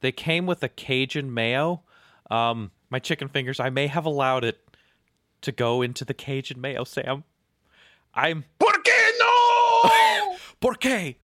They 0.00 0.12
came 0.12 0.46
with 0.46 0.62
a 0.62 0.68
Cajun 0.68 1.32
mayo. 1.32 1.82
Um, 2.30 2.70
my 2.90 2.98
chicken 2.98 3.28
fingers, 3.28 3.58
I 3.60 3.70
may 3.70 3.86
have 3.88 4.06
allowed 4.06 4.44
it 4.44 4.58
to 5.42 5.52
go 5.52 5.82
into 5.82 6.04
the 6.04 6.14
Cajun 6.14 6.60
mayo, 6.60 6.84
Sam. 6.84 7.24
I'm. 8.14 8.44
¿Por 8.58 8.72
qué 8.82 9.10
no? 9.18 10.36
¿Por 10.60 10.74
qué? 10.76 11.16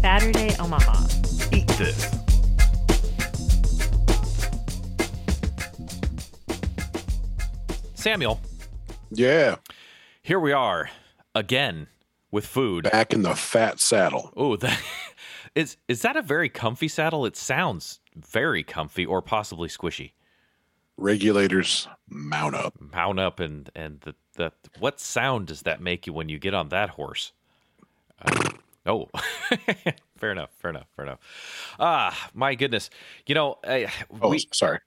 Saturday, 0.00 0.54
Omaha. 0.58 1.06
Eat 1.52 1.68
this. 1.78 2.10
Samuel, 7.94 8.40
Yeah, 9.10 9.56
here 10.22 10.40
we 10.40 10.52
are 10.52 10.90
again 11.34 11.86
with 12.30 12.46
food. 12.46 12.84
back 12.90 13.12
in 13.12 13.22
the 13.22 13.34
fat 13.36 13.78
saddle. 13.80 14.32
Oh, 14.36 14.56
that 14.56 14.80
is 15.54 15.76
is 15.88 16.02
that 16.02 16.16
a 16.16 16.22
very 16.22 16.48
comfy 16.48 16.88
saddle? 16.88 17.26
It 17.26 17.36
sounds 17.36 18.00
very 18.16 18.62
comfy 18.62 19.04
or 19.04 19.22
possibly 19.22 19.68
squishy. 19.68 20.12
Regulators 20.96 21.88
mount 22.08 22.54
up. 22.54 22.74
Mount 22.80 23.18
up 23.18 23.40
and 23.40 23.70
and 23.74 24.00
the, 24.00 24.14
the 24.34 24.52
what 24.78 25.00
sound 25.00 25.46
does 25.46 25.62
that 25.62 25.80
make 25.80 26.06
you 26.06 26.12
when 26.12 26.28
you 26.28 26.38
get 26.38 26.54
on 26.54 26.68
that 26.68 26.90
horse? 26.90 27.32
Uh, 28.24 28.50
oh, 28.86 29.08
fair 30.16 30.32
enough, 30.32 30.50
fair 30.58 30.70
enough, 30.70 30.86
fair 30.94 31.04
enough. 31.04 31.18
Ah, 31.80 32.30
my 32.34 32.54
goodness, 32.54 32.88
you 33.26 33.34
know, 33.34 33.58
I, 33.64 33.90
Oh, 34.20 34.28
we 34.28 34.46
sorry. 34.52 34.78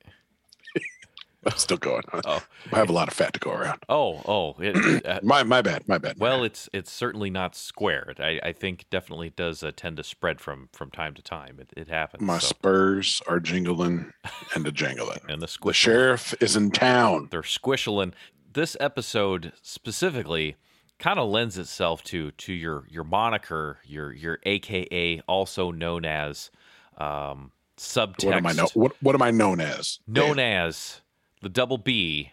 I'm 1.52 1.58
still 1.58 1.78
going. 1.78 2.04
Oh. 2.26 2.42
I 2.74 2.78
have 2.78 2.90
a 2.90 2.94
lot 2.94 3.08
of 3.08 3.14
fat 3.14 3.34
to 3.34 3.40
go 3.40 3.52
around. 3.52 3.84
oh 3.90 4.22
oh 4.26 4.56
it, 4.60 5.06
uh, 5.06 5.20
My 5.24 5.44
my 5.44 5.62
bad. 5.62 5.88
My 5.88 5.98
bad. 5.98 6.18
Well, 6.20 6.44
it's 6.44 6.70
it's 6.74 6.92
certainly 6.92 7.30
not 7.30 7.56
squared. 7.56 8.20
I, 8.20 8.40
I 8.44 8.52
think 8.52 8.86
definitely 8.90 9.30
does 9.30 9.64
uh, 9.64 9.72
tend 9.76 9.98
to 9.98 10.04
spread 10.04 10.40
from 10.42 10.70
from 10.74 10.90
time 10.92 11.14
to 11.14 11.22
time. 11.22 11.60
It, 11.60 11.70
it 11.78 11.88
happens. 11.90 12.22
my 12.22 12.40
so. 12.40 12.48
spurs 12.48 13.22
are 13.28 13.40
jingling 13.40 14.12
and 14.56 14.66
a 14.68 14.72
jingling. 14.72 15.20
and 15.30 15.42
the 15.42 15.48
The 15.64 15.74
sheriff 15.74 16.34
is 16.42 16.56
in 16.56 16.72
town. 16.72 17.28
they're 17.32 17.44
squishing. 17.44 18.14
This 18.54 18.76
episode 18.80 19.52
specifically 19.62 20.56
kind 20.98 21.20
of 21.20 21.30
lends 21.30 21.58
itself 21.58 22.04
to 22.06 22.32
to 22.32 22.54
your 22.54 22.86
your 22.90 23.04
moniker, 23.04 23.80
your 23.86 24.14
your 24.14 24.40
AKA, 24.44 25.22
also 25.28 25.72
known 25.72 26.06
as 26.06 26.50
um, 26.98 27.52
subtext, 27.78 28.26
What 28.26 28.36
am 28.36 28.46
I 28.48 28.54
know? 28.54 28.68
What 28.74 28.94
what 29.02 29.16
am 29.16 29.22
I 29.22 29.32
known 29.32 29.60
as? 29.62 30.00
known 30.08 30.38
Dave? 30.38 30.46
as 30.46 31.02
the 31.46 31.50
double 31.50 31.78
B, 31.78 32.32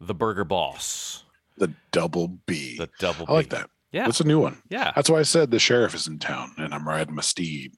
the 0.00 0.16
Burger 0.16 0.42
Boss, 0.42 1.22
the 1.58 1.72
double 1.92 2.26
B. 2.26 2.76
the 2.76 2.90
double. 2.98 3.24
I 3.28 3.32
like 3.32 3.50
that. 3.50 3.70
Yeah, 3.92 4.04
That's 4.04 4.20
a 4.20 4.26
new 4.26 4.40
one. 4.40 4.60
yeah. 4.68 4.90
That's 4.96 5.08
why 5.08 5.20
I 5.20 5.22
said 5.22 5.52
the 5.52 5.60
sheriff 5.60 5.94
is 5.94 6.08
in 6.08 6.18
town 6.18 6.54
and 6.58 6.74
I'm 6.74 6.86
riding 6.86 7.14
my 7.14 7.22
steed. 7.22 7.74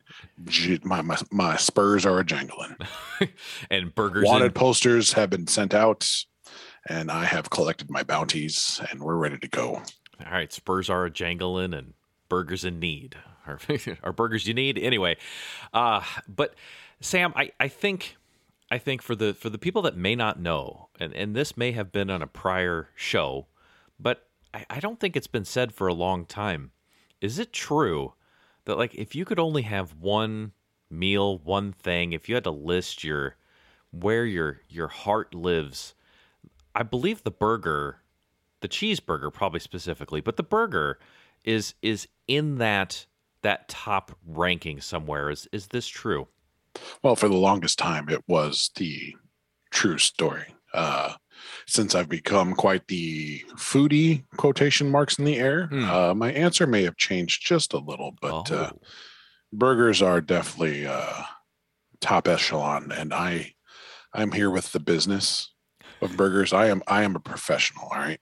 My 0.82 1.02
my, 1.02 1.18
my 1.30 1.56
spurs 1.58 2.06
are 2.06 2.18
a 2.18 2.24
jingling. 2.24 2.76
and 3.70 3.94
burgers. 3.94 4.24
Wanted 4.24 4.46
and, 4.46 4.54
posters 4.54 5.12
have 5.12 5.28
been 5.28 5.46
sent 5.46 5.74
out, 5.74 6.10
and 6.88 7.10
I 7.10 7.26
have 7.26 7.50
collected 7.50 7.90
my 7.90 8.02
bounties, 8.02 8.80
and 8.90 9.02
we're 9.02 9.16
ready 9.16 9.36
to 9.36 9.48
go. 9.48 9.82
All 10.24 10.32
right, 10.32 10.50
Spurs 10.50 10.88
are 10.88 11.04
a 11.04 11.10
jangling 11.10 11.74
and 11.74 11.92
burgers 12.30 12.64
in 12.64 12.80
need. 12.80 13.16
Are, 13.46 13.58
are 14.02 14.14
burgers 14.14 14.46
you 14.46 14.54
need 14.54 14.78
anyway? 14.78 15.18
Uh, 15.74 16.00
but 16.26 16.54
Sam, 17.02 17.34
I, 17.36 17.52
I 17.60 17.68
think 17.68 18.16
I 18.70 18.78
think 18.78 19.02
for 19.02 19.16
the 19.16 19.34
for 19.34 19.50
the 19.50 19.58
people 19.58 19.82
that 19.82 19.96
may 19.96 20.14
not 20.14 20.40
know, 20.40 20.88
and, 20.98 21.12
and 21.14 21.34
this 21.34 21.56
may 21.56 21.72
have 21.72 21.90
been 21.90 22.10
on 22.10 22.22
a 22.22 22.26
prior 22.26 22.90
show, 22.94 23.46
but 23.98 24.28
I, 24.54 24.64
I 24.70 24.80
don't 24.80 25.00
think 25.00 25.16
it's 25.16 25.26
been 25.26 25.44
said 25.44 25.72
for 25.72 25.88
a 25.88 25.94
long 25.94 26.24
time. 26.24 26.70
Is 27.20 27.38
it 27.38 27.52
true 27.52 28.14
that 28.64 28.78
like 28.78 28.94
if 28.94 29.14
you 29.14 29.24
could 29.24 29.40
only 29.40 29.62
have 29.62 29.94
one 29.94 30.52
meal, 30.88 31.38
one 31.38 31.72
thing, 31.72 32.12
if 32.12 32.28
you 32.28 32.34
had 32.34 32.44
to 32.44 32.50
list 32.50 33.02
your 33.02 33.36
where 33.90 34.24
your 34.24 34.60
your 34.68 34.88
heart 34.88 35.34
lives, 35.34 35.94
I 36.74 36.84
believe 36.84 37.24
the 37.24 37.30
burger 37.30 38.00
the 38.60 38.68
cheeseburger 38.68 39.32
probably 39.32 39.60
specifically, 39.60 40.20
but 40.20 40.36
the 40.36 40.42
burger 40.42 40.98
is 41.44 41.74
is 41.82 42.06
in 42.28 42.58
that 42.58 43.06
that 43.42 43.68
top 43.68 44.16
ranking 44.26 44.80
somewhere. 44.80 45.30
Is 45.30 45.48
is 45.52 45.68
this 45.68 45.88
true? 45.88 46.28
Well, 47.02 47.16
for 47.16 47.28
the 47.28 47.36
longest 47.36 47.78
time, 47.78 48.08
it 48.08 48.22
was 48.28 48.70
the 48.76 49.14
true 49.70 49.98
story. 49.98 50.54
Uh, 50.72 51.14
since 51.66 51.94
I've 51.94 52.08
become 52.08 52.54
quite 52.54 52.86
the 52.88 53.40
foodie 53.56 54.24
quotation 54.36 54.90
marks 54.90 55.18
in 55.18 55.24
the 55.24 55.36
air, 55.38 55.66
Hmm. 55.66 55.84
uh, 55.90 56.14
my 56.14 56.30
answer 56.32 56.66
may 56.66 56.82
have 56.84 56.96
changed 56.96 57.44
just 57.46 57.72
a 57.72 57.78
little, 57.78 58.12
but 58.20 58.50
uh, 58.52 58.70
Oh, 58.74 58.78
burgers 59.52 60.00
are 60.02 60.20
definitely 60.20 60.86
uh, 60.86 61.22
top 62.00 62.28
echelon, 62.28 62.92
and 62.92 63.12
I 63.14 63.54
I'm 64.12 64.32
here 64.32 64.50
with 64.50 64.72
the 64.72 64.80
business 64.80 65.52
of 66.00 66.16
burgers. 66.16 66.52
I 66.52 66.66
am 66.66 66.82
I 66.86 67.02
am 67.02 67.16
a 67.16 67.20
professional. 67.20 67.84
All 67.84 67.98
right, 67.98 68.20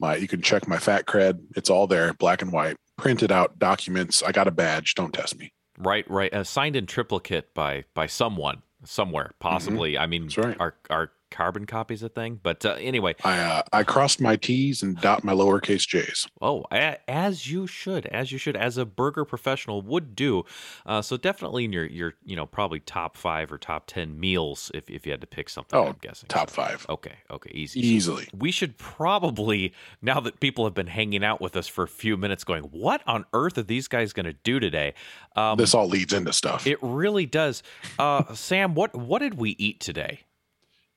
my 0.00 0.16
you 0.16 0.28
can 0.28 0.42
check 0.42 0.66
my 0.68 0.78
fat 0.78 1.06
cred. 1.06 1.38
It's 1.56 1.70
all 1.70 1.86
there, 1.86 2.12
black 2.14 2.42
and 2.42 2.52
white, 2.52 2.76
printed 2.96 3.30
out 3.32 3.58
documents. 3.58 4.22
I 4.22 4.32
got 4.32 4.48
a 4.48 4.52
badge. 4.52 4.94
Don't 4.94 5.12
test 5.12 5.38
me. 5.38 5.52
Right, 5.78 6.08
right. 6.10 6.32
Uh, 6.32 6.44
signed 6.44 6.76
in 6.76 6.86
triplicate 6.86 7.54
by 7.54 7.84
by 7.94 8.06
someone 8.06 8.62
somewhere, 8.84 9.32
possibly. 9.38 9.96
I 9.98 10.06
mean, 10.06 10.28
Mm-hmm. 10.28 10.40
Right. 10.40 10.56
our 10.60 10.74
our 10.90 11.10
carbon 11.30 11.66
copies 11.66 12.02
a 12.02 12.08
thing, 12.08 12.40
but 12.42 12.64
uh, 12.64 12.76
anyway. 12.80 13.14
I 13.24 13.38
uh, 13.38 13.62
I 13.72 13.82
crossed 13.84 14.20
my 14.20 14.36
T's 14.36 14.82
and 14.82 15.00
dot 15.00 15.24
my 15.24 15.32
lowercase 15.32 15.86
J's. 15.86 16.26
Oh, 16.40 16.64
as 16.70 17.50
you 17.50 17.66
should, 17.66 18.06
as 18.06 18.32
you 18.32 18.38
should, 18.38 18.56
as 18.56 18.76
a 18.76 18.84
burger 18.84 19.24
professional 19.24 19.82
would 19.82 20.14
do. 20.16 20.44
Uh, 20.86 21.02
so 21.02 21.16
definitely 21.16 21.64
in 21.64 21.72
your 21.72 21.86
your 21.86 22.14
you 22.24 22.36
know 22.36 22.46
probably 22.46 22.80
top 22.80 23.16
five 23.16 23.52
or 23.52 23.58
top 23.58 23.86
ten 23.86 24.18
meals 24.18 24.70
if 24.74 24.88
if 24.90 25.04
you 25.06 25.12
had 25.12 25.20
to 25.20 25.26
pick 25.26 25.48
something. 25.48 25.78
Oh, 25.78 25.86
I'm 25.88 25.96
guessing 26.00 26.28
Top 26.28 26.50
So- 26.50 26.54
five 26.56 26.86
Okay, 26.88 27.14
okay, 27.30 27.50
easy. 27.52 27.80
easily. 27.80 28.28
we 28.36 28.50
should 28.50 28.76
probably 28.78 29.72
now 30.02 30.20
that 30.20 30.40
people 30.40 30.64
have 30.64 30.74
been 30.74 30.86
hanging 30.86 31.24
out 31.24 31.40
with 31.40 31.56
us 31.56 31.66
for 31.68 31.84
a 31.84 31.88
few 31.88 32.16
minutes 32.16 32.44
going 32.44 32.64
what 32.64 33.02
on 33.06 33.24
earth 33.32 33.56
are 33.58 33.62
these 33.62 33.88
guys 33.88 34.12
going 34.12 34.26
to 34.26 34.32
do 34.32 34.60
today 34.60 34.94
um, 35.36 35.56
This 35.56 35.74
all 35.74 35.88
leads 35.88 36.12
into 36.12 36.32
stuff. 36.32 36.66
it 36.66 36.78
really 36.82 37.26
does 37.26 37.62
uh, 37.98 38.34
sam 38.34 38.74
what 38.74 38.94
what 38.94 39.20
did 39.20 39.34
we 39.34 39.50
eat 39.58 39.80
today 39.80 40.20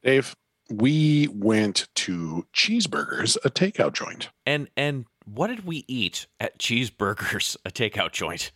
Dave, 0.03 0.35
we 0.69 1.27
went 1.31 1.87
to 1.95 2.45
Cheeseburgers, 2.53 3.37
a 3.43 3.49
takeout 3.49 3.93
joint. 3.93 4.29
and 4.45 4.69
and 4.75 5.05
what 5.25 5.47
did 5.47 5.65
we 5.65 5.85
eat 5.87 6.27
at 6.39 6.57
cheeseburgers 6.57 7.55
a 7.65 7.69
takeout 7.69 8.11
joint? 8.11 8.51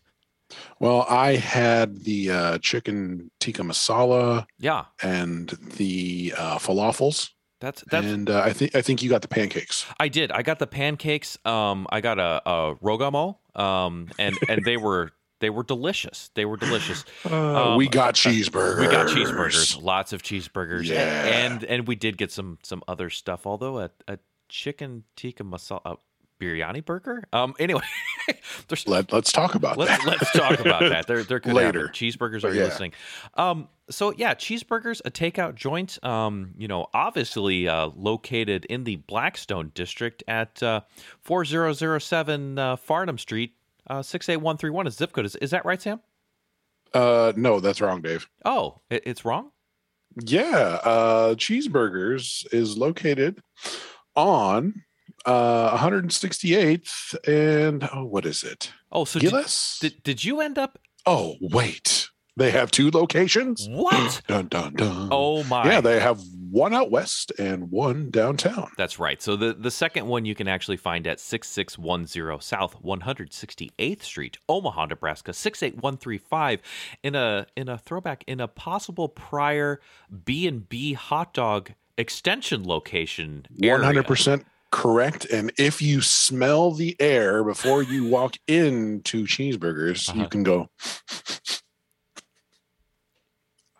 Well, 0.79 1.05
I 1.09 1.35
had 1.35 2.03
the 2.03 2.31
uh, 2.31 2.57
chicken 2.59 3.31
tikka 3.39 3.63
masala 3.63 4.45
yeah. 4.59 4.85
and 5.01 5.49
the 5.77 6.33
uh, 6.37 6.57
falafels, 6.57 7.31
that's 7.61 7.83
that's 7.89 8.05
and 8.05 8.29
uh, 8.29 8.41
I 8.41 8.53
think 8.53 8.75
I 8.75 8.81
think 8.81 9.01
you 9.01 9.09
got 9.09 9.21
the 9.21 9.27
pancakes. 9.27 9.85
i 9.99 10.07
did. 10.07 10.31
I 10.31 10.41
got 10.41 10.59
the 10.59 10.67
pancakes. 10.67 11.37
Um 11.45 11.87
i 11.89 12.01
got 12.01 12.19
a, 12.19 12.41
a 12.45 12.75
rogamo 12.75 13.37
um 13.55 14.09
and 14.19 14.35
and 14.49 14.63
they 14.65 14.77
were 14.77 15.11
they 15.39 15.49
were 15.49 15.63
delicious 15.63 16.29
they 16.35 16.45
were 16.45 16.57
delicious 16.57 17.03
Uh, 17.25 17.75
we 17.77 17.87
got 17.89 18.13
cheeseburgers. 18.15 18.79
We 18.79 18.87
got 18.87 19.07
cheeseburgers, 19.07 19.81
lots 19.81 20.13
of 20.13 20.21
cheeseburgers, 20.23 20.79
and- 20.79 20.87
Yeah. 20.87 21.25
and, 21.25 21.63
and 21.63 21.87
we 21.87 21.95
did 21.95 22.17
get 22.17 22.31
some 22.31 22.57
some 22.63 22.83
other 22.87 23.09
stuff. 23.09 23.45
Although 23.47 23.79
a, 23.79 23.89
a 24.07 24.17
chicken 24.49 25.03
tikka 25.15 25.43
masala 25.43 25.81
uh, 25.85 25.95
biryani 26.39 26.83
burger. 26.85 27.23
Um. 27.33 27.53
Anyway, 27.59 27.81
Let, 28.87 29.11
let's 29.13 29.31
talk 29.31 29.55
about 29.55 29.77
let's 29.77 29.91
that. 30.03 30.07
let's 30.07 30.31
talk 30.31 30.59
about 30.59 30.81
that. 30.81 31.07
There 31.07 31.23
there 31.23 31.39
could 31.39 31.53
Later. 31.53 31.87
happen. 31.87 31.93
Cheeseburgers. 31.93 32.43
Are 32.43 32.53
you 32.53 32.59
yeah. 32.59 32.65
listening? 32.65 32.93
Um. 33.35 33.67
So 33.89 34.13
yeah, 34.15 34.33
cheeseburgers, 34.35 35.01
a 35.05 35.11
takeout 35.11 35.55
joint. 35.55 35.97
Um. 36.03 36.53
You 36.57 36.67
know, 36.67 36.87
obviously 36.93 37.67
uh, 37.67 37.89
located 37.95 38.65
in 38.65 38.83
the 38.83 38.97
Blackstone 38.97 39.71
district 39.75 40.23
at 40.27 40.61
uh, 40.63 40.81
four 41.21 41.45
zero 41.45 41.73
zero 41.73 41.99
seven 41.99 42.57
uh, 42.59 42.75
Farnam 42.75 43.19
Street. 43.19 43.53
Uh, 43.87 44.01
six 44.01 44.29
eight 44.29 44.37
one 44.37 44.57
three 44.57 44.69
one 44.69 44.87
is 44.87 44.95
zip 44.95 45.11
code. 45.11 45.25
Is, 45.25 45.35
is 45.37 45.51
that 45.51 45.65
right, 45.65 45.81
Sam? 45.81 46.01
Uh, 46.93 47.33
no, 47.35 47.59
that's 47.59 47.81
wrong, 47.81 48.01
Dave. 48.01 48.27
Oh, 48.45 48.81
it, 48.89 49.03
it's 49.05 49.25
wrong. 49.25 49.51
Yeah, 50.23 50.79
uh, 50.83 51.35
Cheeseburgers 51.35 52.45
is 52.53 52.77
located 52.77 53.41
on 54.15 54.81
uh, 55.25 55.77
168th 55.77 57.15
and 57.27 57.89
oh, 57.93 58.05
what 58.05 58.25
is 58.25 58.43
it? 58.43 58.71
Oh, 58.91 59.05
so 59.05 59.19
did, 59.19 59.33
did 59.81 60.03
did 60.03 60.23
you 60.23 60.39
end 60.39 60.57
up 60.57 60.79
oh, 61.05 61.35
wait, 61.41 62.09
they 62.37 62.51
have 62.51 62.69
two 62.71 62.91
locations. 62.91 63.67
What? 63.69 64.21
Dun 64.27 64.47
dun 64.47 64.73
dun. 64.73 65.09
Oh 65.11 65.43
my! 65.45 65.65
yeah, 65.65 65.81
they 65.81 65.99
have 65.99 66.21
one 66.51 66.73
out 66.73 66.89
west 66.91 67.31
and 67.39 67.69
one 67.71 68.09
downtown. 68.11 68.69
That's 68.77 68.99
right. 68.99 69.21
So 69.21 69.35
the 69.35 69.53
the 69.53 69.71
second 69.71 70.07
one 70.07 70.25
you 70.25 70.35
can 70.35 70.47
actually 70.47 70.77
find 70.77 71.05
at 71.07 71.19
six 71.19 71.47
six 71.47 71.77
one 71.77 72.05
zero 72.05 72.39
South 72.39 72.73
One 72.81 73.01
Hundred 73.01 73.33
Sixty 73.33 73.71
Eighth 73.79 74.03
Street, 74.03 74.37
Omaha, 74.49 74.85
Nebraska 74.87 75.33
six 75.33 75.61
eight 75.63 75.81
one 75.81 75.97
three 75.97 76.17
five. 76.17 76.61
In 77.03 77.15
a 77.15 77.45
in 77.55 77.69
a 77.69 77.77
throwback 77.77 78.23
in 78.27 78.39
a 78.39 78.47
possible 78.47 79.07
prior 79.09 79.79
B 80.25 80.47
and 80.47 80.67
B 80.67 80.93
hot 80.93 81.33
dog 81.33 81.71
extension 81.97 82.65
location. 82.67 83.45
100% 83.61 84.43
correct. 84.71 85.25
And 85.31 85.53
if 85.57 85.81
you 85.81 86.01
smell 86.01 86.71
the 86.71 86.95
air 86.99 87.41
before 87.43 87.83
you 87.83 88.05
walk 88.09 88.35
into 88.47 89.23
Cheeseburgers, 89.23 90.09
Uh-huh. 90.09 90.21
you 90.23 90.27
can 90.27 90.43
go. 90.43 90.69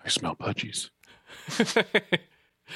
I 0.06 0.10
smell 0.10 0.36
pudgies. 0.36 0.90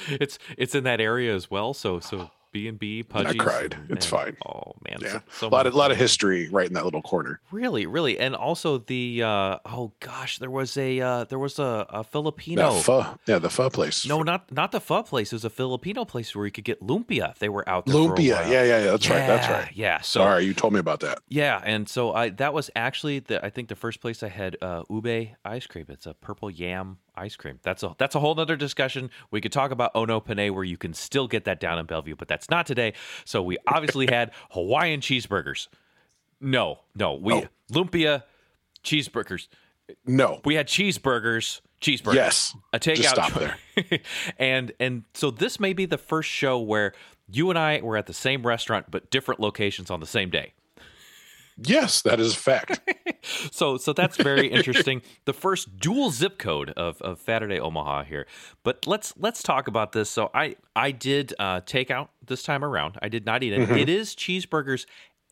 it's 0.10 0.38
it's 0.58 0.76
in 0.76 0.84
that 0.84 1.02
area 1.02 1.34
as 1.36 1.50
well. 1.50 1.74
So 1.74 2.00
so 2.00 2.30
B 2.52 2.68
and 2.68 2.80
B 2.80 3.04
Pudgies. 3.08 3.40
I 3.40 3.44
cried. 3.44 3.74
and- 3.76 3.92
It's 3.92 4.12
and- 4.12 4.20
fine. 4.20 4.38
Oh 4.44 4.74
man, 4.88 4.98
Yeah, 5.02 5.12
so, 5.12 5.22
so 5.32 5.48
a 5.48 5.50
lot 5.50 5.68
of 5.68 5.76
lot 5.76 5.92
of 5.92 5.98
history 5.98 6.50
right 6.50 6.66
in 6.66 6.74
that 6.74 6.84
little 6.84 7.04
corner. 7.04 7.40
Really, 7.52 7.86
really, 7.86 8.18
and 8.18 8.36
also 8.36 8.80
the 8.80 9.22
uh, 9.22 9.60
oh 9.68 9.92
gosh, 10.00 10.40
there 10.40 10.50
was 10.50 10.76
a 10.76 11.00
uh, 11.00 11.24
there 11.26 11.38
was 11.38 11.60
a, 11.60 11.86
a 11.90 12.04
Filipino. 12.04 12.74
That 12.74 12.84
pho, 12.84 13.06
yeah, 13.28 13.38
the 13.38 13.52
pho 13.52 13.70
place. 13.70 14.04
no, 14.08 14.24
not 14.24 14.52
not 14.52 14.72
the 14.72 14.80
pho 14.82 15.04
place. 15.04 15.32
It 15.32 15.36
was 15.36 15.46
a 15.46 15.50
Filipino 15.52 16.06
place 16.06 16.36
where 16.36 16.46
you 16.48 16.52
could 16.52 16.64
get 16.64 16.82
lumpia. 16.82 17.38
They 17.38 17.50
were 17.50 17.68
out 17.70 17.86
there. 17.86 17.94
for 17.94 18.00
a 18.14 18.16
lumpia. 18.16 18.38
while. 18.42 18.52
Yeah, 18.52 18.64
yeah, 18.64 18.80
yeah. 18.80 18.92
That's 18.92 19.10
right. 19.10 19.28
That's 19.28 19.48
right. 19.48 19.72
Yeah. 19.76 20.02
So 20.02 20.22
Sorry, 20.22 20.46
you 20.46 20.56
told 20.56 20.74
me 20.74 20.80
about 20.80 21.02
that. 21.02 21.20
yeah, 21.28 21.62
and 21.64 21.88
so 21.88 22.14
I 22.14 22.30
that 22.30 22.56
was 22.56 22.72
actually 22.76 23.20
the 23.20 23.46
I 23.46 23.52
think 23.52 23.70
the 23.70 23.76
first 23.76 24.02
place 24.02 24.24
I 24.24 24.30
had 24.30 24.58
uh, 24.64 24.84
ube 24.90 25.30
ice 25.46 25.68
cream. 25.68 25.86
It's 25.90 26.08
a 26.08 26.16
purple 26.16 26.50
yam 26.50 26.98
ice 27.20 27.36
cream. 27.36 27.60
That's 27.64 27.84
a 27.84 27.96
that's 27.98 28.16
a 28.16 28.20
whole 28.20 28.40
other 28.40 28.56
discussion. 28.56 29.10
We 29.32 29.42
could 29.42 29.52
talk 29.52 29.72
about 29.72 29.92
Ono 29.96 30.20
Penne 30.20 30.54
where 30.54 30.64
you 30.64 30.78
can 30.78 30.94
still 30.94 31.28
get 31.28 31.46
that 31.46 31.60
down 31.60 31.78
in 31.78 31.86
Bellevue, 31.86 32.16
but 32.16 32.28
that's 32.28 32.50
not 32.50 32.66
today. 32.66 32.94
So 33.26 33.42
we 33.44 33.58
obviously 33.68 34.08
had 34.08 34.32
Hawaiian 34.52 35.02
cheeseburgers. 35.02 35.68
No, 36.42 36.80
no, 36.96 37.16
we 37.16 37.34
Oh. 37.34 37.48
lumpia 37.72 38.24
cheeseburgers. 38.84 39.48
No. 40.06 40.40
We 40.46 40.56
had 40.56 40.68
cheeseburgers. 40.68 41.62
Cheeseburgers. 41.82 42.14
Yes. 42.16 42.56
A 42.74 42.80
takeout. 42.80 42.96
Just 42.96 43.10
stop 43.10 43.34
there. 43.34 43.58
and 44.38 44.72
and 44.80 45.04
so 45.14 45.32
this 45.32 45.60
may 45.60 45.74
be 45.74 45.86
the 45.86 45.98
first 45.98 46.30
show 46.30 46.60
where 46.60 46.94
you 47.32 47.50
and 47.50 47.58
I 47.60 47.80
were 47.82 47.98
at 47.98 48.06
the 48.06 48.14
same 48.14 48.46
restaurant 48.46 48.88
but 48.92 49.10
different 49.12 49.40
locations 49.40 49.90
on 49.90 50.00
the 50.00 50.06
same 50.06 50.30
day. 50.30 50.54
Yes, 51.64 52.02
that 52.04 52.20
is 52.20 52.34
a 52.34 52.38
fact. 52.38 52.80
So 53.52 53.76
so 53.78 53.92
that's 53.94 54.16
very 54.18 54.48
interesting. 54.48 55.02
The 55.26 55.34
first 55.34 55.78
dual 55.78 56.10
zip 56.10 56.38
code 56.40 56.70
of 56.72 57.02
of 57.02 57.20
Saturday 57.20 57.60
Omaha 57.60 58.04
here. 58.06 58.26
But 58.64 58.88
let's 58.88 59.14
let's 59.18 59.44
talk 59.44 59.68
about 59.68 59.92
this. 59.92 60.10
So 60.10 60.32
I 60.34 60.56
I 60.76 60.92
did 60.92 61.34
uh, 61.38 61.60
take 61.66 61.92
out 61.92 62.12
this 62.26 62.44
time 62.44 62.64
around. 62.64 62.98
I 63.02 63.10
did 63.10 63.26
not 63.26 63.44
eat 63.44 63.52
it. 63.54 63.70
It 63.70 63.90
is 63.90 64.16
cheeseburgers 64.16 64.86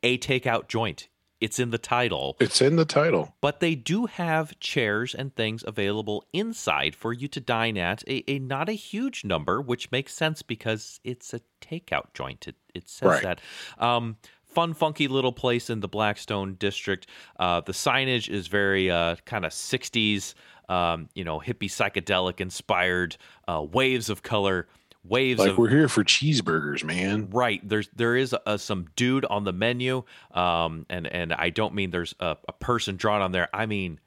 a 0.03 0.17
takeout 0.17 0.67
joint. 0.67 1.07
It's 1.39 1.59
in 1.59 1.69
the 1.69 1.77
title. 1.77 2.35
it's 2.39 2.61
in 2.61 2.75
the 2.75 2.85
title. 2.85 3.35
but 3.41 3.59
they 3.61 3.73
do 3.75 4.07
have 4.07 4.59
chairs 4.59 5.13
and 5.15 5.33
things 5.35 5.63
available 5.67 6.25
inside 6.33 6.93
for 6.95 7.13
you 7.13 7.27
to 7.29 7.39
dine 7.39 7.77
at 7.77 8.03
a, 8.07 8.23
a 8.29 8.39
not 8.39 8.69
a 8.69 8.73
huge 8.73 9.23
number 9.23 9.61
which 9.61 9.91
makes 9.91 10.13
sense 10.13 10.41
because 10.41 10.99
it's 11.03 11.33
a 11.35 11.41
takeout 11.61 12.13
joint 12.15 12.47
it, 12.47 12.55
it 12.73 12.89
says 12.89 13.07
Right. 13.07 13.23
that 13.23 13.41
um, 13.77 14.17
fun 14.57 14.73
funky 14.73 15.07
little 15.07 15.31
place 15.31 15.69
in 15.69 15.81
the 15.81 15.87
blackstone 15.87 16.55
district 16.55 17.05
uh, 17.39 17.61
the 17.61 17.71
signage 17.71 18.27
is 18.27 18.47
very 18.47 18.89
uh, 18.89 19.15
kind 19.23 19.45
of 19.45 19.51
60s 19.51 20.33
um, 20.67 21.07
you 21.13 21.23
know 21.23 21.39
hippie 21.39 21.69
psychedelic 21.69 22.41
inspired 22.41 23.15
uh, 23.47 23.61
waves 23.61 24.09
of 24.09 24.23
color 24.23 24.67
waves 25.03 25.39
of 25.39 25.45
Like 25.45 25.51
of 25.51 25.57
we're 25.59 25.69
here 25.69 25.87
for 25.87 26.03
cheeseburgers, 26.03 26.83
man. 26.83 27.29
Right. 27.29 27.61
There's 27.63 27.87
there 27.95 28.15
is 28.15 28.35
a, 28.45 28.57
some 28.57 28.87
dude 28.95 29.25
on 29.25 29.43
the 29.43 29.53
menu, 29.53 30.03
um, 30.31 30.85
and 30.89 31.05
and 31.07 31.33
I 31.33 31.49
don't 31.49 31.75
mean 31.75 31.91
there's 31.91 32.15
a, 32.19 32.35
a 32.47 32.53
person 32.53 32.95
drawn 32.95 33.21
on 33.21 33.31
there. 33.31 33.47
I 33.53 33.67
mean 33.67 33.99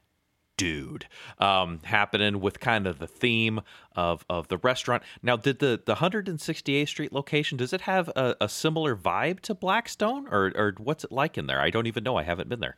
dude 0.60 1.06
um, 1.38 1.80
happening 1.84 2.38
with 2.38 2.60
kind 2.60 2.86
of 2.86 2.98
the 2.98 3.06
theme 3.06 3.62
of 3.96 4.26
of 4.28 4.48
the 4.48 4.58
restaurant. 4.58 5.02
Now, 5.22 5.36
did 5.36 5.58
the 5.58 5.80
the 5.84 5.94
168th 5.94 6.88
Street 6.88 7.12
location 7.12 7.56
does 7.56 7.72
it 7.72 7.80
have 7.82 8.08
a, 8.10 8.36
a 8.42 8.48
similar 8.48 8.94
vibe 8.94 9.40
to 9.40 9.54
Blackstone, 9.54 10.28
or 10.28 10.52
or 10.54 10.74
what's 10.76 11.02
it 11.02 11.12
like 11.12 11.38
in 11.38 11.46
there? 11.46 11.60
I 11.62 11.70
don't 11.70 11.86
even 11.86 12.04
know. 12.04 12.16
I 12.16 12.24
haven't 12.24 12.50
been 12.50 12.60
there. 12.60 12.76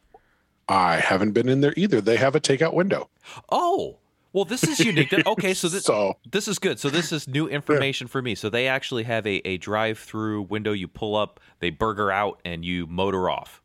I 0.68 0.96
haven't 0.96 1.32
been 1.32 1.48
in 1.48 1.60
there 1.60 1.74
either. 1.76 2.00
They 2.00 2.16
have 2.16 2.36
a 2.36 2.40
takeout 2.40 2.72
window. 2.72 3.10
Oh. 3.50 3.98
Well, 4.32 4.46
this 4.46 4.62
is 4.62 4.78
unique. 4.80 5.12
Okay, 5.26 5.52
so 5.52 5.68
this 5.68 5.84
So 5.84 6.14
this 6.30 6.48
is 6.48 6.58
good. 6.58 6.78
So 6.78 6.88
this 6.88 7.12
is 7.12 7.28
new 7.28 7.48
information 7.48 8.06
for 8.06 8.22
me. 8.22 8.34
So 8.34 8.48
they 8.48 8.66
actually 8.66 9.02
have 9.02 9.26
a, 9.26 9.46
a 9.46 9.58
drive-through 9.58 10.42
window. 10.42 10.72
You 10.72 10.88
pull 10.88 11.16
up, 11.16 11.38
they 11.58 11.68
burger 11.68 12.10
out, 12.10 12.40
and 12.42 12.64
you 12.64 12.86
motor 12.86 13.28
off. 13.28 13.60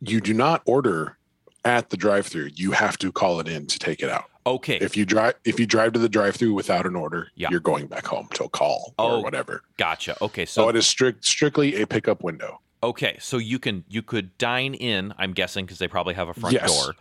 you 0.00 0.20
do 0.20 0.34
not 0.34 0.62
order 0.64 1.16
at 1.64 1.90
the 1.90 1.96
drive-through. 1.96 2.50
You 2.54 2.72
have 2.72 2.98
to 2.98 3.12
call 3.12 3.40
it 3.40 3.48
in 3.48 3.66
to 3.66 3.78
take 3.78 4.02
it 4.02 4.08
out. 4.08 4.24
Okay. 4.46 4.76
If 4.80 4.96
you 4.96 5.04
drive 5.04 5.34
if 5.44 5.60
you 5.60 5.66
drive 5.66 5.92
to 5.92 5.98
the 5.98 6.08
drive-through 6.08 6.54
without 6.54 6.86
an 6.86 6.96
order, 6.96 7.28
Yeah. 7.34 7.48
you're 7.50 7.60
going 7.60 7.86
back 7.86 8.06
home 8.06 8.28
to 8.34 8.44
a 8.44 8.48
call 8.48 8.94
Oh. 8.98 9.18
or 9.18 9.22
whatever. 9.22 9.62
gotcha. 9.76 10.16
Okay. 10.22 10.46
So 10.46 10.62
So 10.62 10.68
it 10.70 10.76
is 10.76 10.86
strict 10.86 11.24
strictly 11.24 11.80
a 11.82 11.86
pickup 11.86 12.22
window. 12.22 12.60
okay. 12.82 13.16
So 13.20 13.36
you 13.36 13.58
can 13.58 13.84
you 13.88 14.02
could 14.02 14.36
dine 14.38 14.72
in. 14.74 15.12
I'm 15.18 15.32
guessing 15.32 15.66
because 15.66 15.78
they 15.78 15.88
probably 15.88 16.14
have 16.14 16.28
a 16.28 16.34
front 16.34 16.54
Yes. 16.54 16.74
door. 16.84 16.94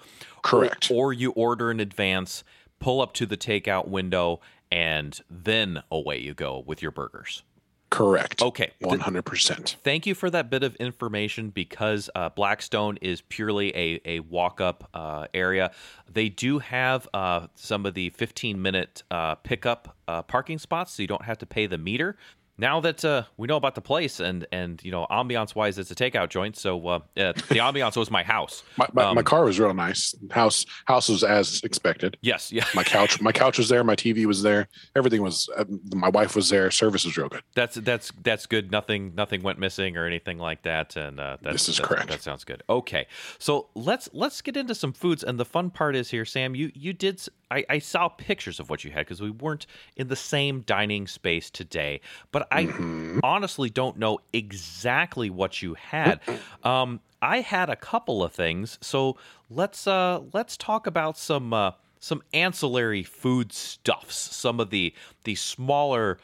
Correct. 0.43 0.91
Or, 0.91 1.07
or 1.07 1.13
you 1.13 1.31
order 1.31 1.71
in 1.71 1.79
advance, 1.79 2.43
pull 2.79 3.01
up 3.01 3.13
to 3.13 3.25
the 3.25 3.37
takeout 3.37 3.87
window, 3.87 4.41
and 4.71 5.19
then 5.29 5.81
away 5.91 6.17
you 6.19 6.33
go 6.33 6.59
with 6.65 6.81
your 6.81 6.91
burgers. 6.91 7.43
Correct. 7.89 8.41
Okay. 8.41 8.71
One 8.81 8.99
hundred 8.99 9.23
percent. 9.23 9.77
Thank 9.83 10.05
you 10.05 10.13
for 10.13 10.29
that 10.29 10.49
bit 10.49 10.63
of 10.63 10.75
information 10.75 11.49
because 11.49 12.09
uh, 12.13 12.29
Blackstone 12.29 12.97
is 13.01 13.21
purely 13.21 13.75
a, 13.75 14.01
a 14.05 14.19
walk 14.21 14.61
up 14.61 14.89
uh, 14.93 15.27
area. 15.33 15.71
They 16.11 16.29
do 16.29 16.59
have 16.59 17.07
uh, 17.13 17.47
some 17.55 17.85
of 17.85 17.93
the 17.93 18.09
15 18.11 18.61
minute 18.61 19.03
uh, 19.09 19.35
pickup 19.35 19.95
uh, 20.07 20.21
parking 20.21 20.59
spots, 20.59 20.93
so 20.93 21.01
you 21.01 21.07
don't 21.07 21.25
have 21.25 21.37
to 21.39 21.45
pay 21.45 21.65
the 21.65 21.77
meter. 21.77 22.15
Now 22.59 22.81
that 22.81 23.05
uh, 23.05 23.23
we 23.37 23.47
know 23.47 23.55
about 23.55 23.75
the 23.75 23.81
place 23.81 24.19
and 24.19 24.45
and 24.51 24.83
you 24.83 24.91
know 24.91 25.07
ambiance 25.09 25.55
wise, 25.55 25.77
it's 25.77 25.91
a 25.91 25.95
takeout 25.95 26.29
joint. 26.29 26.57
So 26.57 26.85
uh, 26.87 26.95
uh, 27.17 27.31
the 27.33 27.59
ambiance 27.67 27.95
was 27.95 28.11
my 28.11 28.21
house. 28.23 28.63
My, 28.77 28.87
my, 28.93 29.03
Um, 29.05 29.15
my 29.15 29.23
car 29.23 29.45
was 29.45 29.59
real 29.59 29.73
nice. 29.73 30.13
House 30.31 30.65
house 30.85 31.07
was 31.07 31.23
as 31.23 31.61
expected. 31.63 32.17
Yes, 32.21 32.51
yeah, 32.51 32.65
My 32.75 32.83
couch 32.83 33.21
my 33.21 33.31
couch 33.31 33.57
was 33.57 33.69
there. 33.69 33.83
My 33.85 33.95
TV 33.95 34.25
was 34.25 34.43
there. 34.43 34.67
Everything 34.95 35.21
was. 35.21 35.47
Uh, 35.57 35.63
my 35.93 36.09
wife 36.09 36.35
was 36.35 36.49
there. 36.49 36.69
Service 36.69 37.05
was 37.05 37.15
real 37.17 37.29
good. 37.29 37.43
that's 37.55 37.75
that's 37.75 38.11
that's 38.23 38.45
good. 38.45 38.71
Nothing 38.71 39.15
nothing 39.15 39.41
went 39.41 39.57
missing 39.57 39.95
or 39.95 40.05
anything 40.05 40.37
like 40.37 40.63
that. 40.63 40.97
And 40.97 41.19
uh, 41.19 41.37
that's, 41.41 41.53
This 41.53 41.69
is 41.69 41.77
that's- 41.77 41.87
correct. 41.87 42.09
That 42.09 42.21
sounds 42.21 42.43
good. 42.43 42.61
Okay, 42.69 43.07
so 43.37 43.69
let's 43.73 44.09
let's 44.11 44.41
get 44.41 44.57
into 44.57 44.75
some 44.75 44.91
foods. 44.91 45.23
And 45.23 45.39
the 45.39 45.45
fun 45.45 45.69
part 45.69 45.95
is 45.95 46.09
here, 46.11 46.25
Sam. 46.25 46.55
You 46.55 46.71
you 46.75 46.91
did. 46.91 47.21
I, 47.51 47.65
I 47.69 47.79
saw 47.79 48.09
pictures 48.09 48.59
of 48.59 48.69
what 48.69 48.83
you 48.83 48.91
had 48.91 49.05
because 49.05 49.21
we 49.21 49.31
weren't 49.31 49.65
in 49.95 50.07
the 50.07 50.15
same 50.15 50.61
dining 50.61 51.07
space 51.07 51.49
today. 51.49 52.01
But 52.31 52.47
I 52.51 52.65
Mm-hmm. 52.65 53.19
honestly 53.23 53.69
don't 53.69 53.97
know 53.97 54.19
exactly 54.33 55.29
what 55.29 55.61
you 55.61 55.75
had. 55.75 56.19
Um, 56.63 56.99
I 57.21 57.41
had 57.41 57.69
a 57.69 57.75
couple 57.75 58.23
of 58.23 58.33
things. 58.33 58.77
So 58.81 59.17
let's 59.49 59.87
uh 59.87 60.21
let's 60.33 60.57
talk 60.57 60.87
about 60.87 61.17
some. 61.17 61.53
Uh, 61.53 61.71
some 62.01 62.23
ancillary 62.33 63.03
food 63.03 63.51
stuffs, 63.51 64.15
some 64.15 64.61
of 64.61 64.69
the 64.69 64.93
the 65.25 65.35
smaller 65.35 66.17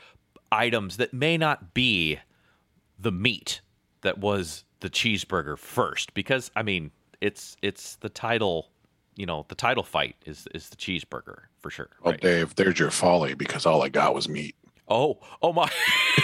items 0.51 0.95
that 0.97 1.13
may 1.13 1.37
not 1.37 1.73
be 1.73 2.17
the 2.97 3.11
meat 3.11 3.61
that 4.01 4.17
was 4.19 4.63
the 4.79 4.89
cheeseburger 4.89 5.57
first 5.57 6.13
because 6.13 6.49
I 6.55 6.63
mean 6.63 6.91
it's 7.19 7.57
it's 7.61 7.95
the 7.97 8.09
title 8.09 8.69
you 9.15 9.25
know 9.25 9.45
the 9.49 9.55
title 9.55 9.83
fight 9.83 10.15
is 10.25 10.47
is 10.53 10.69
the 10.69 10.75
cheeseburger 10.75 11.43
for 11.59 11.69
sure 11.69 11.89
Well, 12.01 12.13
right? 12.13 12.21
Dave, 12.21 12.55
there's 12.55 12.79
your 12.79 12.91
folly 12.91 13.33
because 13.33 13.65
all 13.65 13.81
I 13.83 13.89
got 13.89 14.13
was 14.13 14.27
meat. 14.29 14.55
oh 14.87 15.19
oh 15.41 15.53
my 15.53 15.69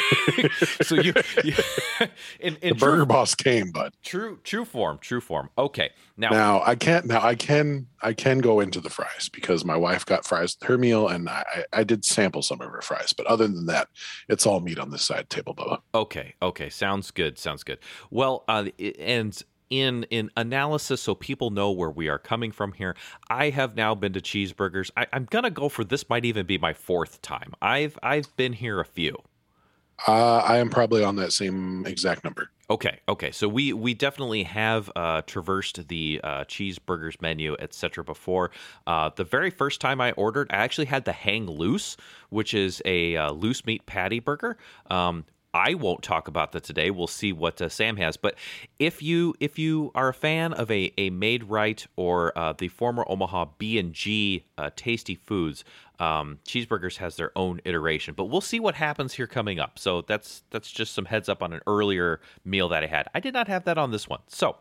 so 0.82 0.96
you, 0.96 1.14
you 1.44 1.54
in, 2.40 2.56
in 2.62 2.70
The 2.70 2.76
Burger 2.76 2.98
true, 2.98 3.06
Boss 3.06 3.36
came, 3.36 3.72
but 3.72 3.94
true 4.04 4.40
true 4.44 4.66
form 4.66 5.00
true 5.02 5.22
form 5.22 5.50
okay 5.58 5.92
now, 6.22 6.30
now 6.30 6.62
I 6.64 6.76
can't. 6.76 7.06
Now 7.08 7.22
I 7.24 7.34
can. 7.34 7.88
I 8.04 8.14
can 8.14 8.40
go 8.40 8.60
into 8.60 8.80
the 8.80 8.92
fries 8.92 9.28
because 9.28 9.66
my 9.66 9.76
wife 9.76 10.06
got 10.06 10.24
fries 10.24 10.56
her 10.64 10.78
meal, 10.78 11.08
and 11.08 11.28
I, 11.28 11.44
I 11.74 11.80
I 11.80 11.84
did 11.84 12.06
sample 12.06 12.44
some 12.44 12.62
of 12.62 12.70
her 12.70 12.82
fries. 12.82 13.12
But 13.12 13.26
other 13.26 13.48
than 13.48 13.66
that, 13.66 13.88
it's 14.30 14.46
all 14.46 14.60
meat 14.60 14.78
on 14.78 14.92
this 14.92 15.02
side 15.02 15.32
table, 15.32 15.56
Bubba. 15.56 15.80
Okay, 15.96 16.36
okay, 16.42 16.70
sounds 16.70 17.10
good, 17.10 17.40
sounds 17.40 17.64
good. 17.64 17.80
Well, 18.12 18.44
uh, 18.48 18.66
and 19.00 19.42
in 19.72 20.04
in 20.12 20.30
analysis, 20.38 21.02
so 21.02 21.16
people 21.16 21.50
know 21.50 21.72
where 21.72 21.90
we 21.90 22.08
are 22.10 22.20
coming 22.20 22.52
from 22.52 22.74
here. 22.74 22.96
I 23.30 23.50
have 23.50 23.76
now 23.76 23.96
been 23.96 24.14
to 24.14 24.22
cheeseburgers. 24.22 24.92
I, 24.96 25.08
I'm 25.12 25.26
gonna 25.26 25.50
go 25.50 25.70
for 25.70 25.84
this. 25.84 26.08
Might 26.10 26.26
even 26.26 26.46
be 26.46 26.60
my 26.60 26.74
fourth 26.74 27.22
time. 27.24 27.54
I've 27.62 27.98
I've 28.04 28.36
been 28.36 28.54
here 28.54 28.80
a 28.80 28.86
few. 28.86 29.18
Uh, 30.08 30.38
I 30.38 30.58
am 30.58 30.70
probably 30.70 31.04
on 31.04 31.16
that 31.18 31.32
same 31.32 31.86
exact 31.86 32.24
number. 32.24 32.50
Okay, 32.70 33.00
okay. 33.08 33.32
So 33.32 33.48
we 33.48 33.74
we 33.74 33.94
definitely 33.94 34.44
have 34.44 34.90
uh, 34.96 35.22
traversed 35.24 35.88
the 35.90 36.22
uh, 36.24 36.44
cheeseburgers 36.46 37.22
menu, 37.22 37.56
etc. 37.60 38.04
Before 38.04 38.52
uh, 38.88 39.12
the 39.16 39.24
very 39.24 39.50
first 39.50 39.82
time 39.82 40.02
I 40.02 40.12
ordered, 40.14 40.48
I 40.52 40.58
actually 40.58 40.86
had 40.86 41.06
the 41.06 41.12
hang 41.12 41.48
loose, 41.48 41.98
which 42.30 42.54
is 42.54 42.82
a 42.86 43.18
uh, 43.18 43.32
loose 43.32 43.66
meat 43.66 43.86
patty 43.86 44.20
burger. 44.20 44.58
Um, 44.90 45.26
I 45.54 45.74
won't 45.74 46.02
talk 46.02 46.28
about 46.28 46.54
that 46.54 46.64
today. 46.64 46.92
We'll 46.92 47.08
see 47.08 47.34
what 47.34 47.62
uh, 47.62 47.68
Sam 47.68 47.98
has. 47.98 48.16
But 48.16 48.36
if 48.80 49.02
you 49.02 49.36
if 49.40 49.60
you 49.60 49.92
are 49.96 50.10
a 50.10 50.14
fan 50.14 50.54
of 50.54 50.72
a, 50.72 50.94
a 50.98 51.10
Maid-Rite 51.10 51.88
or 51.98 52.38
uh, 52.38 52.54
the 52.54 52.70
former 52.70 53.06
Omaha 53.08 53.46
B 53.58 53.78
and 53.78 53.94
G 53.94 54.46
uh, 54.58 54.70
Tasty 54.76 55.16
Foods, 55.16 55.66
um, 56.00 56.40
Cheeseburgers 56.46 56.98
has 56.98 57.18
their 57.18 57.38
own 57.38 57.60
iteration. 57.66 58.14
But 58.14 58.26
we'll 58.26 58.42
see 58.42 58.60
what 58.60 58.76
happens 58.76 59.14
here 59.14 59.28
coming 59.28 59.60
up. 59.60 59.78
So 59.78 60.02
that's 60.02 60.44
that's 60.52 60.72
just 60.72 60.94
some 60.94 61.06
heads 61.06 61.28
up 61.28 61.44
on 61.44 61.52
an 61.52 61.62
earlier 61.68 62.22
meal 62.46 62.70
that 62.70 62.84
I 62.84 62.88
had. 62.88 63.08
I 63.14 63.20
did 63.20 63.34
not 63.34 63.48
have 63.50 63.66
that 63.66 63.78
on 63.78 63.92
this 63.92 64.08
one. 64.08 64.22
So 64.28 64.56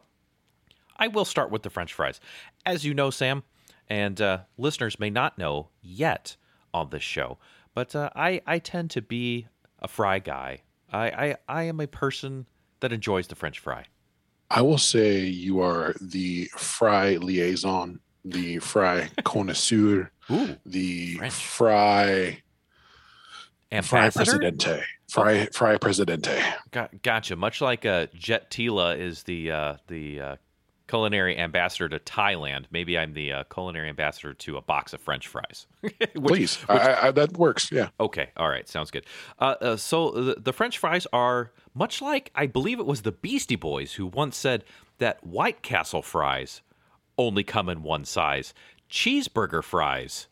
I 0.97 1.06
will 1.06 1.25
start 1.25 1.50
with 1.50 1.62
the 1.62 1.70
French 1.70 1.94
fries. 1.94 2.20
As 2.66 2.85
you 2.85 2.94
know, 2.94 3.11
Sam, 3.11 3.44
and 3.88 4.20
uh, 4.20 4.40
listeners 4.59 4.99
may 4.99 5.11
not 5.11 5.38
know 5.38 5.68
yet, 5.80 6.37
on 6.73 6.90
this 6.90 7.02
show, 7.02 7.38
but 7.75 7.94
uh, 7.94 8.11
I 8.14 8.40
I 8.47 8.59
tend 8.59 8.90
to 8.90 9.02
be 9.02 9.47
a 9.78 9.88
fry 9.88 10.18
guy. 10.18 10.62
I, 10.92 11.06
I 11.09 11.37
I 11.49 11.62
am 11.64 11.80
a 11.80 11.87
person 11.87 12.47
that 12.80 12.92
enjoys 12.92 13.26
the 13.28 13.35
French 13.35 13.59
fry. 13.59 13.85
I 14.50 14.62
will 14.62 14.78
say 14.78 15.20
you 15.20 15.61
are 15.61 15.94
the 16.00 16.47
fry 16.56 17.16
liaison, 17.16 18.00
the 18.25 18.59
fry 18.59 19.09
connoisseur, 19.25 20.11
Ooh, 20.30 20.56
the 20.66 21.16
French. 21.16 21.32
fry 21.32 22.42
fry 23.82 24.11
presidente, 24.11 24.82
fry 25.09 25.47
fry 25.52 25.76
presidente. 25.78 26.42
Got, 26.73 27.02
gotcha. 27.02 27.37
Much 27.37 27.61
like 27.61 27.87
uh, 27.87 28.06
Jet 28.14 28.50
Tila 28.50 28.99
is 28.99 29.23
the 29.23 29.52
uh, 29.52 29.75
the 29.87 30.20
uh, 30.20 30.37
culinary 30.90 31.38
ambassador 31.38 31.88
to 31.88 31.99
Thailand, 32.00 32.64
maybe 32.70 32.99
I'm 32.99 33.14
the 33.14 33.32
uh, 33.32 33.44
culinary 33.44 33.88
ambassador 33.88 34.35
to 34.35 34.56
a 34.56 34.61
box 34.61 34.92
of 34.92 35.00
French 35.00 35.28
fries. 35.28 35.66
Which- 35.80 35.97
Please, 36.14 36.59
I, 36.68 36.78
I, 36.78 37.06
I, 37.06 37.11
that 37.12 37.32
works. 37.38 37.70
Yeah, 37.73 37.88
Okay, 38.00 38.30
all 38.37 38.49
right, 38.49 38.68
sounds 38.68 38.90
good. 38.90 39.06
Uh, 39.38 39.54
uh, 39.61 39.76
so 39.76 40.11
the, 40.11 40.35
the 40.40 40.52
French 40.52 40.76
fries 40.78 41.06
are 41.12 41.52
much 41.75 42.02
like 42.02 42.30
I 42.35 42.47
believe 42.47 42.80
it 42.80 42.87
was 42.87 43.02
the 43.02 43.12
Beastie 43.12 43.56
Boys 43.56 43.94
who 43.94 44.06
once 44.06 44.37
said 44.37 44.64
that 44.99 45.25
White 45.25 45.62
Castle 45.62 46.02
fries 46.02 46.61
only 47.16 47.44
come 47.44 47.68
in 47.68 47.82
one 47.82 48.04
size. 48.04 48.52
Cheeseburger 48.90 49.62
fries 49.62 50.26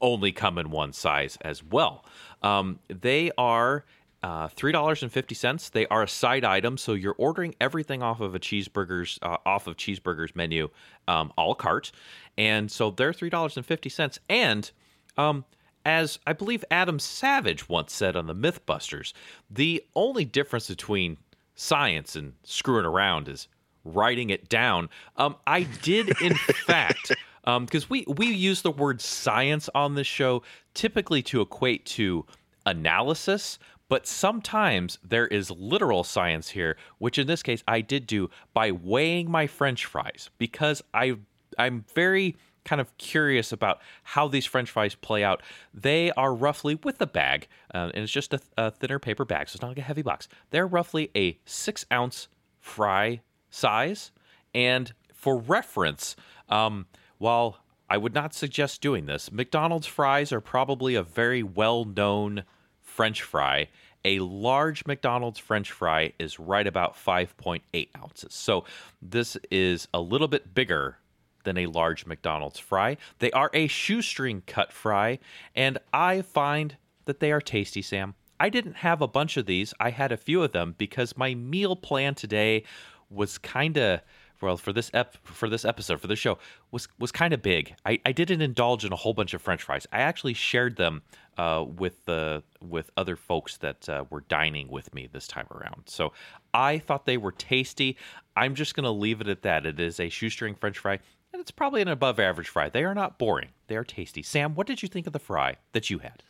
only 0.00 0.32
come 0.32 0.58
in 0.58 0.70
one 0.70 0.92
size 0.92 1.38
as 1.40 1.62
well. 1.64 2.04
Um, 2.42 2.80
they 2.88 3.30
are 3.38 3.84
uh, 4.22 4.48
three 4.48 4.72
dollars 4.72 5.02
and 5.02 5.10
fifty 5.10 5.34
cents. 5.34 5.68
They 5.68 5.86
are 5.86 6.02
a 6.02 6.08
side 6.08 6.44
item, 6.44 6.76
so 6.78 6.92
you're 6.94 7.16
ordering 7.18 7.54
everything 7.60 8.02
off 8.02 8.20
of 8.20 8.34
a 8.34 8.38
cheeseburgers 8.38 9.18
uh, 9.22 9.38
off 9.44 9.66
of 9.66 9.76
cheeseburgers 9.76 10.34
menu, 10.36 10.68
um, 11.08 11.32
a 11.36 11.42
la 11.42 11.54
carte, 11.54 11.92
and 12.38 12.70
so 12.70 12.90
they're 12.90 13.12
three 13.12 13.30
dollars 13.30 13.56
and 13.56 13.66
fifty 13.66 13.88
cents. 13.88 14.18
And 14.28 14.70
um, 15.16 15.44
as 15.84 16.18
I 16.26 16.32
believe 16.32 16.64
Adam 16.70 16.98
Savage 16.98 17.68
once 17.68 17.92
said 17.92 18.16
on 18.16 18.26
the 18.26 18.34
MythBusters, 18.34 19.12
the 19.50 19.84
only 19.94 20.24
difference 20.24 20.68
between 20.68 21.16
science 21.54 22.16
and 22.16 22.34
screwing 22.44 22.86
around 22.86 23.28
is 23.28 23.48
writing 23.84 24.30
it 24.30 24.48
down. 24.48 24.88
Um, 25.16 25.36
I 25.46 25.64
did, 25.82 26.20
in 26.20 26.34
fact, 26.66 27.12
because 27.44 27.90
we 27.90 28.04
we 28.06 28.26
use 28.26 28.62
the 28.62 28.70
word 28.70 29.00
science 29.00 29.68
on 29.74 29.94
this 29.94 30.06
show 30.06 30.42
typically 30.74 31.22
to 31.22 31.40
equate 31.40 31.84
to 31.86 32.24
analysis. 32.66 33.58
But 33.92 34.06
sometimes 34.06 34.98
there 35.06 35.26
is 35.26 35.50
literal 35.50 36.02
science 36.02 36.48
here, 36.48 36.78
which 36.96 37.18
in 37.18 37.26
this 37.26 37.42
case 37.42 37.62
I 37.68 37.82
did 37.82 38.06
do 38.06 38.30
by 38.54 38.70
weighing 38.70 39.30
my 39.30 39.46
French 39.46 39.84
fries 39.84 40.30
because 40.38 40.82
I 40.94 41.18
I'm 41.58 41.84
very 41.94 42.34
kind 42.64 42.80
of 42.80 42.96
curious 42.96 43.52
about 43.52 43.82
how 44.02 44.28
these 44.28 44.46
French 44.46 44.70
fries 44.70 44.94
play 44.94 45.22
out. 45.22 45.42
They 45.74 46.10
are 46.12 46.34
roughly 46.34 46.76
with 46.76 46.96
the 46.96 47.06
bag, 47.06 47.48
uh, 47.74 47.90
and 47.92 48.02
it's 48.02 48.10
just 48.10 48.32
a, 48.32 48.40
a 48.56 48.70
thinner 48.70 48.98
paper 48.98 49.26
bag, 49.26 49.50
so 49.50 49.56
it's 49.56 49.62
not 49.62 49.68
like 49.68 49.76
a 49.76 49.82
heavy 49.82 50.00
box. 50.00 50.26
They're 50.48 50.66
roughly 50.66 51.10
a 51.14 51.38
six 51.44 51.84
ounce 51.92 52.28
fry 52.60 53.20
size, 53.50 54.10
and 54.54 54.94
for 55.12 55.36
reference, 55.36 56.16
um, 56.48 56.86
while 57.18 57.58
I 57.90 57.98
would 57.98 58.14
not 58.14 58.32
suggest 58.32 58.80
doing 58.80 59.04
this, 59.04 59.30
McDonald's 59.30 59.86
fries 59.86 60.32
are 60.32 60.40
probably 60.40 60.94
a 60.94 61.02
very 61.02 61.42
well 61.42 61.84
known 61.84 62.44
French 62.80 63.22
fry. 63.22 63.68
A 64.04 64.18
large 64.18 64.86
McDonald's 64.86 65.38
French 65.38 65.70
fry 65.70 66.12
is 66.18 66.40
right 66.40 66.66
about 66.66 66.96
5.8 66.96 67.88
ounces. 67.96 68.34
So 68.34 68.64
this 69.00 69.36
is 69.50 69.86
a 69.94 70.00
little 70.00 70.28
bit 70.28 70.54
bigger 70.54 70.98
than 71.44 71.58
a 71.58 71.66
large 71.66 72.06
McDonald's 72.06 72.58
fry. 72.58 72.96
They 73.18 73.30
are 73.32 73.50
a 73.52 73.66
shoestring 73.66 74.42
cut 74.46 74.72
fry, 74.72 75.18
and 75.54 75.78
I 75.92 76.22
find 76.22 76.76
that 77.04 77.20
they 77.20 77.32
are 77.32 77.40
tasty, 77.40 77.82
Sam. 77.82 78.14
I 78.38 78.48
didn't 78.48 78.76
have 78.76 79.00
a 79.00 79.08
bunch 79.08 79.36
of 79.36 79.46
these. 79.46 79.72
I 79.78 79.90
had 79.90 80.10
a 80.10 80.16
few 80.16 80.42
of 80.42 80.52
them 80.52 80.74
because 80.76 81.16
my 81.16 81.34
meal 81.34 81.76
plan 81.76 82.14
today 82.14 82.64
was 83.08 83.38
kind 83.38 83.76
of 83.76 84.00
well 84.42 84.56
for 84.56 84.72
this 84.72 84.90
ep 84.92 85.16
for 85.24 85.48
this 85.48 85.64
episode 85.64 86.00
for 86.00 86.06
this 86.06 86.18
show 86.18 86.38
was 86.70 86.88
was 86.98 87.12
kind 87.12 87.32
of 87.32 87.42
big. 87.42 87.74
I, 87.86 88.00
I 88.04 88.12
didn't 88.12 88.42
indulge 88.42 88.84
in 88.84 88.92
a 88.92 88.96
whole 88.96 89.14
bunch 89.14 89.34
of 89.34 89.42
French 89.42 89.62
fries. 89.62 89.86
I 89.92 90.00
actually 90.00 90.34
shared 90.34 90.76
them 90.76 91.02
uh, 91.38 91.64
with 91.66 92.04
the 92.04 92.42
with 92.60 92.90
other 92.96 93.16
folks 93.16 93.56
that 93.58 93.88
uh, 93.88 94.04
were 94.10 94.22
dining 94.22 94.68
with 94.68 94.92
me 94.94 95.08
this 95.12 95.26
time 95.26 95.46
around. 95.50 95.84
So 95.86 96.12
I 96.52 96.78
thought 96.78 97.06
they 97.06 97.16
were 97.16 97.32
tasty. 97.32 97.96
I'm 98.36 98.54
just 98.54 98.74
gonna 98.74 98.92
leave 98.92 99.20
it 99.20 99.28
at 99.28 99.42
that. 99.42 99.64
It 99.66 99.80
is 99.80 100.00
a 100.00 100.08
shoestring 100.08 100.54
French 100.54 100.78
fry, 100.78 100.98
and 101.32 101.40
it's 101.40 101.50
probably 101.50 101.82
an 101.82 101.88
above 101.88 102.18
average 102.20 102.48
fry. 102.48 102.68
They 102.68 102.84
are 102.84 102.94
not 102.94 103.18
boring. 103.18 103.48
They 103.68 103.76
are 103.76 103.84
tasty. 103.84 104.22
Sam, 104.22 104.54
what 104.54 104.66
did 104.66 104.82
you 104.82 104.88
think 104.88 105.06
of 105.06 105.12
the 105.12 105.18
fry 105.18 105.56
that 105.72 105.90
you 105.90 105.98
had? 105.98 106.22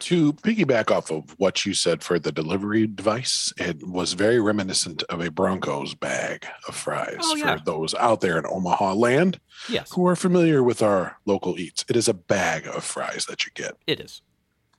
To 0.00 0.32
piggyback 0.32 0.90
off 0.90 1.10
of 1.10 1.34
what 1.38 1.64
you 1.64 1.74
said 1.74 2.02
for 2.02 2.18
the 2.18 2.32
delivery 2.32 2.86
device, 2.86 3.52
it 3.56 3.86
was 3.86 4.12
very 4.14 4.40
reminiscent 4.40 5.02
of 5.04 5.20
a 5.20 5.30
Broncos 5.30 5.94
bag 5.94 6.46
of 6.68 6.74
fries 6.74 7.16
Oh, 7.22 7.36
yeah. 7.36 7.56
for 7.56 7.64
those 7.64 7.94
out 7.94 8.20
there 8.20 8.38
in 8.38 8.44
Omaha 8.46 8.94
land 8.94 9.40
Yes, 9.68 9.92
who 9.92 10.06
are 10.06 10.16
familiar 10.16 10.62
with 10.62 10.82
our 10.82 11.16
local 11.26 11.58
eats. 11.58 11.84
It 11.88 11.96
is 11.96 12.08
a 12.08 12.14
bag 12.14 12.66
of 12.66 12.82
fries 12.84 13.26
that 13.26 13.44
you 13.46 13.52
get. 13.54 13.76
it 13.86 14.00
is. 14.00 14.20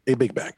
a 0.08 0.16
big 0.16 0.34
bag. 0.36 0.54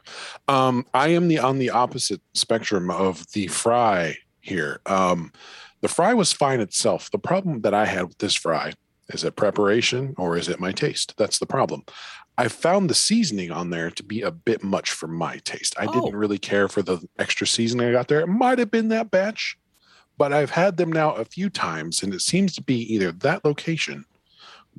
Um, 0.47 0.85
I 0.93 1.09
am 1.09 1.27
the 1.27 1.39
on 1.39 1.59
the 1.59 1.69
opposite 1.69 2.21
spectrum 2.33 2.89
of 2.89 3.25
the 3.33 3.47
fry 3.47 4.17
here. 4.41 4.81
Um, 4.85 5.31
the 5.81 5.87
fry 5.87 6.13
was 6.13 6.33
fine 6.33 6.59
itself. 6.59 7.11
The 7.11 7.19
problem 7.19 7.61
that 7.61 7.73
I 7.73 7.85
had 7.85 8.03
with 8.07 8.17
this 8.17 8.33
fry 8.35 8.73
is 9.09 9.23
it 9.23 9.35
preparation 9.37 10.13
or 10.17 10.35
is 10.35 10.49
it 10.49 10.59
my 10.59 10.71
taste? 10.73 11.13
That's 11.17 11.39
the 11.39 11.45
problem. 11.45 11.83
I 12.37 12.47
found 12.49 12.89
the 12.89 12.93
seasoning 12.95 13.51
on 13.51 13.69
there 13.71 13.89
to 13.91 14.03
be 14.03 14.21
a 14.21 14.31
bit 14.31 14.63
much 14.63 14.91
for 14.91 15.07
my 15.07 15.37
taste. 15.39 15.75
I 15.79 15.85
Oh. 15.87 15.93
didn't 15.93 16.15
really 16.15 16.37
care 16.37 16.67
for 16.67 16.81
the 16.81 16.99
extra 17.17 17.47
seasoning 17.47 17.87
I 17.87 17.91
got 17.93 18.07
there. 18.07 18.21
It 18.21 18.27
might 18.27 18.59
have 18.59 18.69
been 18.69 18.89
that 18.89 19.09
batch, 19.09 19.57
but 20.17 20.31
I've 20.31 20.51
had 20.51 20.77
them 20.77 20.91
now 20.91 21.13
a 21.13 21.25
few 21.25 21.49
times, 21.49 22.03
and 22.03 22.13
it 22.13 22.21
seems 22.21 22.53
to 22.55 22.61
be 22.61 22.75
either 22.93 23.11
that 23.11 23.43
location. 23.43 24.05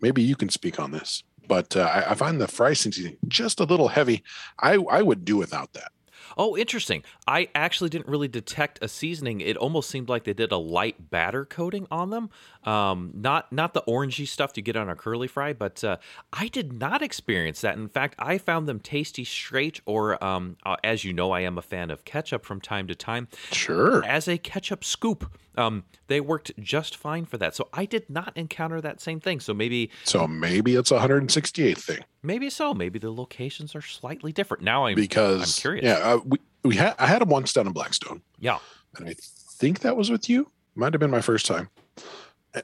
Maybe 0.00 0.22
you 0.22 0.36
can 0.36 0.48
speak 0.48 0.78
on 0.78 0.92
this, 0.92 1.24
but 1.48 1.76
uh, 1.76 1.80
I, 1.82 2.10
I 2.12 2.14
find 2.14 2.40
the 2.40 2.46
fry 2.46 2.74
seasoning 2.74 3.16
just 3.26 3.58
a 3.58 3.64
little 3.64 3.88
heavy. 3.88 4.22
I 4.60 4.74
I 4.90 5.02
would 5.02 5.24
do 5.24 5.36
without 5.36 5.72
that. 5.72 5.90
Oh, 6.38 6.56
interesting. 6.56 7.02
I 7.26 7.48
actually 7.54 7.90
didn't 7.90 8.06
really 8.06 8.28
detect 8.28 8.78
a 8.80 8.86
seasoning. 8.86 9.40
It 9.40 9.56
almost 9.56 9.90
seemed 9.90 10.08
like 10.08 10.22
they 10.22 10.32
did 10.32 10.52
a 10.52 10.56
light 10.56 11.10
batter 11.10 11.44
coating 11.44 11.88
on 11.90 12.10
them. 12.10 12.30
Um, 12.62 13.10
not 13.12 13.52
not 13.52 13.74
the 13.74 13.82
orangey 13.82 14.26
stuff 14.26 14.52
you 14.54 14.62
get 14.62 14.76
on 14.76 14.88
a 14.88 14.94
curly 14.94 15.26
fry, 15.26 15.52
but 15.52 15.82
uh, 15.82 15.96
I 16.32 16.46
did 16.46 16.72
not 16.72 17.02
experience 17.02 17.60
that. 17.62 17.76
In 17.76 17.88
fact, 17.88 18.14
I 18.20 18.38
found 18.38 18.68
them 18.68 18.78
tasty 18.78 19.24
straight. 19.24 19.80
Or, 19.84 20.22
um, 20.22 20.56
uh, 20.64 20.76
as 20.84 21.04
you 21.04 21.12
know, 21.12 21.32
I 21.32 21.40
am 21.40 21.58
a 21.58 21.62
fan 21.62 21.90
of 21.90 22.04
ketchup 22.04 22.44
from 22.44 22.60
time 22.60 22.86
to 22.86 22.94
time. 22.94 23.26
Sure. 23.50 24.04
As 24.04 24.28
a 24.28 24.38
ketchup 24.38 24.84
scoop, 24.84 25.30
um, 25.58 25.84
they 26.06 26.20
worked 26.20 26.52
just 26.60 26.96
fine 26.96 27.24
for 27.24 27.36
that. 27.38 27.54
So 27.54 27.68
I 27.72 27.84
did 27.84 28.08
not 28.08 28.36
encounter 28.36 28.80
that 28.80 29.00
same 29.00 29.20
thing. 29.20 29.40
So 29.40 29.52
maybe 29.52 29.90
So 30.04 30.26
maybe 30.26 30.74
it's 30.74 30.90
a 30.90 30.98
168th 30.98 31.78
thing 31.78 32.04
maybe 32.22 32.50
so. 32.50 32.74
Maybe 32.74 32.98
the 32.98 33.10
locations 33.10 33.74
are 33.74 33.82
slightly 33.82 34.32
different. 34.32 34.62
Now 34.62 34.86
I'm 34.86 34.94
because 34.94 35.58
I'm 35.58 35.60
curious. 35.60 35.84
Yeah, 35.84 35.98
uh, 35.98 36.20
we 36.24 36.38
we 36.62 36.76
had 36.76 36.94
I 36.98 37.06
had 37.06 37.20
them 37.20 37.30
once 37.30 37.52
down 37.52 37.66
in 37.66 37.72
Blackstone, 37.72 38.22
yeah. 38.38 38.58
and 38.96 39.08
I 39.08 39.14
think 39.18 39.80
that 39.80 39.96
was 39.96 40.10
with 40.10 40.28
you. 40.28 40.50
Might 40.76 40.92
have 40.92 41.00
been 41.00 41.10
my 41.10 41.20
first 41.20 41.46
time. 41.46 41.70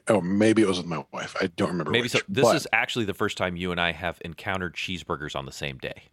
Oh, 0.09 0.21
maybe 0.21 0.63
it 0.63 0.69
was 0.69 0.79
with 0.79 0.87
my 0.87 1.05
wife. 1.13 1.37
I 1.41 1.49
don't 1.49 1.69
remember. 1.69 1.91
Maybe 1.91 2.05
which, 2.05 2.13
so. 2.13 2.21
This 2.29 2.45
but- 2.45 2.57
is 2.57 2.69
actually 2.73 3.05
the 3.05 3.15
first 3.15 3.37
time 3.37 3.57
you 3.57 3.73
and 3.73 3.81
I 3.81 3.93
have 3.93 4.21
encountered 4.25 4.75
cheeseburgers 4.75 5.35
on 5.35 5.47
the 5.47 5.53
same 5.53 5.79
day. 5.79 6.05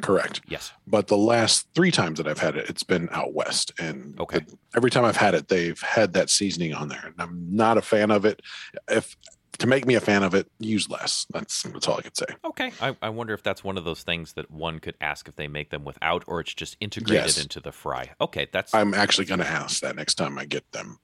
Correct. 0.00 0.40
Yes. 0.48 0.72
But 0.86 1.08
the 1.08 1.16
last 1.16 1.68
three 1.74 1.90
times 1.90 2.18
that 2.18 2.26
I've 2.26 2.38
had 2.38 2.56
it, 2.56 2.68
it's 2.70 2.82
been 2.82 3.08
out 3.12 3.34
west, 3.34 3.72
and 3.78 4.18
Okay. 4.20 4.38
it- 4.38 4.52
every 4.74 4.90
time 4.90 5.04
I've 5.04 5.16
had 5.16 5.34
it, 5.34 5.48
they've 5.48 5.80
had 5.80 6.12
that 6.14 6.30
seasoning 6.30 6.74
on 6.74 6.88
there, 6.88 7.02
and 7.04 7.14
I'm 7.18 7.46
not 7.54 7.78
a 7.78 7.82
fan 7.82 8.10
of 8.10 8.24
it. 8.24 8.40
If 8.88 9.16
to 9.58 9.66
make 9.66 9.84
me 9.86 9.94
a 9.94 10.00
fan 10.00 10.22
of 10.22 10.34
it, 10.34 10.50
use 10.58 10.88
less. 10.88 11.26
That's 11.30 11.62
that's 11.64 11.86
all 11.86 11.98
I 11.98 12.02
could 12.02 12.16
say. 12.16 12.24
Okay. 12.42 12.72
I, 12.80 12.96
I 13.02 13.10
wonder 13.10 13.34
if 13.34 13.42
that's 13.42 13.62
one 13.62 13.76
of 13.76 13.84
those 13.84 14.02
things 14.02 14.32
that 14.32 14.50
one 14.50 14.78
could 14.80 14.96
ask 15.00 15.28
if 15.28 15.36
they 15.36 15.46
make 15.46 15.68
them 15.70 15.84
without, 15.84 16.24
or 16.26 16.40
it's 16.40 16.54
just 16.54 16.76
integrated 16.80 17.26
Yes. 17.26 17.38
into 17.42 17.60
the 17.60 17.70
fry. 17.70 18.10
Okay, 18.20 18.48
that's 18.50 18.74
I'm 18.74 18.94
actually 18.94 19.26
going 19.26 19.40
to 19.40 19.46
ask 19.46 19.82
that 19.82 19.94
next 19.94 20.14
time 20.14 20.38
I 20.38 20.46
get 20.46 20.64
them. 20.72 20.98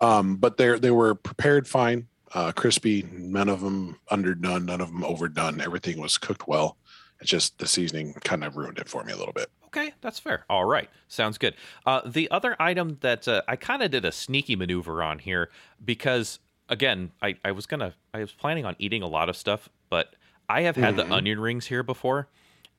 Um, 0.00 0.36
but 0.36 0.56
they're 0.56 0.78
they 0.78 0.90
were 0.90 1.14
prepared 1.14 1.68
fine, 1.68 2.08
uh, 2.32 2.52
crispy. 2.52 3.06
None 3.12 3.50
of 3.50 3.60
them 3.60 4.00
underdone, 4.10 4.64
none 4.64 4.80
of 4.80 4.88
them 4.88 5.04
overdone. 5.04 5.60
Everything 5.60 6.00
was 6.00 6.16
cooked 6.16 6.48
well. 6.48 6.78
It's 7.20 7.30
just 7.30 7.58
the 7.58 7.66
seasoning 7.66 8.14
kind 8.24 8.42
of 8.44 8.56
ruined 8.56 8.78
it 8.78 8.88
for 8.88 9.04
me 9.04 9.12
a 9.12 9.16
little 9.16 9.32
bit. 9.32 9.50
Okay, 9.66 9.92
that's 10.00 10.18
fair. 10.18 10.44
All 10.48 10.64
right, 10.64 10.88
sounds 11.08 11.38
good. 11.38 11.54
Uh, 11.86 12.00
the 12.04 12.30
other 12.30 12.56
item 12.60 12.98
that 13.02 13.28
uh, 13.28 13.42
I 13.46 13.56
kind 13.56 13.82
of 13.82 13.90
did 13.90 14.04
a 14.04 14.12
sneaky 14.12 14.56
maneuver 14.56 15.02
on 15.02 15.18
here 15.18 15.50
because, 15.84 16.38
again, 16.68 17.12
I, 17.22 17.36
I 17.44 17.52
was 17.52 17.66
gonna, 17.66 17.94
I 18.14 18.20
was 18.20 18.32
planning 18.32 18.64
on 18.64 18.74
eating 18.78 19.02
a 19.02 19.06
lot 19.06 19.28
of 19.28 19.36
stuff, 19.36 19.68
but 19.90 20.14
I 20.48 20.62
have 20.62 20.76
had 20.76 20.94
Mhm. 20.94 20.96
the 20.96 21.12
onion 21.12 21.38
rings 21.40 21.66
here 21.66 21.82
before, 21.82 22.26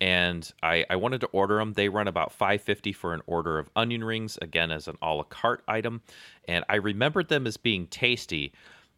and 0.02 0.52
I, 0.64 0.86
I 0.90 0.96
wanted 0.98 1.22
to 1.22 1.28
order 1.28 1.58
them. 1.60 1.74
They 1.74 1.88
run 1.88 2.08
about 2.08 2.34
five 2.34 2.62
fifty 2.62 2.92
for 2.92 3.14
an 3.14 3.22
order 3.28 3.60
of 3.60 3.70
onion 3.76 4.04
rings, 4.04 4.38
again 4.42 4.72
as 4.72 4.88
an 4.88 4.98
a 5.02 5.14
la 5.14 5.24
carte 5.24 5.64
item, 5.68 6.02
and 6.48 6.66
I 6.68 6.76
remembered 6.76 7.30
them 7.30 7.48
as 7.48 7.56
being 7.58 7.88
tasty, 7.88 8.52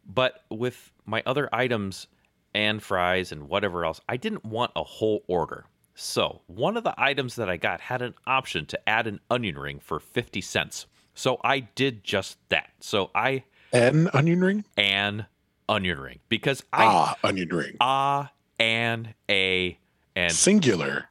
but 0.06 0.42
with 0.50 0.90
my 1.06 1.22
other 1.26 1.48
items 1.54 2.08
and 2.54 2.82
fries 2.82 3.32
and 3.32 3.48
whatever 3.48 3.84
else, 3.84 4.00
I 4.08 4.16
didn't 4.16 4.44
want 4.44 4.72
a 4.76 4.84
whole 4.84 5.24
order. 5.26 5.66
So, 5.96 6.42
one 6.46 6.76
of 6.76 6.82
the 6.84 6.94
items 6.98 7.36
that 7.36 7.48
I 7.48 7.56
got 7.56 7.80
had 7.80 8.02
an 8.02 8.14
option 8.26 8.66
to 8.66 8.88
add 8.88 9.06
an 9.06 9.20
onion 9.30 9.56
ring 9.58 9.78
for 9.78 10.00
50 10.00 10.40
cents. 10.40 10.86
So, 11.14 11.38
I 11.44 11.60
did 11.60 12.02
just 12.02 12.38
that. 12.48 12.70
So, 12.80 13.10
I 13.14 13.44
An 13.72 14.08
onion 14.12 14.40
ring? 14.42 14.64
an 14.76 15.26
onion 15.68 15.98
ring 16.00 16.18
because 16.28 16.62
I 16.72 16.84
Ah, 16.84 17.16
onion 17.22 17.48
ring. 17.50 17.76
ah 17.80 18.30
an 18.58 19.14
a 19.30 19.78
and 20.16 20.32
Singular. 20.32 21.08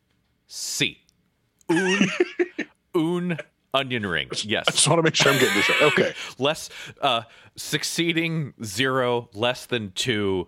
c 0.48 1.00
un 1.70 2.08
un 2.96 3.38
onion 3.74 4.06
ring. 4.06 4.30
Yes. 4.44 4.66
I 4.68 4.72
just 4.72 4.88
want 4.88 5.00
to 5.00 5.04
make 5.04 5.16
sure 5.16 5.32
I'm 5.32 5.40
getting 5.40 5.56
this 5.56 5.70
right. 5.70 5.82
Okay. 5.84 6.14
Less 6.38 6.70
uh 7.02 7.24
succeeding 7.56 8.54
0 8.64 9.30
less 9.34 9.66
than 9.66 9.92
2 9.94 10.48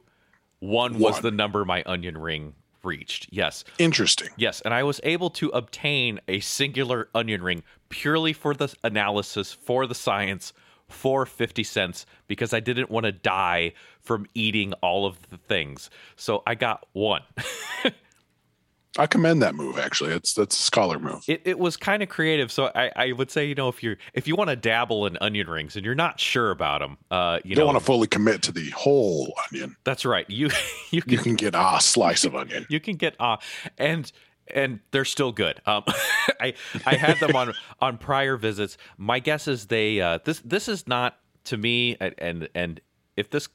1 0.60 1.00
was 1.00 1.14
One. 1.16 1.22
the 1.22 1.32
number 1.32 1.66
my 1.66 1.84
onion 1.86 2.18
ring 2.18 2.54
reached. 2.84 3.28
Yes. 3.32 3.64
Interesting. 3.80 4.30
Yes, 4.38 4.62
and 4.62 4.74
I 4.74 4.84
was 4.84 5.02
able 5.04 5.30
to 5.32 5.50
obtain 5.50 6.20
a 6.28 6.40
singular 6.40 7.10
onion 7.16 7.42
ring 7.42 7.64
purely 7.90 8.34
for 8.34 8.54
the 8.54 8.74
analysis, 8.84 9.52
for 9.52 9.88
the 9.88 9.96
science, 9.96 10.54
for 10.88 11.26
50 11.26 11.64
cents 11.64 12.06
because 12.28 12.54
I 12.54 12.60
didn't 12.60 12.92
want 12.92 13.06
to 13.06 13.12
die 13.12 13.74
from 14.02 14.28
eating 14.34 14.74
all 14.74 15.06
of 15.06 15.30
the 15.30 15.38
things. 15.38 15.90
So 16.16 16.44
I 16.46 16.56
got 16.56 16.86
one. 16.94 17.24
I 18.98 19.08
commend 19.08 19.42
that 19.42 19.56
move. 19.56 19.78
Actually, 19.78 20.14
it's 20.14 20.34
that's 20.34 20.58
a 20.58 20.62
scholar 20.62 21.00
move. 21.00 21.24
It, 21.28 21.42
it 21.46 21.60
was 21.60 21.75
kind 21.75 22.02
of 22.02 22.10
creative. 22.10 22.52
So 22.52 22.72
I, 22.74 22.92
I 22.96 23.12
would 23.12 23.30
say, 23.30 23.46
you 23.46 23.56
know, 23.56 23.68
if 23.68 23.84
you're 23.84 23.98
if 24.14 24.28
you 24.28 24.36
want 24.36 24.50
to 24.50 24.56
dabble 24.56 25.06
in 25.06 25.18
onion 25.22 25.48
rings 25.48 25.75
and 25.75 25.86
you're 25.86 25.96
not 25.96 26.20
sure 26.20 26.52
about 26.52 26.80
them, 26.80 26.98
uh, 27.12 27.40
you 27.44 27.50
You 27.52 27.56
don't 27.56 27.66
want 27.66 27.80
to 27.80 27.84
fully 27.84 28.08
commit 28.08 28.42
to 28.44 28.52
the 28.52 28.70
whole 28.72 29.34
onion. 29.52 29.75
that's 29.84 30.06
right. 30.06 30.30
You 30.30 30.50
you 30.92 31.02
can 31.02 31.12
You 31.12 31.18
can 31.18 31.36
get 31.36 31.56
a 31.56 31.78
slice 31.82 32.24
of 32.24 32.36
onion. 32.36 32.66
you 32.70 32.80
can 32.80 32.96
get 32.96 33.16
a 33.20 33.38
and 33.78 34.12
and 34.54 34.80
they're 34.92 35.06
still 35.06 35.32
good. 35.32 35.62
Um, 35.66 35.84
I 36.40 36.54
I 36.86 36.96
had 36.96 37.20
them 37.20 37.36
on 37.36 37.54
on 37.82 37.98
prior 37.98 38.38
visits. 38.38 38.78
My 38.98 39.20
guess 39.20 39.48
is 39.48 39.68
they 39.68 40.00
uh, 40.00 40.20
this 40.24 40.40
this 40.46 40.68
is 40.70 40.88
not 40.88 41.18
to 41.46 41.58
me 41.58 41.98
and 42.00 42.16
and, 42.18 42.50
and 42.56 42.82
if 43.18 43.30
this 43.30 43.50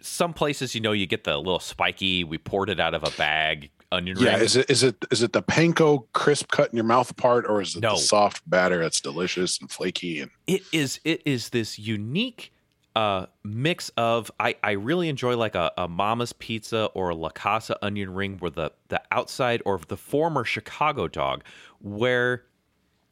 some 0.00 0.32
places 0.32 0.74
you 0.74 0.80
know 0.80 0.92
you 0.92 1.06
get 1.06 1.24
the 1.24 1.36
little 1.36 1.58
spiky 1.58 2.22
we 2.22 2.38
poured 2.38 2.70
it 2.70 2.78
out 2.78 2.94
of 2.94 3.02
a 3.02 3.10
bag 3.18 3.68
onion 3.92 4.16
Yeah, 4.18 4.34
ring. 4.34 4.42
is 4.44 4.56
it 4.56 4.70
is 4.70 4.82
it 4.82 5.04
is 5.10 5.22
it 5.22 5.32
the 5.32 5.42
panko 5.42 6.06
crisp 6.12 6.50
cut 6.50 6.70
in 6.70 6.76
your 6.76 6.84
mouth 6.84 7.16
part, 7.16 7.46
or 7.48 7.60
is 7.62 7.76
it 7.76 7.80
No. 7.82 7.92
the 7.92 8.00
soft 8.00 8.48
batter 8.48 8.78
that's 8.80 9.00
delicious 9.00 9.58
and 9.60 9.70
flaky? 9.70 10.20
And 10.20 10.30
it 10.46 10.62
is 10.72 11.00
it 11.04 11.22
is 11.24 11.50
this 11.50 11.78
unique 11.78 12.52
uh 12.96 13.26
mix 13.44 13.90
of 13.96 14.30
I, 14.40 14.56
I 14.62 14.72
really 14.72 15.08
enjoy 15.08 15.36
like 15.36 15.54
a, 15.54 15.70
a 15.76 15.86
mama's 15.88 16.32
pizza 16.32 16.86
or 16.94 17.10
a 17.10 17.14
La 17.14 17.28
Casa 17.30 17.76
onion 17.84 18.12
ring 18.12 18.38
where 18.38 18.50
the 18.50 18.72
the 18.88 19.00
outside 19.12 19.62
or 19.64 19.78
the 19.88 19.96
former 19.96 20.44
Chicago 20.44 21.06
dog 21.08 21.44
where 21.80 22.44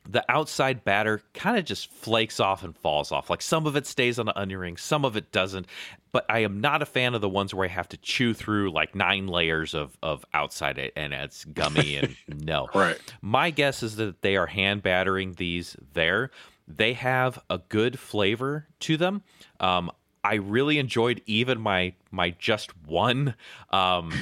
the 0.09 0.25
outside 0.31 0.85
batter 0.85 1.21
kind 1.35 1.59
of 1.59 1.65
just 1.65 1.91
flakes 1.91 2.41
off 2.41 2.63
and 2.65 2.77
falls 2.77 3.13
off. 3.13 3.29
Like 3.31 3.43
some 3.43 3.67
of 3.67 3.77
it 3.77 3.87
stays 3.87 4.19
on 4.19 4.27
the 4.27 4.39
onion 4.39 4.59
ring, 4.61 4.77
some 4.77 5.05
of 5.05 5.17
it 5.17 5.33
doesn't. 5.33 5.67
But 6.13 6.25
I 6.29 6.39
am 6.41 6.61
not 6.61 6.81
a 6.81 6.87
fan 6.87 7.15
of 7.15 7.21
the 7.21 7.29
ones 7.29 7.53
where 7.53 7.67
I 7.67 7.69
have 7.73 7.89
to 7.91 7.97
chew 7.99 8.33
through 8.33 8.71
like 8.73 8.95
nine 8.95 9.27
layers 9.27 9.75
of 9.75 9.99
of 10.03 10.25
outside 10.33 10.79
it 10.79 10.93
and 10.97 11.13
it's 11.13 11.45
gummy 11.45 11.97
and 11.97 12.17
no. 12.45 12.69
right, 12.75 12.99
My 13.21 13.51
guess 13.51 13.83
is 13.83 13.97
that 13.97 14.23
they 14.23 14.37
are 14.37 14.47
hand 14.47 14.83
battering 14.83 15.35
these 15.35 15.77
there. 15.93 16.31
They 16.69 16.95
have 16.95 17.39
a 17.51 17.59
good 17.59 17.99
flavor 17.99 18.67
to 18.81 18.97
them. 18.97 19.23
Um, 19.61 19.91
I 20.25 20.35
really 20.37 20.79
enjoyed 20.79 21.23
even 21.27 21.61
my 21.61 21.93
my 22.11 22.31
just 22.31 22.77
one. 22.87 23.35
Um, 23.71 24.13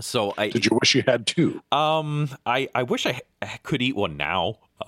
so 0.00 0.32
I 0.38 0.48
did 0.48 0.64
you 0.66 0.78
wish 0.80 0.94
you 0.94 1.02
had 1.06 1.26
two? 1.26 1.62
um 1.72 2.28
I 2.46 2.68
I 2.74 2.84
wish 2.84 3.04
I 3.06 3.20
could 3.62 3.82
eat 3.82 3.96
one 3.96 4.16
now. 4.16 4.58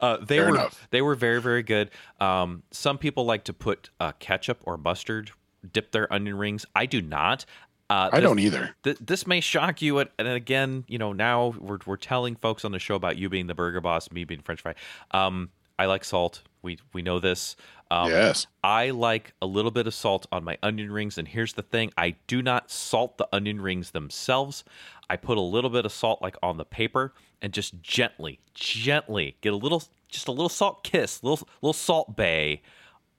uh, 0.00 0.16
they 0.18 0.36
Fair 0.38 0.44
were 0.50 0.54
enough. 0.56 0.86
they 0.90 1.02
were 1.02 1.14
very 1.14 1.40
very 1.40 1.62
good. 1.62 1.90
Um, 2.20 2.62
some 2.70 2.98
people 2.98 3.24
like 3.24 3.44
to 3.44 3.52
put 3.52 3.90
uh, 4.00 4.12
ketchup 4.18 4.60
or 4.64 4.76
mustard 4.76 5.30
dip 5.72 5.92
their 5.92 6.12
onion 6.12 6.36
rings. 6.36 6.66
I 6.74 6.86
do 6.86 7.00
not. 7.00 7.44
Uh, 7.90 8.08
I 8.12 8.20
this- 8.20 8.28
don't 8.28 8.38
either. 8.38 8.74
Th- 8.82 8.98
this 8.98 9.26
may 9.26 9.40
shock 9.40 9.82
you, 9.82 9.98
and 9.98 10.10
and 10.18 10.28
again, 10.28 10.84
you 10.88 10.98
know, 10.98 11.12
now 11.12 11.54
we're 11.58 11.78
we're 11.86 11.96
telling 11.96 12.36
folks 12.36 12.64
on 12.64 12.72
the 12.72 12.78
show 12.78 12.94
about 12.94 13.16
you 13.18 13.28
being 13.28 13.46
the 13.46 13.54
burger 13.54 13.80
boss, 13.80 14.10
me 14.10 14.24
being 14.24 14.40
French 14.40 14.60
fry. 14.62 14.74
Um, 15.10 15.50
I 15.78 15.86
like 15.86 16.04
salt. 16.04 16.42
We 16.62 16.78
we 16.92 17.02
know 17.02 17.18
this. 17.18 17.56
Um, 17.90 18.10
yes, 18.10 18.46
I 18.64 18.90
like 18.90 19.34
a 19.42 19.46
little 19.46 19.70
bit 19.70 19.86
of 19.86 19.92
salt 19.94 20.26
on 20.32 20.42
my 20.42 20.56
onion 20.62 20.90
rings, 20.90 21.18
and 21.18 21.28
here's 21.28 21.52
the 21.52 21.62
thing: 21.62 21.92
I 21.98 22.16
do 22.26 22.40
not 22.42 22.70
salt 22.70 23.18
the 23.18 23.28
onion 23.32 23.60
rings 23.60 23.90
themselves. 23.90 24.64
I 25.10 25.16
put 25.16 25.36
a 25.36 25.42
little 25.42 25.68
bit 25.70 25.84
of 25.84 25.92
salt 25.92 26.22
like 26.22 26.36
on 26.42 26.56
the 26.56 26.64
paper, 26.64 27.12
and 27.42 27.52
just 27.52 27.80
gently, 27.82 28.40
gently 28.54 29.36
get 29.40 29.52
a 29.52 29.56
little, 29.56 29.82
just 30.08 30.28
a 30.28 30.32
little 30.32 30.48
salt 30.48 30.84
kiss, 30.84 31.22
little 31.22 31.46
little 31.62 31.72
Salt 31.72 32.16
Bae 32.16 32.60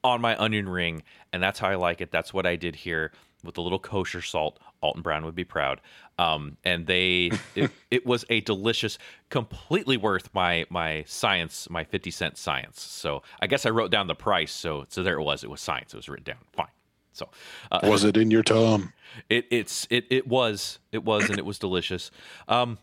on 0.03 0.21
my 0.21 0.37
onion 0.37 0.69
ring, 0.69 1.03
and 1.33 1.41
that's 1.41 1.59
how 1.59 1.67
I 1.67 1.75
like 1.75 2.01
it. 2.01 2.11
That's 2.11 2.33
what 2.33 2.45
I 2.45 2.55
did 2.55 2.75
here 2.75 3.11
with 3.43 3.57
a 3.57 3.61
little 3.61 3.79
kosher 3.79 4.21
salt. 4.21 4.59
Alton 4.81 5.01
Brown 5.01 5.25
would 5.25 5.35
be 5.35 5.43
proud. 5.43 5.81
Um, 6.19 6.57
and 6.63 6.85
they, 6.85 7.31
it, 7.55 7.71
it 7.89 8.05
was 8.05 8.25
a 8.29 8.41
delicious, 8.41 8.97
completely 9.29 9.97
worth 9.97 10.29
my 10.33 10.65
my 10.69 11.03
science, 11.07 11.69
my 11.69 11.83
fifty 11.83 12.11
cent 12.11 12.37
science. 12.37 12.81
So 12.81 13.23
I 13.41 13.47
guess 13.47 13.65
I 13.65 13.69
wrote 13.69 13.91
down 13.91 14.07
the 14.07 14.15
price. 14.15 14.51
So 14.51 14.85
so 14.89 15.03
there 15.03 15.19
it 15.19 15.23
was. 15.23 15.43
It 15.43 15.49
was 15.49 15.61
science. 15.61 15.93
It 15.93 15.97
was 15.97 16.09
written 16.09 16.25
down. 16.25 16.37
Fine. 16.53 16.67
So 17.13 17.29
uh, 17.71 17.79
was 17.83 18.03
it 18.03 18.17
in 18.17 18.29
your 18.29 18.43
tongue? 18.43 18.91
it 19.29 19.45
it's 19.49 19.87
it 19.89 20.05
it 20.09 20.27
was 20.27 20.79
it 20.91 21.03
was 21.03 21.29
and 21.29 21.39
it 21.39 21.45
was 21.45 21.57
delicious. 21.57 22.11
Um, 22.47 22.77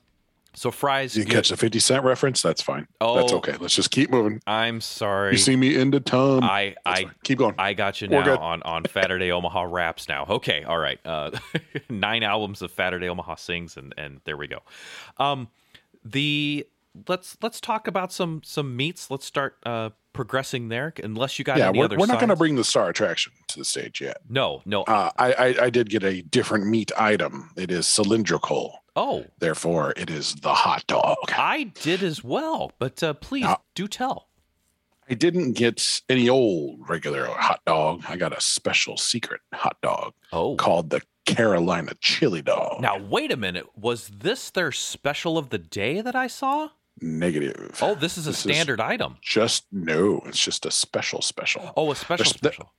so 0.54 0.70
fries. 0.70 1.16
You 1.16 1.24
good- 1.24 1.32
catch 1.32 1.48
the 1.50 1.56
fifty 1.56 1.78
cent 1.78 2.04
reference? 2.04 2.42
That's 2.42 2.60
fine. 2.62 2.86
Oh, 3.00 3.16
that's 3.16 3.32
okay. 3.32 3.56
Let's 3.58 3.74
just 3.74 3.90
keep 3.90 4.10
moving. 4.10 4.40
I'm 4.46 4.80
sorry. 4.80 5.32
You 5.32 5.38
see 5.38 5.56
me 5.56 5.76
in 5.76 5.90
the 5.90 6.00
tongue. 6.00 6.42
I 6.42 6.74
That's 6.84 7.00
I 7.00 7.02
fine. 7.04 7.14
keep 7.24 7.38
going. 7.38 7.54
I 7.58 7.72
got 7.74 8.00
you 8.00 8.08
We're 8.10 8.18
now 8.20 8.24
good. 8.24 8.38
on 8.38 8.62
on 8.64 8.84
Saturday 8.92 9.30
Omaha 9.32 9.62
raps 9.62 10.08
now. 10.08 10.26
Okay, 10.28 10.62
all 10.64 10.78
right. 10.78 10.98
Uh, 11.04 11.30
nine 11.90 12.22
albums 12.22 12.62
of 12.62 12.70
Saturday 12.72 13.08
Omaha 13.08 13.36
sings, 13.36 13.76
and 13.76 13.94
and 13.96 14.20
there 14.24 14.36
we 14.36 14.46
go. 14.46 14.58
Um, 15.18 15.48
the 16.04 16.66
let's 17.08 17.36
let's 17.42 17.60
talk 17.60 17.86
about 17.88 18.12
some 18.12 18.42
some 18.44 18.76
meats. 18.76 19.10
Let's 19.10 19.24
start 19.24 19.56
uh 19.64 19.90
progressing 20.12 20.68
there. 20.68 20.92
Unless 21.02 21.38
you 21.38 21.44
got 21.44 21.58
yeah, 21.58 21.70
we're, 21.70 21.88
we're 21.88 22.06
not 22.06 22.18
going 22.20 22.28
to 22.28 22.36
bring 22.36 22.56
the 22.56 22.64
star 22.64 22.88
attraction 22.88 23.32
to 23.48 23.58
the 23.58 23.64
stage 23.64 24.00
yet. 24.00 24.18
No, 24.28 24.62
no. 24.64 24.82
Uh, 24.82 25.10
I, 25.16 25.32
I 25.32 25.46
I 25.64 25.70
did 25.70 25.90
get 25.90 26.02
a 26.04 26.22
different 26.22 26.66
meat 26.66 26.90
item. 26.98 27.50
It 27.56 27.70
is 27.70 27.86
cylindrical. 27.88 28.78
oh, 28.96 29.24
Therefore, 29.38 29.92
it 29.96 30.10
is 30.10 30.34
the 30.36 30.54
hot 30.54 30.86
dog. 30.86 31.16
I 31.28 31.64
did 31.82 32.02
as 32.02 32.22
well. 32.24 32.72
But 32.78 33.02
uh, 33.02 33.14
please 33.14 33.44
Now- 33.44 33.62
do 33.74 33.88
tell. 33.88 34.28
I 35.10 35.14
didn't 35.14 35.54
get 35.54 36.00
any 36.08 36.28
old 36.28 36.88
regular 36.88 37.26
hot 37.26 37.60
dog. 37.66 38.02
I 38.08 38.16
got 38.16 38.36
a 38.36 38.40
special 38.40 38.96
secret 38.96 39.40
hot 39.52 39.76
dog 39.82 40.14
Oh, 40.32 40.54
called 40.56 40.90
the 40.90 41.02
Carolina 41.26 41.92
chili 42.00 42.40
dog. 42.42 42.80
now 42.80 42.98
wait 42.98 43.30
a 43.32 43.36
minute. 43.36 43.66
Was 43.76 44.08
this 44.08 44.50
their 44.50 44.72
special 44.72 45.36
of 45.38 45.50
the 45.50 45.58
day 45.58 46.00
that 46.00 46.14
I 46.16 46.28
saw? 46.28 46.70
Negative. 47.02 47.78
Oh, 47.82 47.94
this 47.94 48.16
is 48.16 48.26
a 48.26 48.30
This 48.30 48.46
is- 48.46 48.52
standard 48.52 48.80
item. 48.80 49.16
just 49.20 49.66
no. 49.72 50.22
It's 50.26 50.38
just 50.42 50.64
a 50.66 50.70
special 50.70 51.20
special. 51.22 51.72
Oh, 51.76 51.90
a 51.90 51.96
special 51.96 52.26
special. 52.26 52.72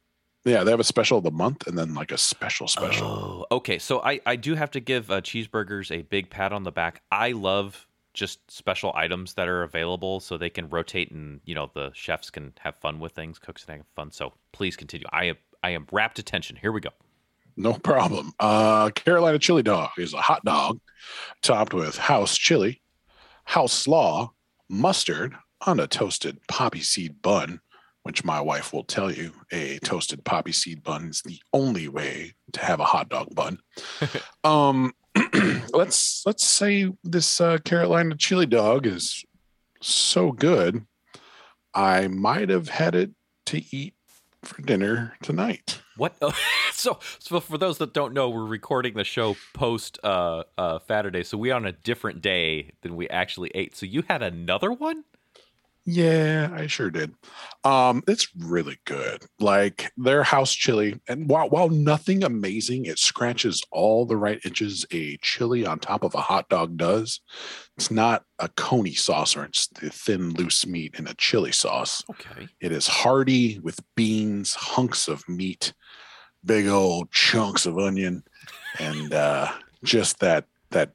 Yeah, 0.46 0.64
they 0.64 0.72
have 0.72 0.80
a 0.80 0.84
special 0.86 1.20
of 1.20 1.24
the 1.24 1.32
month 1.32 1.68
and 1.68 1.78
then 1.78 1.94
like 1.94 2.12
a 2.12 2.18
special 2.18 2.68
special. 2.68 3.08
Oh, 3.50 3.56
okay. 3.58 3.80
So 3.80 4.02
I, 4.02 4.20
I 4.26 4.36
do 4.36 4.56
have 4.56 4.72
to 4.72 4.80
give 4.82 5.10
uh, 5.10 5.22
cheeseburgers 5.22 5.90
a 5.92 6.02
big 6.04 6.30
pat 6.30 6.52
on 6.52 6.64
the 6.64 6.72
back. 6.72 7.02
I 7.12 7.32
love 7.32 7.88
just 8.14 8.40
special 8.52 8.92
items 8.96 9.34
that 9.36 9.48
are 9.48 9.64
available 9.64 10.20
so 10.20 10.38
they 10.38 10.50
can 10.50 10.70
rotate 10.70 11.10
and 11.12 11.40
you 11.46 11.56
know 11.56 11.72
the 11.74 11.90
chefs 11.94 12.30
can 12.30 12.54
have 12.60 12.76
fun 12.76 13.00
with 13.00 13.14
things, 13.14 13.40
cooks 13.40 13.66
can 13.66 13.78
have 13.78 13.86
fun. 13.96 14.12
So 14.12 14.34
please 14.52 14.76
continue. 14.76 15.08
I 15.12 15.26
am 15.26 15.38
I 15.64 15.72
am 15.72 15.88
rapt 15.92 16.20
attention. 16.20 16.56
Here 16.58 16.72
we 16.72 16.82
go. 16.82 16.90
No 17.56 17.74
problem. 17.74 18.34
Uh, 18.40 18.90
Carolina 18.92 19.40
chili 19.40 19.64
dog 19.64 19.92
is 19.98 20.14
a 20.14 20.22
hot 20.22 20.44
dog 20.46 20.80
topped 21.42 21.74
with 21.74 21.98
house 21.98 22.36
chili, 22.38 22.82
house 23.46 23.74
slaw, 23.74 24.32
mustard 24.70 25.36
on 25.66 25.80
a 25.80 25.88
toasted 25.88 26.40
poppy 26.48 26.82
seed 26.82 27.22
bun, 27.22 27.60
which 28.04 28.26
my 28.26 28.42
wife 28.42 28.74
will 28.74 28.84
tell 28.84 29.12
you 29.12 29.32
a 29.52 29.80
toasted 29.80 30.24
poppy 30.26 30.52
seed 30.52 30.84
bun 30.84 31.10
is 31.10 31.22
the 31.22 31.40
only 31.54 31.88
way 31.88 32.34
to 32.52 32.60
have 32.60 32.80
a 32.80 32.86
hot 32.86 33.10
dog 33.10 33.34
bun. 33.34 33.60
um, 34.44 34.94
let's 35.74 36.24
let's 36.26 36.46
say 36.46 36.92
this 37.04 37.40
uh, 37.40 37.58
Carolina 37.60 38.16
chili 38.16 38.46
dog 38.46 38.88
is 38.88 39.24
so 39.82 40.32
good, 40.32 40.86
I 41.74 42.08
might 42.08 42.50
have 42.50 42.70
had 42.70 42.96
it 42.96 43.12
to 43.48 43.64
eat 43.76 43.94
for 44.44 44.62
dinner 44.62 45.16
tonight. 45.22 45.83
What? 45.98 46.16
so 46.72 47.00
so 47.20 47.40
for 47.40 47.58
those 47.58 47.78
that 47.78 47.94
don't 47.94 48.14
know, 48.14 48.30
we're 48.30 48.46
recording 48.46 48.96
the 48.96 49.04
show 49.04 49.36
post 49.54 50.00
uh 50.04 50.44
uh 50.58 50.80
Saturday, 50.88 51.24
so 51.24 51.38
we 51.38 51.52
on 51.52 51.66
a 51.66 51.72
different 51.72 52.22
day 52.22 52.72
than 52.82 52.96
we 52.96 53.10
actually 53.10 53.52
ate. 53.54 53.76
So 53.76 53.86
you 53.86 54.04
had 54.08 54.24
another 54.24 54.72
one? 54.72 55.04
Yeah, 55.86 56.50
I 56.54 56.68
sure 56.68 56.90
did. 56.90 57.14
Um, 57.66 58.04
it's 58.08 58.30
really 58.38 58.80
good. 58.86 59.26
Like 59.40 59.92
their 59.98 60.24
house 60.24 60.54
chili, 60.54 61.00
and 61.10 61.30
while 61.30 61.50
while 61.50 61.70
nothing 61.70 62.24
amazing, 62.24 62.86
it 62.86 63.00
scratches 63.00 63.62
all 63.70 64.06
the 64.06 64.16
right 64.16 64.40
itches 64.46 64.86
a 64.94 65.18
chili 65.18 65.66
on 65.66 65.80
top 65.80 66.04
of 66.04 66.16
a 66.16 66.22
hot 66.22 66.48
dog 66.48 66.78
does. 66.78 67.20
It's 67.76 67.92
not 67.92 68.24
a 68.40 68.48
coney 68.50 68.94
sauce 68.94 69.36
or 69.36 69.44
it's 69.44 69.68
the 69.68 69.90
thin 69.90 70.30
loose 70.34 70.66
meat 70.66 70.96
in 70.98 71.06
a 71.08 71.16
chili 71.16 71.52
sauce. 71.52 72.02
Okay. 72.10 72.48
It 72.62 72.72
is 72.72 72.88
hearty 72.88 73.60
with 73.60 73.82
beans, 73.96 74.54
hunks 74.54 75.10
of 75.10 75.28
meat, 75.28 75.74
big 76.46 76.68
old 76.68 77.12
chunks 77.12 77.66
of 77.66 77.78
onion, 77.78 78.24
and 78.80 79.14
uh, 79.14 79.52
just 79.84 80.20
that 80.20 80.46
that 80.72 80.92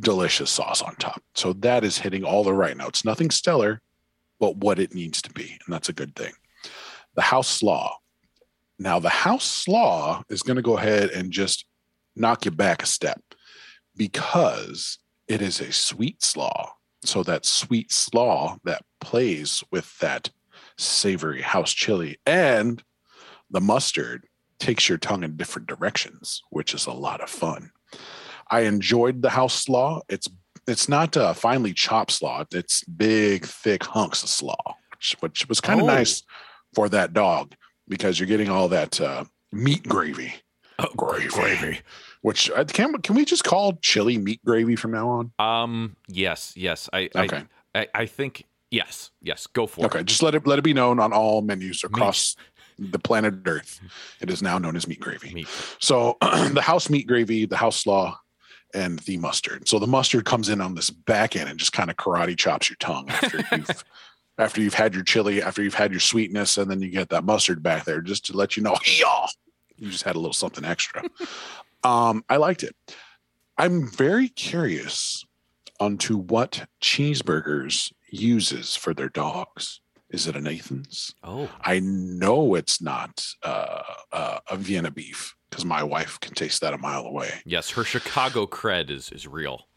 delicious 0.00 0.50
sauce 0.50 0.82
on 0.82 0.94
top. 0.96 1.22
So 1.34 1.52
that 1.54 1.84
is 1.84 1.98
hitting 1.98 2.24
all 2.24 2.44
the 2.44 2.54
right 2.54 2.76
notes. 2.76 3.04
Nothing 3.04 3.30
stellar, 3.30 3.80
but 4.38 4.56
what 4.56 4.78
it 4.78 4.94
needs 4.94 5.20
to 5.22 5.30
be, 5.32 5.58
and 5.64 5.74
that's 5.74 5.88
a 5.88 5.94
good 5.94 6.14
thing. 6.14 6.32
The 7.14 7.22
house 7.22 7.48
slaw. 7.48 7.96
Now 8.78 8.98
the 8.98 9.08
house 9.08 9.44
slaw 9.44 10.22
is 10.28 10.42
going 10.42 10.56
to 10.56 10.62
go 10.62 10.76
ahead 10.76 11.10
and 11.10 11.32
just 11.32 11.64
knock 12.14 12.44
you 12.44 12.50
back 12.50 12.82
a 12.82 12.86
step 12.86 13.20
because 13.96 14.98
it 15.28 15.42
is 15.42 15.60
a 15.60 15.72
sweet 15.72 16.22
slaw. 16.22 16.72
So 17.02 17.22
that 17.22 17.46
sweet 17.46 17.90
slaw 17.92 18.58
that 18.64 18.82
plays 19.00 19.62
with 19.70 19.98
that 19.98 20.30
savory 20.76 21.40
house 21.40 21.72
chili 21.72 22.18
and 22.26 22.82
the 23.50 23.60
mustard 23.60 24.25
takes 24.58 24.88
your 24.88 24.98
tongue 24.98 25.22
in 25.22 25.36
different 25.36 25.68
directions, 25.68 26.42
which 26.50 26.74
is 26.74 26.86
a 26.86 26.92
lot 26.92 27.20
of 27.20 27.28
fun. 27.30 27.70
I 28.50 28.60
enjoyed 28.60 29.22
the 29.22 29.30
house 29.30 29.54
slaw. 29.54 30.00
It's 30.08 30.28
it's 30.66 30.88
not 30.88 31.16
a 31.16 31.34
finely 31.34 31.72
chopped 31.72 32.10
slaw. 32.12 32.44
It's 32.52 32.82
big, 32.84 33.44
thick 33.44 33.84
hunks 33.84 34.22
of 34.24 34.28
slaw, 34.28 34.74
which, 34.92 35.16
which 35.20 35.48
was 35.48 35.60
kind 35.60 35.80
of 35.80 35.84
Oh. 35.84 35.94
nice 35.94 36.22
for 36.74 36.88
that 36.88 37.12
dog 37.12 37.54
because 37.86 38.18
you're 38.18 38.26
getting 38.26 38.48
all 38.50 38.68
that 38.68 39.00
uh, 39.00 39.24
meat 39.52 39.86
gravy. 39.88 40.34
Oh, 40.78 40.88
Gravy. 40.96 41.80
Which 42.22 42.50
uh, 42.50 42.64
can 42.64 42.92
can 43.00 43.14
we 43.14 43.24
just 43.24 43.44
call 43.44 43.78
chili 43.80 44.18
meat 44.18 44.40
gravy 44.44 44.76
from 44.76 44.90
now 44.90 45.08
on? 45.08 45.32
Um. 45.38 45.96
Yes. 46.08 46.52
Yes. 46.56 46.88
I. 46.92 47.08
Okay. 47.14 47.44
I, 47.74 47.80
I, 47.80 47.86
I 47.94 48.06
think 48.06 48.44
yes. 48.70 49.10
Yes. 49.22 49.46
Go 49.46 49.66
for 49.66 49.86
Okay, 49.86 49.98
it. 49.98 50.00
Okay. 50.00 50.04
Just 50.04 50.22
let 50.22 50.34
it 50.34 50.46
let 50.46 50.58
it 50.58 50.62
be 50.62 50.74
known 50.74 50.98
on 51.00 51.12
all 51.12 51.40
menus 51.42 51.82
across 51.84 52.36
the 52.78 52.98
planet 52.98 53.34
Earth. 53.46 53.80
It 54.20 54.30
is 54.30 54.42
now 54.42 54.58
known 54.58 54.76
as 54.76 54.86
meat 54.86 55.00
gravy. 55.00 55.32
Meat. 55.32 55.48
So 55.78 56.16
the 56.20 56.62
house 56.62 56.90
meat 56.90 57.06
gravy, 57.06 57.46
the 57.46 57.56
house 57.56 57.76
slaw, 57.76 58.18
and 58.74 58.98
the 59.00 59.16
mustard. 59.16 59.68
So 59.68 59.78
the 59.78 59.86
mustard 59.86 60.24
comes 60.24 60.48
in 60.48 60.60
on 60.60 60.74
this 60.74 60.90
back 60.90 61.36
end 61.36 61.48
and 61.48 61.58
just 61.58 61.72
kind 61.72 61.90
of 61.90 61.96
karate 61.96 62.36
chops 62.36 62.68
your 62.68 62.76
tongue 62.76 63.08
after 63.08 63.38
you've 63.56 63.84
after 64.38 64.60
you've 64.60 64.74
had 64.74 64.94
your 64.94 65.02
chili, 65.04 65.42
after 65.42 65.62
you've 65.62 65.74
had 65.74 65.90
your 65.90 66.00
sweetness, 66.00 66.58
and 66.58 66.70
then 66.70 66.82
you 66.82 66.90
get 66.90 67.08
that 67.08 67.24
mustard 67.24 67.62
back 67.62 67.84
there 67.84 68.02
just 68.02 68.26
to 68.26 68.36
let 68.36 68.56
you 68.56 68.62
know, 68.62 68.76
yeah, 69.00 69.26
you 69.76 69.90
just 69.90 70.04
had 70.04 70.16
a 70.16 70.18
little 70.18 70.34
something 70.34 70.64
extra. 70.64 71.02
um, 71.84 72.24
I 72.28 72.36
liked 72.36 72.62
it. 72.62 72.76
I'm 73.56 73.90
very 73.90 74.28
curious 74.28 75.24
onto 75.80 76.18
what 76.18 76.66
cheeseburgers 76.82 77.92
uses 78.10 78.76
for 78.76 78.92
their 78.92 79.08
dogs. 79.08 79.80
Is 80.16 80.26
it 80.26 80.34
a 80.34 80.40
Nathan's? 80.40 81.14
Oh. 81.22 81.50
I 81.60 81.78
know 81.80 82.54
it's 82.54 82.80
not 82.80 83.22
uh, 83.42 83.82
uh, 84.10 84.38
a 84.50 84.56
Vienna 84.56 84.90
beef 84.90 85.36
because 85.50 85.66
my 85.66 85.82
wife 85.82 86.18
can 86.20 86.32
taste 86.32 86.62
that 86.62 86.72
a 86.72 86.78
mile 86.78 87.04
away. 87.04 87.28
Yes. 87.44 87.68
Her 87.72 87.84
Chicago 87.84 88.46
cred 88.46 88.88
is 88.88 89.10
is 89.10 89.26
real. 89.26 89.68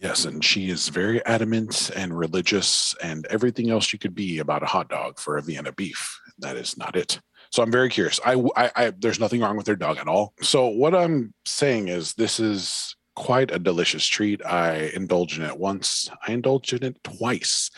Yes, 0.00 0.26
and 0.26 0.44
she 0.44 0.70
is 0.70 0.88
very 0.90 1.22
adamant 1.26 1.90
and 1.96 2.16
religious 2.16 2.94
and 3.02 3.26
everything 3.26 3.68
else 3.68 3.92
you 3.92 3.98
could 3.98 4.14
be 4.14 4.38
about 4.38 4.62
a 4.62 4.66
hot 4.66 4.88
dog 4.88 5.18
for 5.18 5.38
a 5.38 5.42
Vienna 5.42 5.72
beef. 5.72 6.20
That 6.38 6.54
is 6.54 6.78
not 6.78 6.94
it. 6.94 7.20
So 7.50 7.60
I'm 7.60 7.72
very 7.72 7.90
curious. 7.90 8.20
I, 8.24 8.34
I, 8.56 8.70
I 8.76 8.90
there's 8.96 9.18
nothing 9.18 9.40
wrong 9.40 9.56
with 9.56 9.66
their 9.66 9.74
dog 9.74 9.98
at 9.98 10.06
all. 10.06 10.34
So 10.40 10.68
what 10.68 10.94
I'm 10.94 11.34
saying 11.44 11.88
is 11.88 12.14
this 12.14 12.38
is 12.38 12.94
quite 13.16 13.50
a 13.50 13.58
delicious 13.58 14.06
treat. 14.06 14.44
I 14.44 14.90
indulge 14.94 15.38
in 15.38 15.44
it 15.44 15.58
once. 15.58 16.10
I 16.26 16.32
indulge 16.32 16.72
in 16.72 16.84
it 16.84 17.02
twice. 17.04 17.70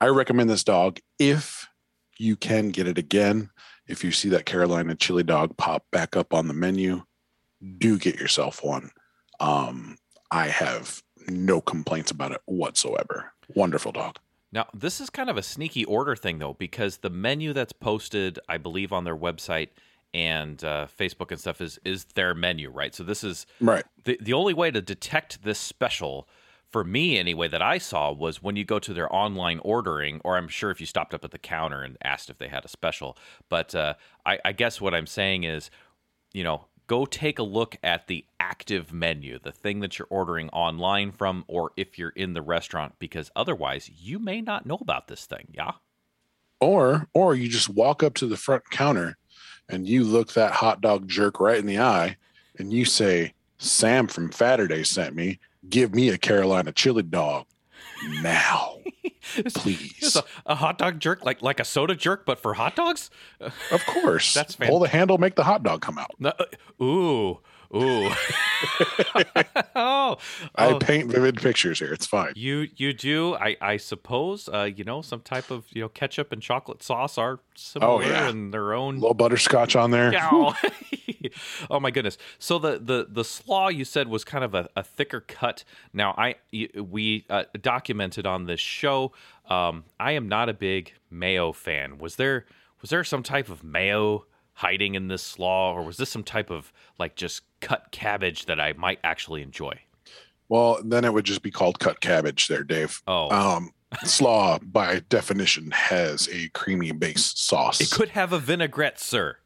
I 0.00 0.06
recommend 0.06 0.50
this 0.50 0.64
dog 0.64 0.98
if 1.18 1.66
you 2.18 2.36
can 2.36 2.70
get 2.70 2.86
it 2.86 2.98
again. 2.98 3.50
If 3.86 4.04
you 4.04 4.12
see 4.12 4.28
that 4.30 4.46
Carolina 4.46 4.94
chili 4.94 5.22
dog 5.22 5.56
pop 5.56 5.84
back 5.92 6.16
up 6.16 6.34
on 6.34 6.48
the 6.48 6.54
menu, 6.54 7.02
do 7.78 7.98
get 7.98 8.16
yourself 8.20 8.62
one. 8.62 8.90
Um, 9.40 9.96
I 10.30 10.48
have 10.48 11.02
no 11.28 11.60
complaints 11.60 12.10
about 12.10 12.32
it 12.32 12.40
whatsoever. 12.46 13.32
Wonderful 13.54 13.92
dog. 13.92 14.18
Now, 14.50 14.66
this 14.72 15.00
is 15.00 15.10
kind 15.10 15.28
of 15.28 15.36
a 15.36 15.42
sneaky 15.42 15.84
order 15.84 16.16
thing, 16.16 16.38
though, 16.38 16.54
because 16.54 16.98
the 16.98 17.10
menu 17.10 17.52
that's 17.52 17.72
posted, 17.72 18.38
I 18.48 18.56
believe, 18.58 18.92
on 18.92 19.04
their 19.04 19.16
website 19.16 19.68
and 20.14 20.62
uh, 20.64 20.86
Facebook 20.98 21.30
and 21.30 21.38
stuff 21.40 21.60
is 21.60 21.78
is 21.84 22.04
their 22.14 22.34
menu, 22.34 22.70
right? 22.70 22.94
So 22.94 23.04
this 23.04 23.22
is 23.24 23.46
Right. 23.60 23.84
the 24.04 24.18
the 24.20 24.32
only 24.32 24.54
way 24.54 24.70
to 24.70 24.80
detect 24.80 25.42
this 25.42 25.58
special 25.58 26.28
for 26.70 26.84
me 26.84 27.18
anyway 27.18 27.48
that 27.48 27.62
I 27.62 27.78
saw 27.78 28.12
was 28.12 28.42
when 28.42 28.56
you 28.56 28.64
go 28.64 28.78
to 28.78 28.92
their 28.92 29.12
online 29.14 29.58
ordering, 29.60 30.20
or 30.24 30.36
I'm 30.36 30.48
sure 30.48 30.70
if 30.70 30.80
you 30.80 30.86
stopped 30.86 31.14
up 31.14 31.24
at 31.24 31.30
the 31.30 31.38
counter 31.38 31.82
and 31.82 31.96
asked 32.02 32.28
if 32.28 32.38
they 32.38 32.48
had 32.48 32.64
a 32.64 32.68
special. 32.68 33.16
But 33.48 33.74
uh, 33.74 33.94
I, 34.26 34.38
I 34.44 34.52
guess 34.52 34.80
what 34.80 34.94
I'm 34.94 35.06
saying 35.06 35.44
is, 35.44 35.70
you 36.34 36.44
know, 36.44 36.66
go 36.86 37.06
take 37.06 37.38
a 37.38 37.42
look 37.42 37.76
at 37.82 38.06
the 38.06 38.26
active 38.38 38.92
menu, 38.92 39.38
the 39.38 39.50
thing 39.52 39.80
that 39.80 39.98
you're 39.98 40.08
ordering 40.10 40.50
online 40.50 41.10
from, 41.12 41.44
or 41.48 41.72
if 41.76 41.98
you're 41.98 42.10
in 42.10 42.34
the 42.34 42.42
restaurant, 42.42 42.96
because 42.98 43.30
otherwise 43.34 43.90
you 43.98 44.18
may 44.18 44.42
not 44.42 44.66
know 44.66 44.78
about 44.80 45.08
this 45.08 45.24
thing. 45.24 45.48
Yeah. 45.52 45.72
Or 46.60 47.08
or 47.14 47.34
you 47.34 47.48
just 47.48 47.68
walk 47.68 48.02
up 48.02 48.14
to 48.14 48.26
the 48.26 48.36
front 48.36 48.68
counter 48.70 49.16
and 49.68 49.88
you 49.88 50.04
look 50.04 50.32
that 50.32 50.52
hot 50.52 50.80
dog 50.80 51.08
jerk 51.08 51.40
right 51.40 51.58
in 51.58 51.66
the 51.66 51.78
eye 51.78 52.16
and 52.58 52.72
you 52.72 52.84
say, 52.84 53.32
Sam 53.58 54.06
from 54.06 54.32
Saturday 54.32 54.84
sent 54.84 55.14
me. 55.14 55.38
Give 55.68 55.94
me 55.94 56.08
a 56.10 56.18
Carolina 56.18 56.72
chili 56.72 57.02
dog 57.02 57.46
now, 58.22 58.76
please. 59.54 60.16
a, 60.16 60.24
a 60.46 60.54
hot 60.54 60.78
dog 60.78 61.00
jerk, 61.00 61.24
like 61.24 61.42
like 61.42 61.60
a 61.60 61.64
soda 61.64 61.94
jerk, 61.94 62.24
but 62.24 62.38
for 62.38 62.54
hot 62.54 62.76
dogs. 62.76 63.10
Of 63.40 63.84
course. 63.86 64.32
That's 64.38 64.56
Pull 64.56 64.80
the 64.80 64.88
handle, 64.88 65.18
make 65.18 65.34
the 65.34 65.44
hot 65.44 65.62
dog 65.62 65.80
come 65.82 65.98
out. 65.98 66.12
No, 66.18 66.32
uh, 66.38 66.84
ooh, 66.84 67.40
ooh. 67.74 68.10
oh, 69.76 70.16
I 70.56 70.66
oh, 70.66 70.78
paint 70.78 71.10
vivid 71.10 71.36
pictures 71.36 71.78
here. 71.78 71.92
It's 71.92 72.06
fine. 72.06 72.32
you 72.34 72.68
you 72.76 72.92
do. 72.92 73.34
I 73.34 73.56
I 73.60 73.76
suppose. 73.76 74.48
Uh, 74.48 74.68
you 74.74 74.84
know, 74.84 75.02
some 75.02 75.20
type 75.20 75.50
of 75.50 75.66
you 75.70 75.82
know 75.82 75.88
ketchup 75.88 76.32
and 76.32 76.42
chocolate 76.42 76.82
sauce 76.82 77.18
are 77.18 77.40
similar 77.54 78.02
yeah. 78.02 78.30
in 78.30 78.50
their 78.50 78.72
own. 78.72 78.96
A 78.96 79.00
little 79.00 79.14
butterscotch 79.14 79.76
on 79.76 79.90
there. 79.90 80.12
Ow. 80.14 80.54
oh 81.70 81.80
my 81.80 81.90
goodness! 81.90 82.18
So 82.38 82.58
the 82.58 82.78
the 82.78 83.06
the 83.08 83.24
slaw 83.24 83.68
you 83.68 83.84
said 83.84 84.08
was 84.08 84.24
kind 84.24 84.44
of 84.44 84.54
a, 84.54 84.68
a 84.74 84.82
thicker 84.82 85.20
cut. 85.20 85.64
Now 85.92 86.14
I 86.18 86.36
we 86.74 87.26
uh, 87.30 87.44
documented 87.60 88.26
on 88.26 88.46
this 88.46 88.60
show. 88.60 89.12
Um, 89.48 89.84
I 89.98 90.12
am 90.12 90.28
not 90.28 90.48
a 90.48 90.54
big 90.54 90.92
mayo 91.10 91.52
fan. 91.52 91.98
Was 91.98 92.16
there 92.16 92.46
was 92.80 92.90
there 92.90 93.04
some 93.04 93.22
type 93.22 93.48
of 93.48 93.62
mayo 93.64 94.26
hiding 94.58 94.96
in 94.96 95.06
this 95.06 95.22
slaw, 95.22 95.72
or 95.72 95.82
was 95.84 95.96
this 95.98 96.10
some 96.10 96.24
type 96.24 96.50
of 96.50 96.72
like 96.98 97.14
just 97.14 97.42
cut 97.60 97.92
cabbage 97.92 98.46
that 98.46 98.58
I 98.60 98.72
might 98.72 98.98
actually 99.04 99.40
enjoy? 99.42 99.78
Well, 100.48 100.80
then 100.84 101.04
it 101.04 101.12
would 101.12 101.24
just 101.24 101.42
be 101.42 101.50
called 101.52 101.78
cut 101.78 102.00
cabbage 102.00 102.48
there, 102.48 102.64
Dave. 102.64 103.00
Oh, 103.06 103.30
Um, 103.30 103.70
slaw, 104.04 104.58
by 104.60 105.00
definition, 105.08 105.70
has 105.70 106.28
a 106.32 106.48
creamy 106.54 106.90
base 106.92 107.32
sauce. 107.36 107.80
it 107.80 107.90
could 107.90 108.08
have 108.10 108.32
a 108.32 108.38
vinaigrette, 108.40 108.98
sir. 108.98 109.36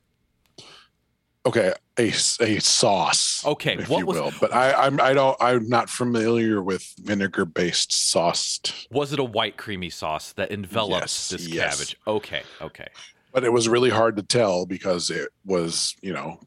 okay, 1.44 1.74
a, 1.98 2.08
a 2.40 2.58
sauce. 2.60 3.44
Okay, 3.44 3.74
if 3.78 3.88
what 3.90 3.98
you 3.98 4.06
was- 4.06 4.16
will. 4.18 4.32
But 4.40 4.54
I, 4.54 4.72
I'm 4.72 4.98
I 5.00 5.12
don't 5.12 5.36
I'm 5.40 5.68
not 5.68 5.90
familiar 5.90 6.62
with 6.62 6.94
vinegar 6.98 7.44
based 7.44 7.92
sauce. 7.92 8.60
Was 8.90 9.12
it 9.12 9.18
a 9.18 9.24
white 9.24 9.56
creamy 9.58 9.90
sauce 9.90 10.32
that 10.34 10.50
enveloped 10.50 11.02
Yes, 11.02 11.28
this 11.28 11.48
yes. 11.48 11.74
cabbage? 11.76 11.96
Okay, 12.06 12.42
okay. 12.62 12.88
But 13.32 13.44
it 13.44 13.52
was 13.52 13.68
really 13.68 13.90
hard 13.90 14.16
to 14.16 14.22
tell 14.22 14.66
because 14.66 15.10
it 15.10 15.30
was 15.44 15.96
you 16.02 16.12
know 16.12 16.40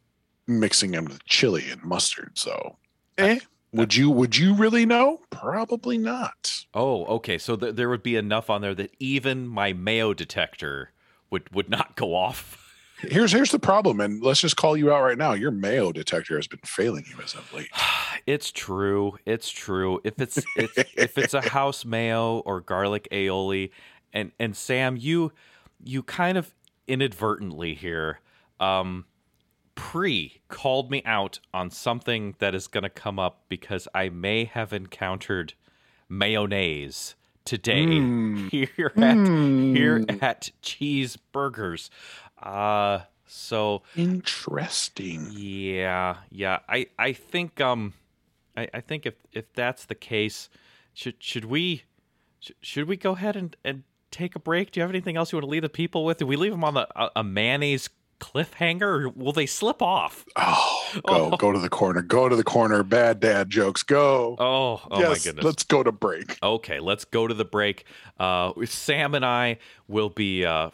mixing 0.47 0.93
in 0.93 1.05
with 1.05 1.23
chili 1.25 1.69
and 1.69 1.83
mustard. 1.83 2.37
So, 2.37 2.77
eh? 3.17 3.39
Would 3.75 3.93
you 3.93 4.09
would 4.09 4.37
you 4.37 4.53
really 4.53 4.85
know? 4.85 5.19
Probably 5.31 5.97
not. 5.97 6.65
Oh, 6.73 7.05
okay. 7.17 7.37
So 7.37 7.57
th- 7.57 7.75
there 7.75 7.89
would 7.89 8.03
be 8.03 8.15
enough 8.15 8.49
on 8.49 8.61
there 8.61 8.75
that 8.75 8.95
even 8.99 9.47
my 9.47 9.73
mayo 9.73 10.13
detector 10.13 10.91
would 11.29 11.53
would 11.53 11.69
not 11.69 11.95
go 11.95 12.15
off. 12.15 12.61
Here's 12.99 13.33
here's 13.33 13.51
the 13.51 13.59
problem, 13.59 13.99
and 13.99 14.23
let's 14.23 14.39
just 14.39 14.55
call 14.55 14.77
you 14.77 14.93
out 14.93 15.03
right 15.03 15.17
now. 15.17 15.33
Your 15.33 15.51
mayo 15.51 15.91
detector 15.91 16.37
has 16.37 16.47
been 16.47 16.61
failing 16.63 17.03
you 17.09 17.21
as 17.21 17.33
of 17.33 17.51
late. 17.53 17.69
It's 18.25 18.49
true. 18.49 19.19
It's 19.25 19.51
true. 19.51 19.99
If 20.03 20.19
it's, 20.19 20.41
it's 20.55 20.77
if 20.95 21.17
it's 21.17 21.35
a 21.35 21.41
house 21.49 21.85
mayo 21.85 22.39
or 22.39 22.61
garlic 22.61 23.07
aioli, 23.11 23.69
and 24.13 24.31
and 24.39 24.55
Sam, 24.55 24.95
you 24.97 25.31
you 25.83 26.01
kind 26.01 26.37
of 26.37 26.54
inadvertently 26.87 27.73
here, 27.73 28.19
um, 28.59 29.05
pre 29.75 30.39
called 30.47 30.89
me 30.91 31.01
out 31.05 31.39
on 31.53 31.69
something 31.69 32.35
that 32.39 32.55
is 32.55 32.67
going 32.67 32.83
to 32.83 32.89
come 32.89 33.19
up 33.19 33.43
because 33.49 33.87
I 33.93 34.09
may 34.09 34.45
have 34.45 34.71
encountered 34.73 35.53
mayonnaise 36.09 37.15
today 37.43 37.85
Mm. 37.85 38.49
here 38.51 38.91
at 38.95 39.17
Mm. 39.17 39.75
here 39.75 40.05
at 40.21 40.51
Cheeseburgers. 40.63 41.89
Uh, 42.41 42.99
so 43.27 43.81
Interesting. 43.95 45.27
yeah, 45.31 46.17
yeah. 46.29 46.59
I 46.69 46.87
I 46.97 47.13
think 47.13 47.59
um, 47.61 47.93
I, 48.55 48.67
I 48.73 48.81
think 48.81 49.05
if 49.05 49.15
if 49.31 49.51
that's 49.53 49.85
the 49.85 49.95
case, 49.95 50.49
should 50.93 51.15
should 51.19 51.45
we 51.45 51.83
should 52.61 52.87
we 52.87 52.97
go 52.97 53.11
ahead 53.13 53.35
and 53.35 53.55
and 53.65 53.83
take 54.15 54.35
a 54.35 54.39
break? 54.39 54.71
Do 54.71 54.79
you 54.79 54.81
have 54.83 54.89
anything 54.91 55.17
else 55.17 55.31
you 55.31 55.37
want 55.37 55.43
to 55.45 55.49
leave 55.49 55.61
the 55.61 55.69
people 55.69 56.05
with? 56.05 56.17
Do 56.19 56.25
we 56.27 56.35
leave 56.35 56.51
them 56.51 56.63
on 56.63 56.73
the 56.73 56.87
a, 56.95 57.09
a 57.17 57.23
mayonnaise 57.23 57.89
cliffhanger, 58.19 58.81
or 58.81 59.09
will 59.09 59.33
they 59.33 59.45
slip 59.45 59.81
off? 59.81 60.25
Oh, 60.37 60.91
go 61.05 61.31
Oh. 61.33 61.37
go 61.37 61.51
to 61.51 61.59
the 61.59 61.67
corner. 61.69 62.01
Go 62.01 62.29
to 62.29 62.35
the 62.35 62.43
corner. 62.45 62.81
Bad 62.81 63.19
dad 63.19 63.49
jokes. 63.49 63.83
Go. 63.83 64.35
Oh, 64.39 64.81
oh 64.89 64.99
yes, 64.99 65.09
my 65.09 65.15
goodness. 65.31 65.45
let's 65.45 65.63
go 65.63 65.83
to 65.83 65.91
break. 65.91 66.37
Okay, 66.41 66.79
let's 66.79 67.03
go 67.05 67.27
to 67.27 67.33
the 67.33 67.43
break. 67.45 67.83
Uh, 68.17 68.53
Sam 68.65 69.15
and 69.15 69.25
I 69.25 69.57
will 69.89 70.09
be, 70.09 70.45
uh, 70.45 70.69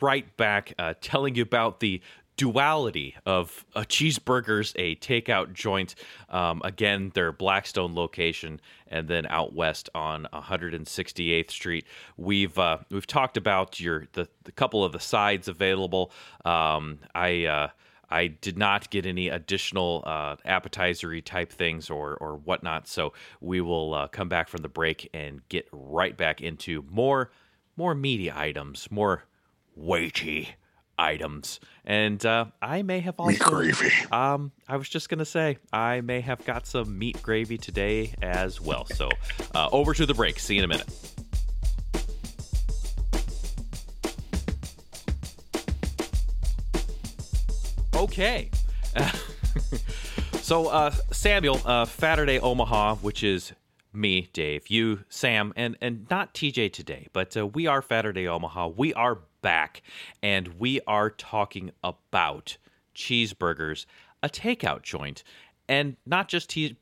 right 0.00 0.36
back 0.36 0.72
uh, 0.78 0.94
telling 1.00 1.34
you 1.34 1.42
about 1.42 1.80
the 1.80 2.00
duality 2.36 3.14
of 3.26 3.64
uh, 3.74 3.82
cheeseburgers, 3.82 4.72
a 4.76 4.96
takeout 4.96 5.52
joint. 5.52 5.94
Um, 6.28 6.60
again, 6.64 7.12
their 7.14 7.32
Blackstone 7.32 7.94
location, 7.94 8.60
and 8.88 9.08
then 9.08 9.26
out 9.26 9.54
west 9.54 9.88
on 9.94 10.26
168th 10.32 11.50
Street. 11.50 11.86
We've 12.16 12.58
uh, 12.58 12.78
we've 12.90 13.06
talked 13.06 13.36
about 13.36 13.80
your 13.80 14.06
the, 14.12 14.28
the 14.44 14.52
couple 14.52 14.84
of 14.84 14.92
the 14.92 15.00
sides 15.00 15.48
available. 15.48 16.12
Um, 16.44 16.98
I. 17.14 17.44
Uh, 17.46 17.68
I 18.10 18.28
did 18.28 18.58
not 18.58 18.90
get 18.90 19.06
any 19.06 19.28
additional 19.28 20.04
uh, 20.06 20.36
appetizery 20.46 21.24
type 21.24 21.50
things 21.50 21.88
or 21.90 22.16
or 22.20 22.36
whatnot. 22.36 22.86
So 22.86 23.14
we 23.40 23.60
will 23.62 23.94
uh, 23.94 24.08
come 24.08 24.28
back 24.28 24.48
from 24.48 24.60
the 24.62 24.68
break 24.68 25.08
and 25.12 25.40
get 25.48 25.66
right 25.72 26.16
back 26.16 26.40
into 26.40 26.84
more 26.88 27.32
more 27.76 27.94
meaty 27.94 28.30
items, 28.30 28.88
more 28.90 29.24
weighty 29.74 30.54
items, 30.98 31.60
and 31.84 32.24
uh, 32.24 32.46
I 32.62 32.82
may 32.82 33.00
have 33.00 33.14
also 33.18 33.32
Meat 33.32 33.40
gravy. 33.40 33.90
um, 34.12 34.52
I 34.68 34.76
was 34.76 34.88
just 34.88 35.08
gonna 35.08 35.24
say 35.24 35.58
I 35.72 36.00
may 36.00 36.20
have 36.20 36.44
got 36.44 36.66
some 36.66 36.98
meat 36.98 37.20
gravy 37.22 37.58
today 37.58 38.14
as 38.22 38.60
well. 38.60 38.86
So 38.86 39.08
uh, 39.54 39.68
over 39.72 39.94
to 39.94 40.06
the 40.06 40.14
break. 40.14 40.38
See 40.38 40.54
you 40.54 40.60
in 40.60 40.64
a 40.64 40.68
minute. 40.68 40.88
Okay. 47.94 48.50
so, 50.34 50.66
uh, 50.66 50.90
Samuel, 51.10 51.60
uh, 51.64 51.84
Saturday 51.84 52.38
Omaha, 52.38 52.96
which 52.96 53.22
is 53.22 53.52
me, 53.92 54.28
Dave, 54.32 54.68
you, 54.68 55.04
Sam, 55.08 55.52
and 55.56 55.76
and 55.80 56.06
not 56.10 56.34
TJ 56.34 56.72
today, 56.72 57.06
but 57.12 57.36
uh, 57.36 57.46
we 57.46 57.66
are 57.66 57.82
Saturday 57.82 58.26
Omaha. 58.26 58.68
We 58.68 58.92
are 58.94 59.20
back, 59.44 59.82
and 60.22 60.58
we 60.58 60.80
are 60.86 61.10
talking 61.10 61.70
about 61.84 62.56
cheeseburgers, 62.94 63.84
a 64.22 64.28
takeout 64.28 64.82
joint, 64.82 65.22
and 65.68 65.96
not 66.06 66.28
just 66.28 66.48
te- 66.48 66.76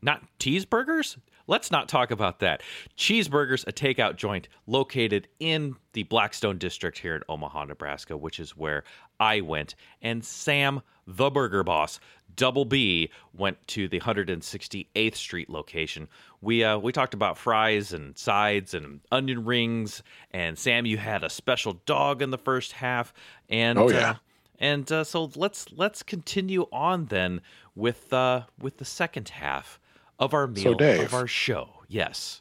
not 0.00 0.22
cheeseburgers. 0.38 1.18
Let's 1.48 1.72
not 1.72 1.88
talk 1.88 2.12
about 2.12 2.38
that. 2.38 2.62
Cheeseburgers, 2.96 3.66
a 3.66 3.72
takeout 3.72 4.16
joint 4.16 4.48
located 4.66 5.26
in 5.40 5.74
the 5.92 6.04
Blackstone 6.04 6.56
district 6.56 6.98
here 6.98 7.16
in 7.16 7.22
Omaha, 7.28 7.64
Nebraska, 7.64 8.16
which 8.16 8.38
is 8.38 8.56
where 8.56 8.84
I 9.18 9.40
went. 9.40 9.74
And 10.00 10.24
Sam, 10.24 10.82
the 11.06 11.30
burger 11.30 11.62
boss, 11.62 12.00
Double 12.36 12.64
B, 12.64 13.10
went 13.32 13.64
to 13.68 13.86
the 13.88 14.00
168th 14.00 15.14
Street 15.14 15.48
location. 15.50 16.08
We 16.40 16.64
uh, 16.64 16.78
we 16.78 16.92
talked 16.92 17.14
about 17.14 17.38
fries 17.38 17.92
and 17.92 18.16
sides 18.18 18.74
and 18.74 19.00
onion 19.12 19.44
rings. 19.44 20.02
And 20.32 20.58
Sam, 20.58 20.86
you 20.86 20.96
had 20.98 21.22
a 21.22 21.30
special 21.30 21.74
dog 21.86 22.22
in 22.22 22.30
the 22.30 22.38
first 22.38 22.72
half. 22.72 23.12
And 23.48 23.78
Oh, 23.78 23.90
yeah. 23.90 24.10
uh, 24.10 24.14
and 24.58 24.90
uh, 24.90 25.04
so 25.04 25.30
let's 25.36 25.66
let's 25.72 26.02
continue 26.02 26.66
on 26.72 27.06
then 27.06 27.40
with 27.74 28.12
uh, 28.12 28.42
with 28.60 28.78
the 28.78 28.84
second 28.84 29.28
half 29.28 29.78
of 30.18 30.32
our 30.34 30.46
meal 30.46 30.74
Dave. 30.74 31.02
of 31.06 31.14
our 31.14 31.26
show. 31.26 31.70
Yes, 31.88 32.40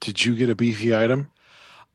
Did 0.00 0.24
you 0.24 0.34
get 0.36 0.48
a 0.50 0.54
beefy 0.54 0.94
item? 0.94 1.30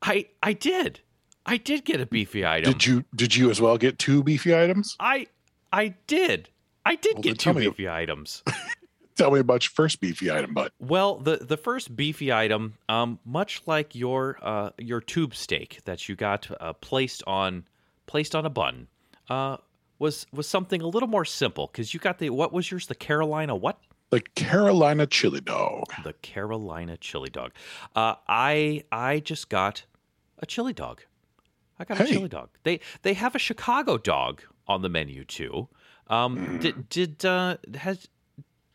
I 0.02 0.26
I 0.42 0.52
did. 0.52 1.00
I 1.46 1.56
did 1.56 1.84
get 1.84 2.00
a 2.00 2.06
beefy 2.06 2.44
item. 2.44 2.72
Did 2.72 2.86
you 2.86 3.04
did 3.14 3.34
you 3.36 3.50
as 3.50 3.60
well 3.60 3.76
get 3.78 3.98
two 3.98 4.22
beefy 4.22 4.54
items? 4.56 4.96
I 5.00 5.26
I 5.74 5.94
did. 6.06 6.48
I 6.86 6.94
did 6.94 7.14
Well, 7.16 7.22
get 7.22 7.38
two 7.38 7.44
tell 7.52 7.54
me- 7.54 7.66
beefy 7.66 7.88
items. 7.88 8.42
Tell 9.16 9.30
me 9.30 9.38
about 9.38 9.62
your 9.64 9.70
first 9.70 10.00
beefy 10.00 10.28
item, 10.28 10.54
bud. 10.54 10.72
Well, 10.80 11.18
the 11.18 11.36
the 11.36 11.56
first 11.56 11.94
beefy 11.94 12.32
item, 12.32 12.74
um, 12.88 13.20
much 13.24 13.62
like 13.64 13.94
your 13.94 14.36
uh, 14.42 14.70
your 14.76 15.00
tube 15.00 15.36
steak 15.36 15.78
that 15.84 16.08
you 16.08 16.16
got 16.16 16.50
uh, 16.60 16.72
placed 16.72 17.22
on 17.24 17.64
placed 18.06 18.34
on 18.34 18.44
a 18.44 18.50
bun, 18.50 18.88
uh, 19.30 19.58
was 20.00 20.26
was 20.32 20.48
something 20.48 20.82
a 20.82 20.88
little 20.88 21.08
more 21.08 21.24
simple 21.24 21.68
because 21.68 21.94
you 21.94 22.00
got 22.00 22.18
the 22.18 22.30
what 22.30 22.52
was 22.52 22.72
yours 22.72 22.88
the 22.88 22.94
Carolina 22.96 23.54
what 23.54 23.78
The 24.10 24.20
Carolina 24.20 25.06
chili 25.06 25.40
dog. 25.40 25.84
the 26.02 26.14
Carolina 26.14 26.96
chili 26.96 27.30
dog. 27.30 27.52
Uh, 27.94 28.16
I 28.26 28.82
I 28.90 29.20
just 29.20 29.48
got 29.48 29.84
a 30.40 30.46
chili 30.46 30.72
dog. 30.72 31.02
I 31.78 31.84
got 31.84 32.00
a 32.00 32.04
chili 32.06 32.28
dog. 32.28 32.48
They 32.64 32.80
they 33.02 33.14
have 33.14 33.36
a 33.36 33.38
Chicago 33.38 33.96
dog 33.96 34.42
on 34.66 34.82
the 34.82 34.88
menu 34.88 35.24
too. 35.24 35.68
Um, 36.08 36.58
did 36.58 36.88
did 36.88 37.24
uh, 37.24 37.56
has 37.74 38.08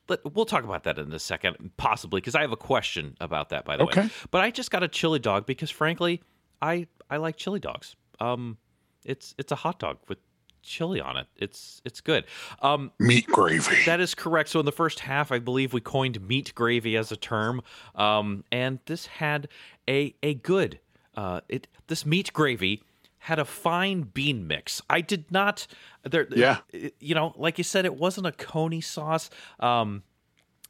let, 0.10 0.36
we'll 0.36 0.46
talk 0.46 0.64
about 0.64 0.84
that 0.84 0.98
in 0.98 1.12
a 1.14 1.20
second, 1.20 1.72
possibly 1.78 2.20
because 2.20 2.36
I 2.36 2.42
have 2.42 2.52
a 2.52 2.58
question 2.58 3.16
about 3.20 3.50
that. 3.50 3.66
By 3.66 3.78
the 3.78 3.86
way, 3.86 4.10
but 4.32 4.42
I 4.42 4.52
just 4.52 4.72
got 4.72 4.84
a 4.84 4.88
chili 4.88 5.20
dog 5.20 5.46
because, 5.46 5.70
frankly, 5.70 6.22
I 6.62 6.88
I 7.10 7.18
like 7.18 7.38
chili 7.38 7.60
dogs. 7.60 7.96
Um, 8.20 8.58
it's 9.06 9.36
it's 9.38 9.52
a 9.52 9.56
hot 9.56 9.80
dog 9.80 9.98
with 10.08 10.18
chili 10.62 11.00
on 11.00 11.18
it. 11.18 11.28
It's 11.38 11.82
it's 11.86 12.02
good. 12.02 12.26
Um, 12.62 12.92
Meat 13.00 13.28
gravy. 13.28 13.76
that 13.86 14.00
is 14.00 14.16
correct. 14.16 14.50
So 14.50 14.60
in 14.60 14.66
the 14.66 14.72
first 14.72 15.00
half, 15.00 15.32
I 15.32 15.40
believe 15.40 15.74
we 15.74 15.82
coined 15.82 16.20
meat 16.28 16.54
gravy 16.56 16.98
as 16.98 17.12
a 17.12 17.18
term, 17.18 17.62
um, 17.96 18.44
and 18.52 18.80
this 18.86 19.06
had 19.06 19.48
a 19.88 20.16
a 20.24 20.34
good 20.36 20.80
uh, 21.16 21.42
it. 21.48 21.68
This 21.88 22.06
meat 22.06 22.34
gravy 22.34 22.84
had 23.20 23.38
a 23.40 23.46
fine 23.46 24.02
bean 24.02 24.48
mix. 24.48 24.82
I 24.90 25.02
did 25.02 25.32
not 25.32 25.68
there. 26.04 26.28
Yeah. 26.34 26.60
you 27.00 27.14
know, 27.14 27.34
like 27.38 27.58
you 27.58 27.64
said, 27.64 27.86
it 27.86 27.96
wasn't 27.96 28.28
a 28.28 28.32
coney 28.32 28.82
sauce. 28.82 29.30
Um, 29.60 30.04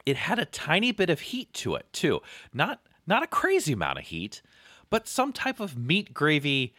it 0.05 0.17
had 0.17 0.39
a 0.39 0.45
tiny 0.45 0.91
bit 0.91 1.09
of 1.09 1.19
heat 1.19 1.53
to 1.53 1.75
it 1.75 1.85
too. 1.93 2.21
Not 2.53 2.81
not 3.05 3.23
a 3.23 3.27
crazy 3.27 3.73
amount 3.73 3.99
of 3.99 4.05
heat, 4.05 4.41
but 4.89 5.07
some 5.07 5.31
type 5.31 5.59
of 5.59 5.77
meat 5.77 6.13
gravy 6.13 6.73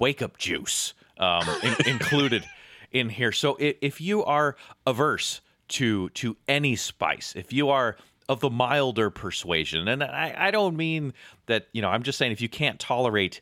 wake 0.00 0.22
up 0.22 0.38
juice 0.38 0.94
um, 1.18 1.44
in- 1.62 1.76
included 1.86 2.44
in 2.90 3.08
here. 3.08 3.32
So 3.32 3.56
if, 3.58 3.76
if 3.80 4.00
you 4.00 4.24
are 4.24 4.56
averse 4.86 5.40
to 5.68 6.08
to 6.10 6.36
any 6.48 6.76
spice, 6.76 7.34
if 7.36 7.52
you 7.52 7.70
are 7.70 7.96
of 8.28 8.40
the 8.40 8.50
milder 8.50 9.10
persuasion, 9.10 9.88
and 9.88 10.02
I, 10.02 10.34
I 10.36 10.50
don't 10.50 10.76
mean 10.76 11.12
that 11.46 11.68
you 11.72 11.82
know, 11.82 11.88
I'm 11.88 12.02
just 12.02 12.18
saying 12.18 12.32
if 12.32 12.40
you 12.40 12.48
can't 12.48 12.80
tolerate 12.80 13.40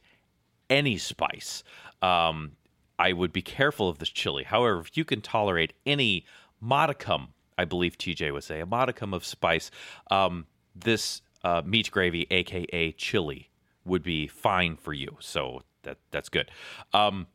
any 0.71 0.97
spice, 0.97 1.63
um, 2.01 2.53
I 2.99 3.13
would 3.13 3.33
be 3.33 3.43
careful 3.43 3.89
of 3.89 3.99
this 3.99 4.09
chili. 4.09 4.45
However, 4.45 4.81
if 4.81 4.97
you 4.97 5.05
can 5.05 5.21
tolerate 5.21 5.73
any 5.85 6.25
modicum, 6.61 7.29
I 7.59 7.65
believe 7.65 7.99
TJ 7.99 8.33
would 8.33 8.45
say, 8.45 8.61
a 8.61 8.67
modicum 8.67 9.13
of 9.13 9.25
spice, 9.25 9.71
um, 10.11 10.47
this 10.75 11.23
uh, 11.43 11.63
meat 11.65 11.91
gravy, 11.91 12.27
aka 12.31 12.93
chili, 12.93 13.51
would 13.85 14.03
be 14.03 14.27
fine 14.27 14.77
for 14.77 14.93
you. 14.93 15.17
So 15.21 15.63
that 15.83 15.99
that's 16.11 16.29
good. 16.29 16.51
Um, 16.93 17.27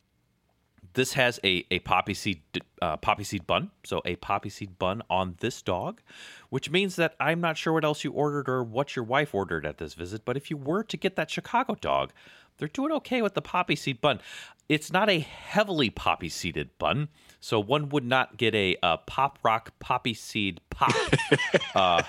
this 0.94 1.12
has 1.12 1.38
a, 1.44 1.64
a 1.70 1.80
poppy 1.80 2.14
seed 2.14 2.40
uh, 2.80 2.96
poppy 2.96 3.24
seed 3.24 3.46
bun, 3.46 3.70
so 3.84 4.00
a 4.04 4.16
poppy 4.16 4.48
seed 4.48 4.78
bun 4.78 5.02
on 5.10 5.36
this 5.40 5.60
dog, 5.60 6.00
which 6.48 6.70
means 6.70 6.96
that 6.96 7.14
I'm 7.20 7.40
not 7.40 7.58
sure 7.58 7.72
what 7.72 7.84
else 7.84 8.02
you 8.02 8.12
ordered 8.12 8.48
or 8.48 8.64
what 8.64 8.96
your 8.96 9.04
wife 9.04 9.34
ordered 9.34 9.66
at 9.66 9.78
this 9.78 9.94
visit. 9.94 10.24
But 10.24 10.36
if 10.36 10.50
you 10.50 10.56
were 10.56 10.82
to 10.84 10.96
get 10.96 11.16
that 11.16 11.30
Chicago 11.30 11.74
dog, 11.74 12.12
they're 12.58 12.68
doing 12.68 12.92
okay 12.92 13.22
with 13.22 13.34
the 13.34 13.42
poppy 13.42 13.76
seed 13.76 14.00
bun. 14.00 14.20
It's 14.68 14.92
not 14.92 15.08
a 15.08 15.20
heavily 15.20 15.90
poppy 15.90 16.28
seeded 16.28 16.70
bun, 16.78 17.08
so 17.38 17.60
one 17.60 17.88
would 17.90 18.04
not 18.04 18.36
get 18.36 18.54
a, 18.54 18.76
uh 18.82 18.96
pop 18.98 19.38
rock 19.42 19.72
poppy 19.78 20.14
seed 20.14 20.60
pop 20.70 20.94
uh, 21.74 22.02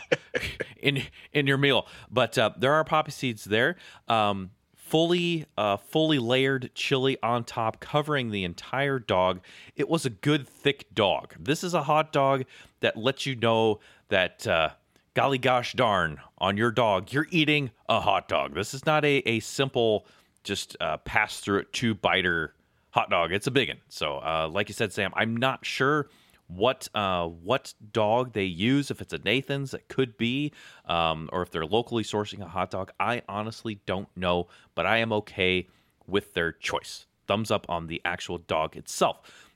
in 0.77 1.03
in 1.33 1.47
your 1.47 1.57
meal. 1.57 1.87
But 2.09 2.37
uh, 2.37 2.51
there 2.57 2.73
are 2.73 2.83
poppy 2.83 3.11
seeds 3.11 3.43
there. 3.43 3.75
Um, 4.07 4.51
fully 4.75 5.45
uh, 5.57 5.77
fully 5.77 6.17
layered 6.17 6.71
chili 6.73 7.17
on 7.21 7.43
top, 7.43 7.79
covering 7.79 8.31
the 8.31 8.43
entire 8.43 8.99
dog. 8.99 9.41
It 9.75 9.87
was 9.87 10.05
a 10.05 10.09
good 10.09 10.47
thick 10.47 10.85
dog. 10.93 11.35
This 11.39 11.63
is 11.63 11.73
a 11.73 11.83
hot 11.83 12.11
dog 12.11 12.45
that 12.79 12.97
lets 12.97 13.25
you 13.25 13.35
know 13.35 13.79
that. 14.09 14.47
Uh, 14.47 14.69
Golly 15.13 15.39
gosh 15.39 15.73
darn 15.73 16.19
on 16.37 16.57
your 16.57 16.69
dog, 16.69 17.11
you're 17.11 17.25
eating 17.31 17.71
a 17.89 17.99
hot 17.99 18.27
dog. 18.27 18.53
This 18.53 18.75
is 18.75 18.85
not 18.85 19.03
a, 19.03 19.27
a 19.27 19.39
simple 19.39 20.05
just 20.47 20.77
uh, 20.79 20.97
pass 20.97 21.39
through 21.39 21.59
it 21.59 21.73
two 21.73 21.93
biter 21.93 22.53
hot 22.91 23.09
dog. 23.09 23.31
It's 23.31 23.47
a 23.47 23.51
big 23.51 23.69
one. 23.69 23.77
So, 23.89 24.17
uh, 24.17 24.49
like 24.51 24.69
you 24.69 24.73
said, 24.73 24.91
Sam, 24.93 25.11
I'm 25.15 25.37
not 25.37 25.65
sure 25.65 26.09
what 26.47 26.87
uh, 26.95 27.27
what 27.27 27.73
dog 27.91 28.33
they 28.33 28.45
use. 28.45 28.89
If 28.89 29.01
it's 29.01 29.13
a 29.13 29.19
Nathan's, 29.19 29.73
it 29.73 29.87
could 29.87 30.17
be, 30.17 30.53
um, 30.85 31.29
or 31.31 31.41
if 31.41 31.51
they're 31.51 31.65
locally 31.65 32.03
sourcing 32.03 32.41
a 32.41 32.47
hot 32.47 32.71
dog. 32.71 32.91
I 32.99 33.21
honestly 33.27 33.81
don't 33.85 34.07
know, 34.15 34.47
but 34.73 34.85
I 34.85 34.97
am 34.97 35.11
okay 35.13 35.67
with 36.07 36.33
their 36.33 36.53
choice. 36.53 37.05
Thumbs 37.27 37.51
up 37.51 37.65
on 37.69 37.87
the 37.87 38.01
actual 38.05 38.37
dog 38.37 38.77
itself. 38.77 39.46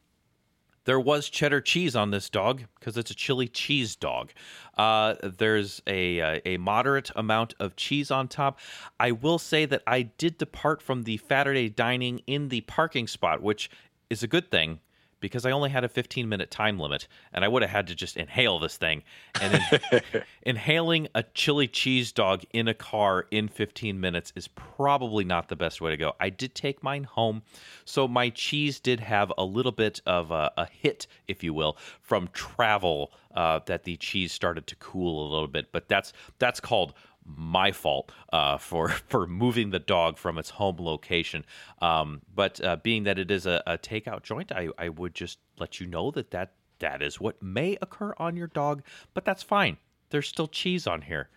There 0.85 0.99
was 0.99 1.29
cheddar 1.29 1.61
cheese 1.61 1.95
on 1.95 2.11
this 2.11 2.29
dog 2.29 2.63
because 2.79 2.97
it's 2.97 3.11
a 3.11 3.15
chili 3.15 3.47
cheese 3.47 3.95
dog. 3.95 4.31
Uh, 4.77 5.15
there's 5.21 5.81
a, 5.85 6.19
uh, 6.19 6.39
a 6.45 6.57
moderate 6.57 7.11
amount 7.15 7.53
of 7.59 7.75
cheese 7.75 8.09
on 8.09 8.27
top. 8.27 8.59
I 8.99 9.11
will 9.11 9.37
say 9.37 9.65
that 9.65 9.83
I 9.85 10.03
did 10.03 10.37
depart 10.37 10.81
from 10.81 11.03
the 11.03 11.17
Saturday 11.17 11.69
dining 11.69 12.21
in 12.25 12.49
the 12.49 12.61
parking 12.61 13.07
spot, 13.07 13.41
which 13.41 13.69
is 14.09 14.23
a 14.23 14.27
good 14.27 14.49
thing 14.49 14.79
because 15.21 15.45
I 15.45 15.51
only 15.51 15.69
had 15.69 15.85
a 15.85 15.89
15 15.89 16.27
minute 16.27 16.51
time 16.51 16.79
limit 16.79 17.07
and 17.31 17.45
I 17.45 17.47
would 17.47 17.61
have 17.61 17.71
had 17.71 17.87
to 17.87 17.95
just 17.95 18.17
inhale 18.17 18.59
this 18.59 18.75
thing. 18.75 19.03
And 19.39 19.61
in, 19.71 20.01
inhaling 20.43 21.07
a 21.15 21.23
chili 21.23 21.67
cheese 21.67 22.11
dog 22.11 22.43
in 22.51 22.67
a 22.67 22.73
car 22.73 23.27
in 23.31 23.47
15 23.47 23.99
minutes 23.99 24.33
is 24.35 24.49
probably 24.49 25.23
not 25.23 25.47
the 25.47 25.55
best 25.55 25.79
way 25.79 25.91
to 25.91 25.97
go. 25.97 26.13
I 26.19 26.29
did 26.29 26.53
take 26.55 26.83
mine 26.83 27.05
home, 27.05 27.43
so 27.85 28.07
my 28.07 28.29
cheese 28.29 28.79
did 28.79 28.99
have 28.99 29.31
a 29.37 29.45
little 29.45 29.71
bit 29.71 30.01
of 30.05 30.31
a, 30.31 30.51
a 30.57 30.65
hit, 30.65 31.07
if 31.27 31.43
you 31.43 31.53
will, 31.53 31.77
from 32.01 32.27
travel. 32.33 33.13
Uh, 33.33 33.61
that 33.65 33.85
the 33.85 33.95
cheese 33.95 34.33
started 34.33 34.67
to 34.67 34.75
cool 34.75 35.25
a 35.25 35.29
little 35.31 35.47
bit, 35.47 35.71
but 35.71 35.87
that's 35.87 36.11
that's 36.37 36.59
called 36.59 36.93
my 37.25 37.71
fault 37.71 38.11
uh, 38.33 38.57
for 38.57 38.89
for 39.09 39.27
moving 39.27 39.69
the 39.69 39.79
dog 39.79 40.17
from 40.17 40.37
its 40.37 40.51
home 40.51 40.77
location. 40.79 41.45
Um, 41.81 42.21
but 42.33 42.63
uh, 42.63 42.77
being 42.77 43.03
that 43.03 43.19
it 43.19 43.31
is 43.31 43.45
a, 43.45 43.61
a 43.67 43.77
takeout 43.77 44.23
joint, 44.23 44.51
I, 44.51 44.69
I 44.77 44.89
would 44.89 45.13
just 45.13 45.39
let 45.59 45.79
you 45.79 45.87
know 45.87 46.11
that, 46.11 46.31
that 46.31 46.53
that 46.79 47.01
is 47.01 47.19
what 47.19 47.41
may 47.41 47.77
occur 47.81 48.13
on 48.17 48.35
your 48.35 48.47
dog, 48.47 48.83
but 49.13 49.25
that's 49.25 49.43
fine. 49.43 49.77
There's 50.09 50.27
still 50.27 50.47
cheese 50.47 50.87
on 50.87 51.03
here, 51.03 51.29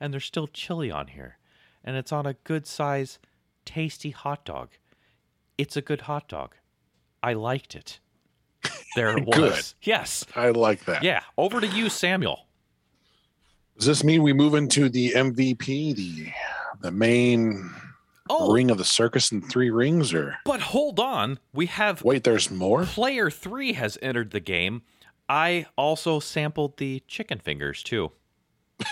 and 0.00 0.12
there's 0.12 0.24
still 0.24 0.46
chili 0.46 0.90
on 0.90 1.08
here, 1.08 1.38
and 1.84 1.96
it's 1.96 2.12
on 2.12 2.26
a 2.26 2.34
good 2.44 2.66
size, 2.66 3.18
tasty 3.64 4.10
hot 4.10 4.44
dog. 4.44 4.70
It's 5.58 5.76
a 5.76 5.82
good 5.82 6.02
hot 6.02 6.28
dog. 6.28 6.54
I 7.22 7.34
liked 7.34 7.74
it. 7.74 8.00
There 8.96 9.16
it 9.16 9.26
was. 9.26 9.36
Good. 9.36 9.64
Yes. 9.82 10.24
I 10.34 10.50
like 10.50 10.84
that. 10.86 11.02
Yeah. 11.02 11.22
Over 11.36 11.60
to 11.60 11.66
you, 11.66 11.88
Samuel. 11.88 12.46
Does 13.78 13.86
this 13.86 14.04
mean 14.04 14.22
we 14.22 14.32
move 14.32 14.54
into 14.54 14.88
the 14.88 15.12
MVP, 15.12 15.94
the 15.96 16.32
the 16.80 16.90
main 16.90 17.70
Oh, 18.30 18.52
ring 18.52 18.70
of 18.70 18.78
the 18.78 18.84
circus 18.84 19.32
in 19.32 19.42
three 19.42 19.70
rings, 19.70 20.14
or 20.14 20.36
but 20.44 20.60
hold 20.60 20.98
on. 21.00 21.38
We 21.52 21.66
have 21.66 22.02
wait, 22.04 22.24
there's 22.24 22.50
more? 22.50 22.84
Player 22.84 23.30
three 23.30 23.72
has 23.74 23.98
entered 24.00 24.30
the 24.30 24.40
game. 24.40 24.82
I 25.28 25.66
also 25.76 26.20
sampled 26.20 26.76
the 26.78 27.02
chicken 27.08 27.38
fingers 27.38 27.82
too. 27.82 28.12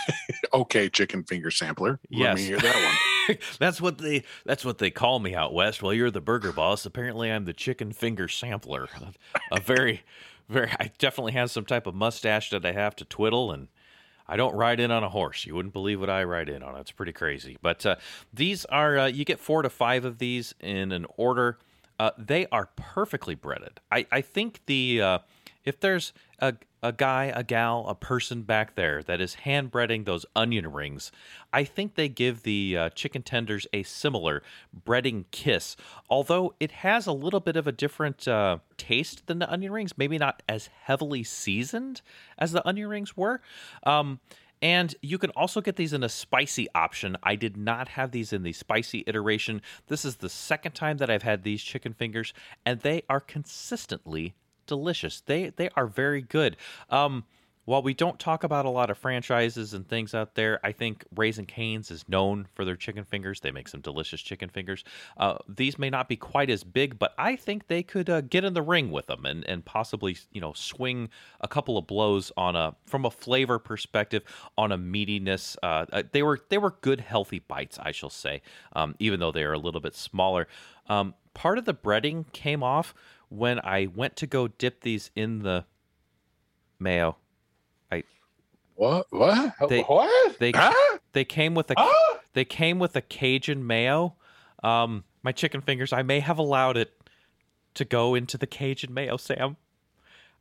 Okay, 0.53 0.89
chicken 0.89 1.23
finger 1.23 1.51
sampler. 1.53 2.01
Let 2.11 2.19
Yes. 2.19 2.37
me 2.39 2.45
hear 2.47 2.59
that 2.59 2.97
one. 3.29 3.39
that's 3.61 3.81
what 3.81 3.99
they 3.99 4.25
that's 4.45 4.65
what 4.65 4.79
they 4.79 4.91
call 4.91 5.21
me 5.21 5.33
out 5.35 5.55
west. 5.55 5.81
Well, 5.81 5.95
you're 5.95 6.11
the 6.11 6.21
burger 6.21 6.53
boss. 6.53 6.85
Apparently, 6.85 7.31
I'm 7.31 7.45
the 7.45 7.53
chicken 7.53 7.93
finger 7.93 8.27
sampler. 8.27 8.89
A 9.53 9.61
very, 9.61 10.03
very. 10.49 10.71
I 10.81 10.91
definitely 10.99 11.33
have 11.33 11.53
some 11.53 11.65
type 11.65 11.87
of 11.87 11.95
mustache 11.95 12.51
that 12.51 12.67
I 12.67 12.73
have 12.73 12.97
to 12.97 13.05
twiddle, 13.05 13.53
and 13.53 13.69
I 14.31 14.37
don't 14.37 14.55
ride 14.55 14.79
in 14.79 14.93
on 14.93 15.03
a 15.03 15.09
horse. 15.09 15.45
You 15.45 15.57
wouldn't 15.57 15.75
believe 15.75 15.99
what 15.99 16.09
I 16.09 16.23
ride 16.23 16.49
in 16.49 16.63
on. 16.63 16.77
It's 16.77 16.93
pretty 16.93 17.13
crazy. 17.13 17.59
But 17.61 17.85
uh, 17.85 17.97
these 18.33 18.65
are 18.67 18.97
uh, 18.97 19.07
you 19.07 19.25
get 19.25 19.41
four 19.41 19.63
to 19.63 19.69
five 19.69 20.05
of 20.05 20.19
these 20.19 20.55
in 20.61 20.93
an 20.93 21.05
order. 21.17 21.59
Uh, 21.99 22.13
they 22.17 22.47
are 22.53 22.71
perfectly 22.77 23.35
breaded. 23.35 23.81
I 23.91 24.07
I 24.13 24.21
think 24.21 24.61
the 24.67 25.03
uh, 25.03 25.19
if 25.65 25.81
there's 25.81 26.13
a 26.39 26.55
a 26.83 26.93
guy, 26.93 27.33
a 27.35 27.45
gal, 27.45 27.85
a 27.89 27.95
person 27.95 28.43
back 28.43 28.75
there 28.75 29.03
that 29.03 29.21
is 29.21 29.35
hand 29.35 29.71
breading 29.71 30.05
those 30.05 30.25
onion 30.35 30.73
rings, 30.73 31.13
I 31.53 31.65
think 31.65 31.95
they 31.95 32.09
give 32.09 32.43
the 32.43 32.77
uh, 32.77 32.91
chicken 32.91 33.23
tenders 33.23 33.67
a 33.73 33.83
similar 33.83 34.43
breading 34.87 35.25
kiss. 35.31 35.77
Although 36.09 36.55
it 36.59 36.71
has 36.73 37.07
a 37.07 37.13
little 37.13 37.41
bit 37.41 37.57
of 37.57 37.67
a 37.67 37.73
different 37.73 38.27
uh, 38.27 38.59
taste 38.79 39.27
than 39.27 39.41
the 39.41 39.51
onion 39.51 39.73
rings, 39.73 39.99
maybe 39.99 40.17
not 40.17 40.43
as 40.49 40.71
heavily 40.85 41.23
seasoned 41.23 42.01
as 42.39 42.53
the 42.53 42.67
onion 42.67 42.89
rings 42.89 43.17
were. 43.17 43.43
Um, 43.85 44.21
and 44.63 44.95
you 45.01 45.17
can 45.17 45.31
also 45.31 45.61
get 45.61 45.77
these 45.77 45.93
in 45.93 46.03
a 46.03 46.09
spicy 46.09 46.69
option. 46.75 47.17
I 47.23 47.35
did 47.35 47.57
not 47.57 47.89
have 47.89 48.11
these 48.11 48.33
in 48.33 48.43
the 48.43 48.53
spicy 48.53 49.05
iteration. 49.07 49.63
This 49.89 50.05
is 50.05 50.17
the 50.17 50.29
second 50.29 50.73
time 50.73 50.99
that 50.99 51.09
I've 51.09 51.23
had 51.23 51.43
these 51.43 51.63
chicken 51.63 51.95
fingers, 51.95 52.35
and 52.67 52.81
they 52.81 53.03
are 53.09 53.21
consistently 53.21 54.35
delicious. 54.71 55.21
They 55.21 55.51
they 55.51 55.69
are 55.77 55.87
very 55.87 56.23
good. 56.23 56.57
Um, 56.91 57.25
while 57.67 57.83
we 57.83 57.93
don't 57.93 58.19
talk 58.19 58.43
about 58.43 58.65
a 58.65 58.71
lot 58.71 58.89
of 58.91 58.99
franchises 58.99 59.75
and 59.75 59.87
things 59.87 60.15
out 60.15 60.35
there, 60.35 60.59
I 60.65 60.73
think 60.73 61.05
Raising 61.15 61.47
Cane's 61.47 61.91
is 61.91 62.09
known 62.09 62.49
for 62.55 62.65
their 62.65 62.75
chicken 62.75 63.05
fingers. 63.05 63.41
They 63.41 63.51
make 63.51 63.69
some 63.69 63.81
delicious 63.81 64.21
chicken 64.21 64.49
fingers. 64.49 64.83
Uh, 65.17 65.37
these 65.47 65.79
may 65.79 65.91
not 65.91 66.09
be 66.09 66.17
quite 66.17 66.51
as 66.51 66.65
big, 66.65 66.99
but 66.99 67.15
I 67.19 67.37
think 67.37 67.67
they 67.67 67.83
could 67.83 68.09
uh, 68.09 68.23
get 68.23 68.45
in 68.45 68.55
the 68.55 68.63
ring 68.63 68.91
with 68.91 69.07
them 69.07 69.27
and, 69.27 69.45
and 69.45 69.65
possibly 69.65 70.17
you 70.33 70.41
know 70.41 70.53
swing 70.53 71.11
a 71.41 71.49
couple 71.49 71.77
of 71.77 71.87
blows 71.87 72.33
on 72.37 72.57
a 72.57 72.75
from 72.87 73.05
a 73.05 73.11
flavor 73.11 73.59
perspective 73.59 74.23
on 74.57 74.73
a 74.73 74.79
meatiness. 74.79 75.57
Uh, 75.63 75.87
uh, 75.93 76.03
they 76.13 76.23
were 76.23 76.41
they 76.49 76.59
were 76.59 76.77
good 76.81 77.01
healthy 77.01 77.41
bites, 77.41 77.79
I 77.81 77.91
shall 77.91 78.11
say, 78.11 78.43
um, 78.73 78.95
even 79.01 79.21
though 79.21 79.33
they 79.33 79.45
are 79.45 79.53
a 79.53 79.59
little 79.59 79.81
bit 79.81 79.95
smaller. 79.95 80.49
Um, 80.89 81.15
part 81.35 81.59
of 81.59 81.65
the 81.65 81.75
breading 81.75 82.31
came 82.33 82.63
off 82.63 82.95
when 83.31 83.59
I 83.61 83.87
went 83.87 84.17
to 84.17 84.27
go 84.27 84.49
dip 84.49 84.83
these 84.83 85.11
in 85.17 85.39
the 85.39 85.65
mayo. 86.79 87.17
I 87.91 88.03
What? 88.75 89.07
What? 89.11 89.55
They- 89.69 89.83
what? 89.83 90.39
they 90.39 90.53
Huh? 90.53 90.99
they 91.13 91.25
came 91.25 91.55
with 91.55 91.71
a 91.71 91.75
Huh? 91.79 92.19
they 92.35 92.45
came 92.45 92.79
with 92.79 92.95
a 92.97 93.01
Cajun 93.01 93.67
mayo. 93.67 94.17
Um, 94.63 95.05
my 95.23 95.33
chicken 95.33 95.61
fingers. 95.63 95.93
I 95.93 96.03
may 96.03 96.21
have 96.21 96.39
allowed 96.39 96.77
it 96.77 96.93
to 97.75 97.85
go 97.85 98.15
into 98.15 98.37
the 98.37 98.47
Cajun 98.47 98.93
mayo, 98.93 99.17
Sam. 99.17 99.57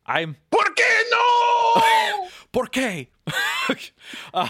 I'm 0.06 0.36
¿Por 0.52 0.64
qué 0.76 1.04
no? 1.12 2.28
por 2.52 2.68
qué? 2.68 3.08
uh, 4.34 4.48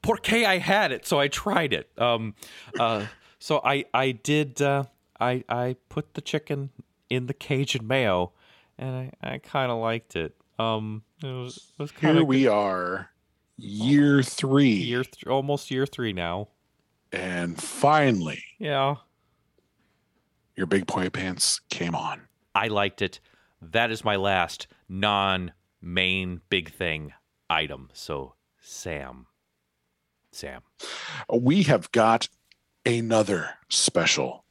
por 0.00 0.18
qué 0.18 0.44
I 0.44 0.58
had 0.58 0.92
it, 0.92 1.04
so 1.06 1.18
I 1.18 1.26
tried 1.28 1.72
it. 1.72 1.90
Um, 1.98 2.34
uh, 2.78 3.06
so 3.38 3.60
I 3.64 3.86
I 3.92 4.12
did. 4.12 4.62
Uh, 4.62 4.84
I 5.18 5.42
I 5.48 5.76
put 5.88 6.14
the 6.14 6.20
chicken 6.20 6.70
in 7.10 7.26
the 7.26 7.34
Cajun 7.34 7.86
mayo, 7.86 8.32
and 8.78 9.10
I, 9.22 9.34
I 9.34 9.38
kind 9.38 9.70
of 9.70 9.78
liked 9.78 10.16
it. 10.16 10.34
Um, 10.58 11.02
it 11.22 11.26
was, 11.26 11.72
it 11.78 11.82
was 11.82 11.90
Here 11.92 12.24
we 12.24 12.46
are, 12.46 13.10
year 13.56 14.22
three, 14.22 14.68
year 14.70 15.04
th- 15.04 15.26
almost 15.26 15.70
year 15.70 15.86
three 15.86 16.12
now. 16.12 16.48
and 17.12 17.60
finally, 17.60 18.42
Yeah, 18.58 18.96
your 20.56 20.66
big 20.66 20.86
boy 20.86 21.10
pants 21.10 21.60
came 21.68 21.94
on. 21.94 22.22
I 22.54 22.68
liked 22.68 23.02
it. 23.02 23.20
That 23.60 23.90
is 23.90 24.02
my 24.04 24.16
last 24.16 24.66
non-main 24.88 26.40
big 26.48 26.72
thing 26.72 27.12
item. 27.50 27.90
So 27.92 28.34
Sam, 28.60 29.26
Sam, 30.32 30.62
We 31.30 31.64
have 31.64 31.92
got 31.92 32.28
another 32.86 33.50
special, 33.68 34.44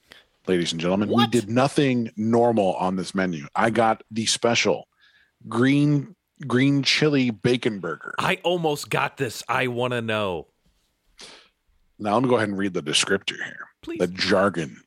ladies 0.48 0.72
and 0.72 0.82
gentlemen. 0.82 1.10
What? 1.10 1.34
We 1.34 1.40
did 1.40 1.50
nothing 1.50 2.12
normal 2.16 2.74
on 2.76 2.96
this 2.96 3.16
menu. 3.16 3.48
I 3.56 3.70
got 3.70 4.04
the 4.12 4.26
special 4.26 4.88
green 5.48 6.16
green 6.48 6.84
chili 6.84 7.30
bacon 7.30 7.80
burger. 7.80 8.14
I 8.20 8.40
almost 8.44 8.90
got 8.90 9.18
this. 9.18 9.44
I 9.48 9.68
want 9.68 9.94
to 9.94 10.02
know. 10.02 10.48
Now 11.98 12.16
I'm 12.16 12.24
gonna 12.24 12.28
go 12.28 12.36
ahead 12.36 12.50
and 12.50 12.58
read 12.58 12.74
the 12.74 12.84
descriptor 12.84 13.36
here. 13.36 13.68
Please. 13.82 14.00
The 14.00 14.08
jargon. 14.08 14.82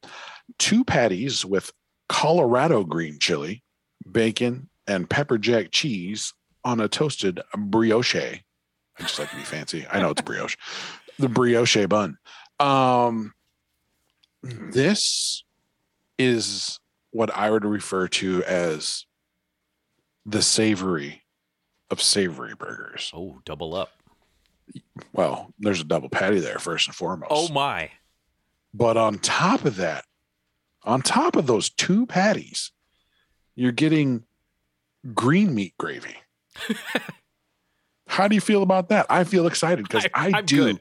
Two 0.58 0.84
patties 0.84 1.44
with 1.44 1.72
Colorado 2.08 2.84
green 2.84 3.18
chili, 3.18 3.62
bacon, 4.10 4.68
and 4.86 5.08
pepper 5.08 5.38
jack 5.38 5.68
cheese 5.70 6.32
on 6.64 6.80
a 6.80 6.88
toasted 6.88 7.40
brioche. 7.56 8.14
I 8.14 9.02
just 9.02 9.18
like 9.18 9.30
to 9.30 9.36
be 9.36 9.42
fancy. 9.42 9.86
I 9.90 10.00
know 10.00 10.10
it's 10.10 10.22
brioche. 10.22 10.56
The 11.20 11.28
brioche 11.28 11.88
bun. 11.88 12.16
Um 12.60 13.32
this 14.42 15.42
is 16.18 16.78
what 17.10 17.34
I 17.34 17.50
would 17.50 17.64
refer 17.64 18.08
to 18.08 18.42
as 18.44 19.06
the 20.26 20.42
savory 20.42 21.22
of 21.90 22.02
savory 22.02 22.54
burgers. 22.54 23.10
Oh, 23.14 23.40
double 23.44 23.74
up. 23.74 23.92
Well, 25.12 25.54
there's 25.58 25.80
a 25.80 25.84
double 25.84 26.10
patty 26.10 26.40
there 26.40 26.58
first 26.58 26.86
and 26.88 26.94
foremost. 26.94 27.30
Oh 27.32 27.48
my. 27.52 27.90
But 28.74 28.96
on 28.98 29.18
top 29.18 29.64
of 29.64 29.76
that, 29.76 30.04
on 30.84 31.00
top 31.00 31.36
of 31.36 31.46
those 31.46 31.70
two 31.70 32.04
patties, 32.06 32.72
you're 33.56 33.72
getting 33.72 34.24
green 35.14 35.54
meat 35.54 35.74
gravy. 35.78 36.16
How 38.08 38.28
do 38.28 38.34
you 38.34 38.40
feel 38.40 38.62
about 38.62 38.88
that? 38.90 39.06
I 39.08 39.24
feel 39.24 39.46
excited 39.46 39.84
because 39.84 40.06
I- 40.14 40.32
I, 40.36 40.42
do. 40.42 40.56
good. 40.56 40.80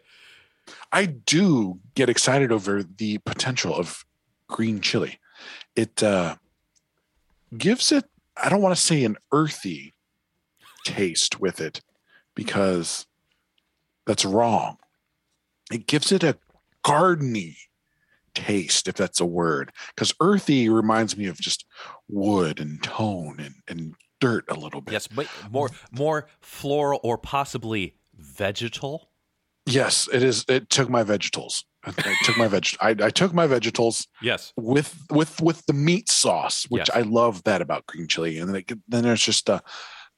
I 0.91 1.05
do 1.05 1.79
get 1.95 2.09
excited 2.09 2.51
over 2.51 2.83
the 2.83 3.19
potential 3.19 3.73
of 3.75 4.03
green 4.49 4.81
chili. 4.81 5.19
It 5.77 6.03
uh, 6.03 6.35
gives 7.57 7.93
it 7.93 8.03
I 8.41 8.49
don't 8.49 8.61
want 8.61 8.75
to 8.75 8.81
say 8.81 9.03
an 9.03 9.17
earthy 9.31 9.93
taste 10.83 11.39
with 11.39 11.59
it 11.59 11.81
because 12.35 13.05
that's 14.05 14.25
wrong. 14.25 14.77
It 15.71 15.87
gives 15.87 16.11
it 16.11 16.23
a 16.23 16.37
gardeny 16.83 17.55
taste, 18.33 18.87
if 18.87 18.95
that's 18.95 19.19
a 19.19 19.25
word, 19.25 19.71
because 19.95 20.13
earthy 20.19 20.69
reminds 20.69 21.17
me 21.17 21.25
of 21.25 21.39
just 21.39 21.65
wood 22.07 22.59
and 22.59 22.81
tone 22.83 23.37
and, 23.39 23.55
and 23.67 23.95
dirt 24.19 24.45
a 24.49 24.53
little 24.53 24.81
bit. 24.81 24.93
Yes, 24.93 25.07
but 25.07 25.27
more 25.49 25.71
more 25.91 26.27
floral 26.41 26.99
or 27.03 27.17
possibly 27.17 27.95
vegetal. 28.17 29.09
Yes, 29.67 30.07
it 30.11 30.23
is. 30.23 30.45
It 30.47 30.69
took 30.69 30.89
my 30.89 31.03
vegetables. 31.03 31.63
I, 31.85 31.91
took 32.23 32.37
my 32.37 32.47
veg. 32.47 32.67
I, 32.81 32.89
I 33.01 33.09
took 33.09 33.33
my 33.33 33.47
vegetables 33.47 34.07
Yes. 34.21 34.51
with 34.57 35.05
with 35.09 35.39
with 35.41 35.65
the 35.67 35.73
meat 35.73 36.09
sauce, 36.09 36.65
which 36.69 36.89
Yes. 36.89 36.97
I 36.97 37.01
love 37.01 37.43
that 37.43 37.61
about 37.61 37.85
green 37.85 38.07
chili. 38.07 38.39
And 38.39 38.49
then 38.49 38.55
it, 38.57 38.71
then 38.89 39.03
there's 39.03 39.23
just 39.23 39.47
a, 39.49 39.61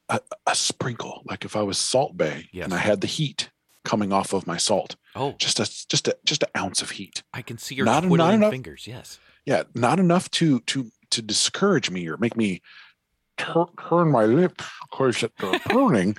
a 0.10 0.20
a 0.48 0.56
sprinkle, 0.56 1.22
like 1.26 1.46
if 1.46 1.56
I 1.56 1.62
was 1.62 1.78
Salt 1.78 2.18
Bae 2.18 2.46
Yes. 2.52 2.66
and 2.66 2.74
I 2.74 2.78
had 2.78 3.02
the 3.02 3.08
heat 3.08 3.50
coming 3.86 4.12
off 4.12 4.34
of 4.34 4.48
my 4.48 4.58
salt, 4.58 4.96
Oh, 5.16 5.34
just 5.38 5.60
a 5.60 5.66
just 5.90 6.08
a 6.08 6.18
just 6.26 6.44
an 6.44 6.50
ounce 6.58 6.82
of 6.82 6.92
heat. 6.92 7.22
I 7.34 7.42
can 7.44 7.58
see 7.58 7.76
your 7.76 7.86
Not- 7.86 8.04
not 8.06 8.34
enough- 8.34 8.52
fingers. 8.52 8.88
Yes. 8.88 9.20
Yeah, 9.46 9.64
not 9.76 10.00
enough 10.00 10.30
to 10.32 10.60
to 10.62 10.92
to 11.12 11.22
discourage 11.22 11.90
me 11.92 12.08
or 12.08 12.18
make 12.18 12.36
me 12.36 12.62
tur- 13.38 13.66
turn 13.90 14.12
my 14.12 14.26
lip 14.26 14.62
because 14.90 15.22
they're 15.38 15.60
burning. 15.70 16.18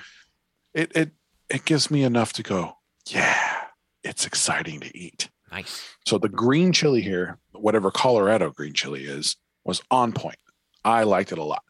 it 0.73 0.91
it 0.95 1.11
it 1.49 1.65
gives 1.65 1.91
me 1.91 2.03
enough 2.03 2.31
to 2.33 2.43
go. 2.43 2.77
Yeah, 3.07 3.65
it's 4.03 4.25
exciting 4.25 4.79
to 4.81 4.97
eat. 4.97 5.29
Nice. 5.51 5.95
So 6.05 6.17
the 6.17 6.29
green 6.29 6.71
chili 6.71 7.01
here, 7.01 7.39
whatever 7.51 7.91
Colorado 7.91 8.51
green 8.51 8.73
chili 8.73 9.05
is, 9.05 9.35
was 9.65 9.81
on 9.91 10.13
point. 10.13 10.37
I 10.83 11.03
liked 11.03 11.31
it 11.31 11.37
a 11.37 11.43
lot. 11.43 11.63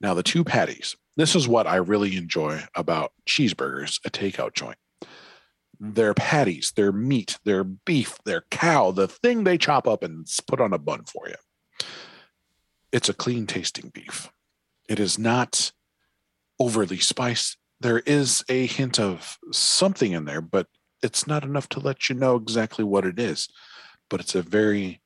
Now 0.00 0.14
the 0.14 0.22
two 0.22 0.44
patties. 0.44 0.96
This 1.16 1.34
is 1.34 1.48
what 1.48 1.66
I 1.66 1.76
really 1.76 2.16
enjoy 2.16 2.62
about 2.74 3.12
cheeseburgers, 3.26 4.00
a 4.04 4.10
takeout 4.10 4.54
joint. 4.54 4.76
Their 5.78 6.14
patties, 6.14 6.72
their 6.76 6.92
meat, 6.92 7.38
their 7.44 7.64
beef, 7.64 8.18
their 8.24 8.44
cow, 8.50 8.90
the 8.90 9.08
thing 9.08 9.44
they 9.44 9.58
chop 9.58 9.86
up 9.86 10.02
and 10.02 10.26
put 10.46 10.60
on 10.60 10.72
a 10.72 10.78
bun 10.78 11.04
for 11.04 11.28
you. 11.28 11.34
It's 12.92 13.08
a 13.08 13.14
clean 13.14 13.46
tasting 13.46 13.90
beef. 13.92 14.30
It 14.88 14.98
is 15.00 15.18
not 15.18 15.72
overly 16.58 16.98
spiced. 16.98 17.58
There 17.80 17.98
is 18.00 18.44
a 18.48 18.66
hint 18.66 18.98
of 18.98 19.38
something 19.52 20.12
in 20.12 20.24
there, 20.24 20.40
but 20.40 20.66
it's 21.02 21.26
not 21.26 21.44
enough 21.44 21.68
to 21.70 21.80
let 21.80 22.08
you 22.08 22.14
know 22.14 22.36
exactly 22.36 22.84
what 22.84 23.04
it 23.04 23.18
is. 23.18 23.48
But 24.08 24.20
it's 24.20 24.34
a 24.34 24.42
very 24.42 25.00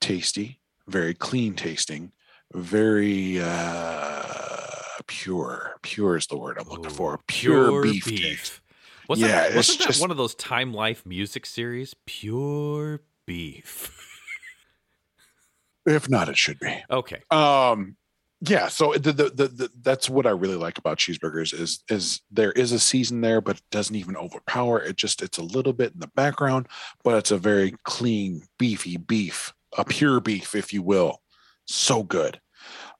tasty, 0.00 0.60
very 0.88 1.12
clean 1.14 1.54
tasting, 1.54 2.12
very 2.54 3.40
uh, 3.42 4.70
pure. 5.06 5.76
Pure 5.82 6.16
is 6.16 6.26
the 6.28 6.38
word 6.38 6.56
I'm 6.58 6.68
looking 6.68 6.86
Ooh, 6.86 6.90
for. 6.90 7.20
Pure, 7.26 7.82
beef, 7.82 8.04
taste. 8.04 8.60
Wasn't, 9.08 9.28
Yeah, 9.28 9.48
that, 9.48 9.56
wasn't 9.56 9.80
that 9.80 9.86
just- 9.88 10.00
one 10.00 10.10
of 10.10 10.16
those 10.16 10.34
Time 10.36 10.72
Life 10.72 11.04
music 11.04 11.44
series? 11.46 11.94
Pure 12.06 13.00
beef. 13.26 14.00
If 15.86 16.08
not, 16.08 16.30
it 16.30 16.38
should 16.38 16.58
be. 16.60 16.82
Okay. 16.90 17.20
um 17.30 17.96
yeah 18.48 18.68
so 18.68 18.92
the, 18.94 19.12
the, 19.12 19.30
the, 19.30 19.48
the 19.48 19.70
that's 19.82 20.10
what 20.10 20.26
i 20.26 20.30
really 20.30 20.56
like 20.56 20.78
about 20.78 20.98
cheeseburgers 20.98 21.52
is 21.58 21.82
is 21.88 22.20
there 22.30 22.52
is 22.52 22.72
a 22.72 22.78
season 22.78 23.20
there 23.20 23.40
but 23.40 23.56
it 23.56 23.62
doesn't 23.70 23.96
even 23.96 24.16
overpower. 24.16 24.80
It 24.82 24.96
just 24.96 25.22
it's 25.22 25.38
a 25.38 25.42
little 25.42 25.72
bit 25.72 25.92
in 25.92 26.00
the 26.00 26.08
background 26.08 26.68
but 27.02 27.16
it's 27.16 27.30
a 27.30 27.38
very 27.38 27.74
clean 27.84 28.42
beefy 28.58 28.96
beef 28.96 29.52
a 29.76 29.84
pure 29.84 30.20
beef 30.20 30.54
if 30.54 30.72
you 30.72 30.82
will. 30.82 31.20
So 31.66 32.02
good. 32.02 32.40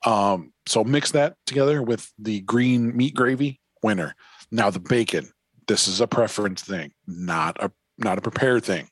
Um 0.04 0.52
so 0.66 0.84
mix 0.84 1.10
that 1.12 1.36
together 1.46 1.82
with 1.82 2.10
the 2.18 2.40
green 2.40 2.96
meat 2.96 3.14
gravy 3.14 3.60
winner. 3.82 4.14
Now 4.50 4.70
the 4.70 4.80
bacon 4.80 5.30
this 5.66 5.88
is 5.88 6.00
a 6.00 6.06
preference 6.06 6.62
thing 6.62 6.92
not 7.06 7.56
a 7.62 7.70
not 7.98 8.18
a 8.18 8.22
prepared 8.22 8.64
thing. 8.64 8.88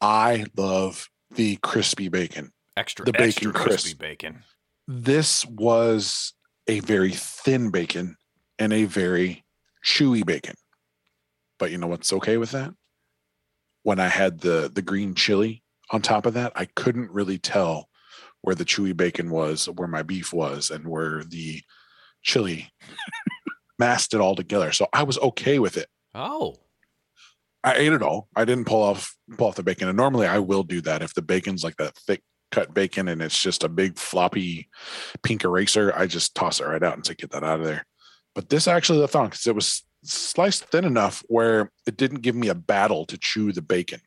I 0.00 0.46
love 0.56 1.08
the 1.30 1.56
crispy 1.56 2.08
bacon. 2.08 2.52
Extra, 2.76 3.04
The 3.04 3.12
bacon 3.12 3.26
extra 3.28 3.52
crispy 3.52 3.90
crisp. 3.90 3.98
bacon. 3.98 4.44
This 4.86 5.44
was 5.46 6.34
a 6.66 6.80
very 6.80 7.12
thin 7.12 7.70
bacon 7.70 8.16
and 8.58 8.72
a 8.72 8.84
very 8.84 9.44
chewy 9.84 10.24
bacon. 10.24 10.54
But 11.58 11.70
you 11.70 11.78
know 11.78 11.86
what's 11.86 12.12
okay 12.12 12.36
with 12.36 12.52
that? 12.52 12.72
When 13.82 13.98
I 13.98 14.08
had 14.08 14.40
the 14.40 14.70
the 14.72 14.82
green 14.82 15.14
chili 15.14 15.62
on 15.90 16.02
top 16.02 16.26
of 16.26 16.34
that, 16.34 16.52
I 16.54 16.66
couldn't 16.66 17.10
really 17.10 17.38
tell 17.38 17.88
where 18.42 18.54
the 18.54 18.64
chewy 18.64 18.96
bacon 18.96 19.30
was, 19.30 19.68
where 19.68 19.88
my 19.88 20.02
beef 20.02 20.32
was, 20.32 20.70
and 20.70 20.86
where 20.88 21.24
the 21.24 21.62
chili 22.22 22.70
masked 23.78 24.14
it 24.14 24.20
all 24.20 24.36
together. 24.36 24.72
So 24.72 24.88
I 24.92 25.02
was 25.02 25.18
okay 25.18 25.58
with 25.58 25.76
it. 25.76 25.88
Oh, 26.14 26.56
I 27.64 27.74
ate 27.74 27.92
it 27.92 28.02
all. 28.02 28.28
I 28.34 28.44
didn't 28.44 28.66
pull 28.66 28.82
off 28.82 29.16
pull 29.36 29.48
off 29.48 29.56
the 29.56 29.62
bacon. 29.62 29.88
And 29.88 29.96
normally 29.96 30.26
I 30.26 30.38
will 30.38 30.62
do 30.62 30.80
that 30.82 31.02
if 31.02 31.14
the 31.14 31.22
bacon's 31.22 31.64
like 31.64 31.76
that 31.76 31.96
thick 31.96 32.22
cut 32.52 32.72
bacon 32.72 33.08
and 33.08 33.20
it's 33.20 33.42
just 33.42 33.64
a 33.64 33.68
big 33.68 33.98
floppy 33.98 34.68
pink 35.22 35.42
eraser. 35.44 35.92
I 35.96 36.06
just 36.06 36.34
toss 36.34 36.60
it 36.60 36.66
right 36.66 36.82
out 36.82 36.94
and 36.94 37.04
say, 37.04 37.14
get 37.14 37.30
that 37.32 37.42
out 37.42 37.60
of 37.60 37.66
there. 37.66 37.84
But 38.34 38.48
this 38.48 38.68
actually 38.68 39.00
left 39.00 39.16
on 39.16 39.26
because 39.26 39.46
it 39.46 39.54
was 39.54 39.84
sliced 40.04 40.64
thin 40.66 40.84
enough 40.84 41.22
where 41.28 41.70
it 41.86 41.96
didn't 41.96 42.22
give 42.22 42.34
me 42.34 42.48
a 42.48 42.54
battle 42.54 43.06
to 43.06 43.18
chew 43.18 43.52
the 43.52 43.62
bacon. 43.62 44.00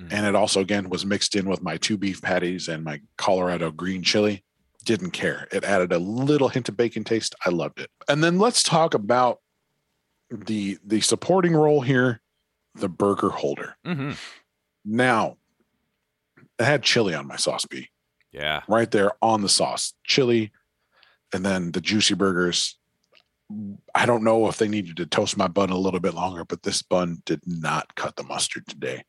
Mm. 0.00 0.12
And 0.12 0.26
it 0.26 0.34
also 0.34 0.60
again 0.60 0.88
was 0.88 1.06
mixed 1.06 1.36
in 1.36 1.48
with 1.48 1.62
my 1.62 1.76
two 1.76 1.96
beef 1.96 2.20
patties 2.22 2.68
and 2.68 2.84
my 2.84 3.00
Colorado 3.16 3.70
green 3.70 4.02
chili. 4.02 4.44
Didn't 4.84 5.10
care. 5.10 5.46
It 5.52 5.64
added 5.64 5.92
a 5.92 5.98
little 5.98 6.48
hint 6.48 6.68
of 6.70 6.76
bacon 6.76 7.04
taste. 7.04 7.34
I 7.44 7.50
loved 7.50 7.80
it. 7.80 7.90
And 8.08 8.24
then 8.24 8.38
let's 8.38 8.62
talk 8.62 8.94
about 8.94 9.38
the 10.30 10.78
the 10.84 11.00
supporting 11.00 11.54
role 11.54 11.82
here, 11.82 12.20
the 12.74 12.88
burger 12.88 13.28
holder. 13.28 13.76
hmm 13.84 14.12
Now, 14.84 15.36
I 16.60 16.64
had 16.64 16.82
chili 16.82 17.14
on 17.14 17.26
my 17.26 17.36
sauce 17.36 17.64
bee 17.64 17.88
yeah. 18.32 18.62
right 18.68 18.90
there 18.90 19.12
on 19.22 19.42
the 19.42 19.48
sauce, 19.48 19.94
chili, 20.04 20.52
and 21.32 21.44
then 21.44 21.72
the 21.72 21.80
juicy 21.80 22.14
burgers. 22.14 22.78
I 23.94 24.06
don't 24.06 24.22
know 24.22 24.48
if 24.48 24.58
they 24.58 24.68
needed 24.68 24.96
to 24.98 25.06
toast 25.06 25.36
my 25.36 25.48
bun 25.48 25.70
a 25.70 25.78
little 25.78 25.98
bit 25.98 26.14
longer, 26.14 26.44
but 26.44 26.62
this 26.62 26.82
bun 26.82 27.22
did 27.26 27.40
not 27.46 27.94
cut 27.96 28.14
the 28.16 28.22
mustard 28.22 28.66
today. 28.68 29.02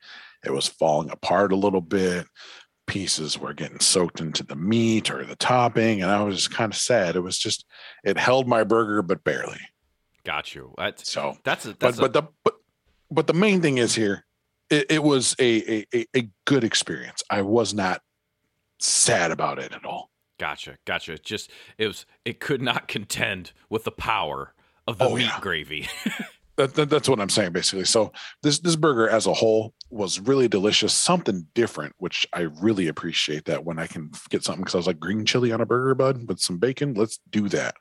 It 0.43 0.51
was 0.51 0.67
falling 0.67 1.11
apart 1.11 1.51
a 1.51 1.57
little 1.57 1.81
bit. 1.81 2.25
Pieces 2.87 3.37
were 3.37 3.53
getting 3.53 3.79
soaked 3.79 4.19
into 4.19 4.43
the 4.43 4.55
meat 4.55 5.11
or 5.11 5.23
the 5.23 5.35
topping, 5.35 6.01
and 6.01 6.09
I 6.09 6.23
was 6.23 6.47
kind 6.47 6.73
of 6.73 6.77
sad. 6.77 7.15
It 7.15 7.19
was 7.19 7.37
just, 7.37 7.65
it 8.03 8.17
held 8.17 8.47
my 8.47 8.63
burger, 8.63 9.03
but 9.03 9.23
barely. 9.23 9.59
Got 10.23 10.55
you. 10.55 10.73
That's 10.77 11.09
So, 11.09 11.37
that's 11.43 11.65
a, 11.65 11.75
but 11.75 11.97
a, 11.97 12.01
but 12.01 12.13
the 12.13 12.23
but 12.43 12.53
but 13.11 13.27
the 13.27 13.33
main 13.33 13.61
thing 13.61 13.77
is 13.77 13.93
here, 13.93 14.25
it, 14.71 14.87
it 14.89 15.03
was 15.03 15.35
a, 15.39 15.85
a 15.93 16.05
a 16.15 16.29
good 16.45 16.63
experience. 16.63 17.21
I 17.29 17.41
was 17.43 17.73
not 17.73 18.01
sad 18.79 19.31
about 19.31 19.59
it 19.59 19.73
at 19.73 19.85
all. 19.85 20.09
gotcha. 20.39 20.77
Gotcha. 20.85 21.13
It 21.13 21.23
just 21.23 21.51
it 21.77 21.87
was 21.87 22.05
it 22.25 22.39
could 22.39 22.61
not 22.61 22.87
contend 22.87 23.51
with 23.69 23.83
the 23.83 23.91
power 23.91 24.53
of 24.87 24.97
the 24.97 25.05
Oh, 25.05 25.15
meat 25.15 25.25
yeah. 25.25 25.39
gravy. 25.39 25.87
That, 26.57 26.73
that- 26.75 26.89
that's 26.89 27.07
what 27.07 27.19
I'm 27.21 27.29
saying 27.29 27.53
basically. 27.53 27.85
So 27.85 28.11
this 28.43 28.59
this 28.59 28.75
burger 28.75 29.07
as 29.09 29.25
a 29.25 29.33
whole 29.33 29.73
was 29.89 30.19
really 30.19 30.49
delicious, 30.49 30.93
something 30.93 31.47
different, 31.55 31.95
which 31.97 32.27
I 32.33 32.41
really 32.41 32.87
appreciate 32.89 33.45
that 33.45 33.63
when 33.63 33.79
I 33.79 33.87
can 33.87 34.11
get 34.29 34.43
something 34.43 34.61
because 34.61 34.75
I 34.75 34.77
was 34.77 34.85
like 34.85 34.99
green 34.99 35.25
chili 35.25 35.53
on 35.53 35.61
a 35.61 35.65
burger 35.65 35.95
bud 35.95 36.27
with 36.27 36.39
some 36.39 36.57
bacon. 36.59 36.93
Let's 36.93 37.19
do 37.31 37.47
that. 37.49 37.75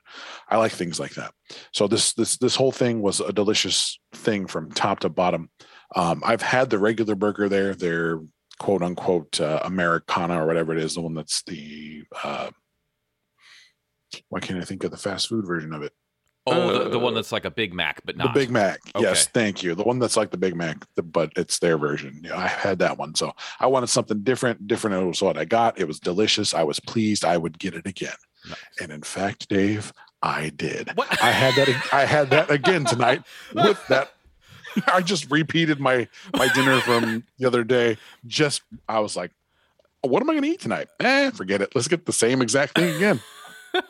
I 0.49 0.55
like 0.57 0.71
things 0.71 1.01
like 1.01 1.13
that. 1.15 1.33
So 1.73 1.85
this 1.87 2.13
this 2.13 2.37
this 2.37 2.55
whole 2.55 2.71
thing 2.71 3.01
was 3.01 3.19
a 3.19 3.33
delicious 3.33 3.99
thing 4.15 4.47
from 4.47 4.71
top 4.71 5.01
to 5.01 5.09
bottom. 5.09 5.49
Um, 5.95 6.21
I've 6.25 6.41
had 6.41 6.69
the 6.69 6.79
regular 6.79 7.15
burger 7.15 7.49
there. 7.49 7.73
Their 7.73 8.19
quote 8.59 8.81
unquote 8.81 9.41
uh, 9.41 9.59
Americana 9.63 10.41
or 10.41 10.47
whatever 10.47 10.71
it 10.71 10.83
is, 10.83 10.95
the 10.95 11.01
one 11.01 11.13
that's 11.13 11.43
the 11.43 12.03
uh, 12.23 12.51
why 14.29 14.39
can't 14.39 14.61
I 14.61 14.65
think 14.65 14.83
of 14.83 14.91
the 14.91 14.97
fast 14.97 15.29
food 15.29 15.45
version 15.45 15.73
of 15.73 15.83
it? 15.83 15.93
oh, 16.47 16.83
the, 16.83 16.89
the 16.89 16.99
one 16.99 17.13
Uh, 17.13 17.17
that's 17.17 17.31
like 17.31 17.45
a 17.45 17.51
Big 17.51 17.73
Mac, 17.73 18.01
but 18.03 18.17
not 18.17 18.33
The 18.33 18.39
Big 18.39 18.49
Mac. 18.49 18.79
Yes, 18.97 19.27
thank 19.27 19.61
you. 19.63 19.75
The 19.75 19.83
one 19.83 19.99
that's 19.99 20.17
like 20.17 20.31
the 20.31 20.37
Big 20.37 20.55
Mac, 20.55 20.85
the, 20.95 21.03
but 21.03 21.31
it's 21.35 21.59
their 21.59 21.77
version. 21.77 22.21
Yeah, 22.23 22.37
I 22.37 22.47
had 22.47 22.79
that 22.79 22.97
one. 22.97 23.15
So 23.15 23.33
I 23.59 23.67
wanted 23.67 23.87
something 23.87 24.21
different. 24.23 24.67
Different 24.67 25.01
it 25.01 25.05
was 25.05 25.21
what 25.21 25.37
I 25.37 25.45
got. 25.45 25.79
It 25.79 25.87
was 25.87 25.99
delicious. 25.99 26.53
I 26.53 26.63
was 26.63 26.79
pleased. 26.79 27.25
I 27.25 27.37
would 27.37 27.59
get 27.59 27.75
it 27.75 27.85
again. 27.85 28.15
Nice. 28.49 28.57
And 28.81 28.91
in 28.91 29.03
fact, 29.03 29.49
Dave, 29.49 29.93
I 30.21 30.49
did. 30.49 30.91
What? 30.95 31.21
I 31.23 31.31
had 31.31 31.55
that. 31.55 31.93
I 31.93 32.05
had 32.05 32.29
that 32.31 32.49
again 32.49 32.85
tonight 32.85 33.21
with 33.53 33.85
that. 33.87 34.11
I 34.87 35.01
just 35.01 35.29
repeated 35.31 35.79
my 35.79 36.07
my 36.35 36.47
dinner 36.53 36.79
from 36.81 37.23
the 37.39 37.45
other 37.47 37.63
day. 37.63 37.97
Just 38.25 38.61
I 38.87 38.99
was 38.99 39.15
like, 39.15 39.31
what 40.01 40.21
am 40.21 40.29
I 40.29 40.33
going 40.33 40.43
to 40.43 40.49
eat 40.49 40.59
tonight? 40.61 40.87
Eh, 40.99 41.29
forget 41.31 41.61
it. 41.61 41.75
Let's 41.75 41.87
get 41.87 42.05
the 42.05 42.13
same 42.13 42.41
exact 42.41 42.75
thing 42.75 42.95
again. 42.95 43.21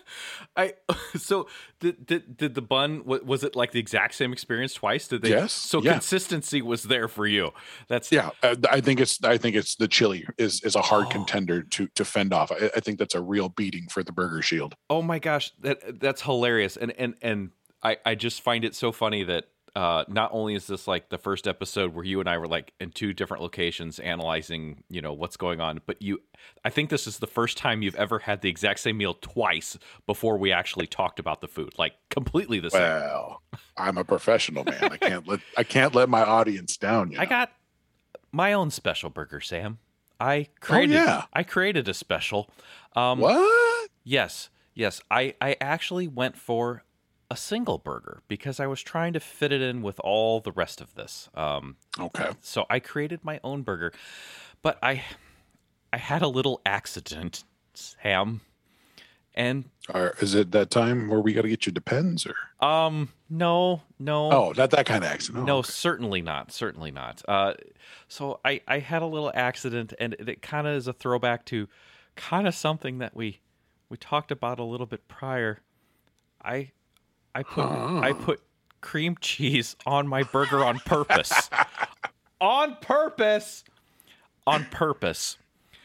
I 0.58 0.74
so 1.16 1.48
did, 1.80 2.06
did 2.06 2.36
did 2.38 2.56
the 2.56 2.62
bun 2.62 3.04
was 3.06 3.44
it 3.44 3.56
like 3.56 3.72
the 3.72 3.80
exact 3.80 4.16
same 4.16 4.34
experience 4.34 4.74
twice? 4.74 5.08
Did 5.08 5.22
they? 5.22 5.30
Yes, 5.30 5.54
So 5.54 5.82
yeah. 5.82 5.94
consistency 5.94 6.62
was 6.62 6.84
there 6.84 7.08
for 7.08 7.26
you. 7.26 7.52
That's 7.88 8.12
Yeah, 8.12 8.32
uh, 8.44 8.56
I 8.70 8.82
think 8.82 9.00
it's 9.00 9.24
I 9.24 9.38
think 9.38 9.56
it's 9.56 9.76
the 9.76 9.88
chili 9.88 10.26
is 10.38 10.62
is 10.64 10.76
a 10.76 10.82
hard 10.82 11.06
Oh. 11.08 11.10
contender 11.10 11.64
to 11.64 11.88
to 11.96 12.04
fend 12.04 12.34
off. 12.34 12.52
I, 12.52 12.70
I 12.76 12.80
think 12.82 13.00
that's 13.00 13.16
a 13.16 13.22
real 13.22 13.48
beating 13.50 13.88
for 13.90 14.04
the 14.04 14.12
Burger 14.12 14.42
Shield. 14.42 14.76
Oh 14.90 15.02
my 15.02 15.20
gosh, 15.20 15.52
that 15.62 16.00
that's 16.02 16.22
hilarious, 16.24 16.76
and 16.76 16.92
and 16.98 17.16
and 17.22 17.52
I 17.82 17.98
I 18.06 18.16
just 18.16 18.42
find 18.42 18.66
it 18.66 18.76
so 18.76 18.92
funny 18.92 19.24
that 19.24 19.46
uh, 19.76 20.04
not 20.08 20.30
only 20.34 20.54
is 20.56 20.68
this 20.68 20.88
like 20.88 21.10
the 21.10 21.18
first 21.18 21.48
episode 21.48 21.94
where 21.94 22.04
you 22.04 22.20
and 22.20 22.30
I 22.30 22.38
were 22.38 22.48
like 22.48 22.74
in 22.80 22.92
two 22.92 23.14
different 23.14 23.42
locations 23.42 24.00
analyzing 24.00 24.84
you 24.90 25.02
know 25.02 25.14
what's 25.14 25.38
going 25.38 25.62
on, 25.62 25.82
but 25.86 26.02
you 26.02 26.22
I 26.66 26.70
think 26.70 26.90
this 26.90 27.08
is 27.08 27.20
the 27.20 27.28
first 27.28 27.58
time 27.58 27.82
you've 27.82 27.96
ever 27.96 28.20
had 28.20 28.42
the 28.42 28.50
exact 28.50 28.82
same 28.82 28.98
meal 28.98 29.14
twice 29.14 29.78
before 30.08 30.38
we 30.38 30.52
actually 30.52 30.88
talked 30.88 31.20
about 31.20 31.42
the 31.42 31.48
food, 31.48 31.74
like 31.78 31.94
completely 32.10 32.60
the 32.60 32.70
same. 32.70 32.82
Well, 32.82 33.42
I'm 33.78 33.98
a 33.98 34.04
professional 34.04 34.64
man. 34.64 34.84
I 34.84 34.98
can't 34.98 35.28
let 35.28 35.40
I 35.58 35.64
can't 35.64 35.96
let 35.96 36.10
my 36.10 36.24
audience 36.24 36.78
down. 36.78 37.12
You 37.12 37.20
I 37.20 37.26
got 37.26 37.52
my 38.32 38.54
own 38.54 38.72
special 38.72 39.10
burger, 39.10 39.42
Sam. 39.42 39.80
I 40.20 40.48
created 40.60 40.98
Oh, 40.98 41.04
yeah. 41.04 41.24
I 41.34 41.44
created 41.44 41.88
a 41.88 41.94
special. 41.94 42.50
Um, 42.96 43.20
what? 43.20 43.90
Yes, 44.04 44.50
yes. 44.76 45.02
I, 45.10 45.34
I 45.42 45.56
actually 45.60 46.08
went 46.08 46.38
for 46.38 46.84
a 47.32 47.36
single 47.38 47.78
burger 47.78 48.22
because 48.28 48.60
I 48.60 48.68
was 48.68 48.82
trying 48.82 49.14
to 49.14 49.20
fit 49.22 49.54
it 49.54 49.62
in 49.62 49.82
with 49.82 50.00
all 50.02 50.42
the 50.42 50.52
rest 50.52 50.82
of 50.82 50.96
this. 50.96 51.30
Um, 51.34 51.78
Okay. 51.98 52.32
so 52.42 52.66
I 52.70 52.80
created 52.80 53.24
my 53.24 53.40
own 53.42 53.62
burger, 53.62 53.94
but 54.62 54.78
I 54.84 55.04
I 55.94 55.98
had 55.98 56.22
a 56.22 56.28
little 56.28 56.60
accident, 56.66 57.44
Sam, 57.74 58.42
and 59.34 59.70
is 60.20 60.36
it 60.36 60.52
that 60.52 60.70
time 60.70 61.08
where 61.10 61.22
we 61.22 61.32
got 61.34 61.44
to 61.44 61.50
get 61.50 61.66
you 61.66 61.72
depends 61.72 62.26
or? 62.28 62.36
um 62.66 63.10
no 63.30 63.82
no 63.98 64.30
Oh, 64.32 64.54
not 64.58 64.72
that 64.72 64.86
kind 64.86 65.04
of 65.06 65.10
accident. 65.10 65.44
Oh, 65.44 65.46
no, 65.46 65.58
okay. 65.60 65.72
certainly 65.72 66.22
not. 66.22 66.52
Certainly 66.52 66.92
not. 66.92 67.22
Uh, 67.28 67.54
so 68.10 68.42
I, 68.44 68.62
I 68.68 68.80
had 68.80 69.02
a 69.02 69.06
little 69.06 69.32
accident, 69.34 69.94
and 70.00 70.14
it, 70.16 70.28
it 70.28 70.42
kind 70.42 70.68
of 70.68 70.76
is 70.76 70.88
a 70.88 70.94
throwback 70.94 71.46
to 71.46 71.68
kind 72.18 72.46
of 72.46 72.54
something 72.54 72.98
that 72.98 73.16
we 73.16 73.40
we 73.90 73.96
talked 73.98 74.32
about 74.32 74.60
a 74.60 74.64
little 74.66 74.86
bit 74.86 75.08
prior. 75.08 75.60
I 76.44 76.72
I 77.34 77.44
put 77.44 77.66
I 77.66 78.14
put 78.14 78.42
cream 78.82 79.16
cheese 79.22 79.76
on 79.86 80.08
my 80.08 80.24
burger 80.24 80.64
on 80.66 80.80
purpose. 80.80 81.50
on 82.42 82.78
purpose. 82.82 83.64
On 84.48 84.66
purpose. 84.66 85.38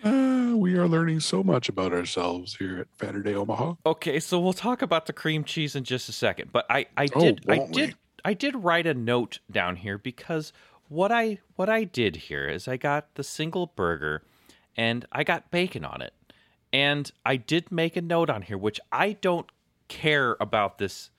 Uh, 0.05 0.53
we 0.57 0.75
are 0.77 0.87
learning 0.87 1.21
so 1.21 1.43
much 1.43 1.69
about 1.69 1.93
ourselves 1.93 2.57
here 2.57 2.79
at 2.81 2.87
Saturday 3.01 3.35
Omaha. 3.35 3.75
Okay, 3.85 4.21
so 4.21 4.39
we'll 4.39 4.53
talk 4.53 4.83
about 4.83 5.07
the 5.07 5.13
cream 5.13 5.43
cheese 5.45 5.75
in 5.75 5.85
just 5.85 6.09
a 6.09 6.13
second. 6.13 6.53
But 6.53 6.67
I, 6.71 6.87
I 6.97 7.09
Oh, 7.15 7.21
did 7.21 7.45
I 7.49 7.59
won't 7.59 7.75
we? 7.75 7.87
did 7.87 7.95
I 8.25 8.35
did 8.35 8.57
write 8.57 8.87
a 8.87 8.95
note 8.95 9.39
down 9.51 9.77
here 9.77 9.99
because 9.99 10.53
what 10.89 11.11
I 11.13 11.39
what 11.57 11.69
I 11.69 11.85
did 11.85 12.17
here 12.17 12.49
is 12.49 12.67
I 12.69 12.77
got 12.77 13.15
the 13.15 13.25
single 13.25 13.67
burger 13.75 14.23
and 14.77 15.05
I 15.13 15.25
got 15.25 15.51
bacon 15.51 15.85
on 15.85 16.03
it. 16.03 16.13
And 16.73 17.11
I 17.25 17.37
did 17.37 17.73
make 17.73 17.97
a 17.97 18.03
note 18.03 18.29
on 18.31 18.43
here 18.43 18.59
which 18.59 18.81
I 18.93 19.13
don't 19.13 19.47
care 19.89 20.37
about 20.41 20.79
this 20.79 21.11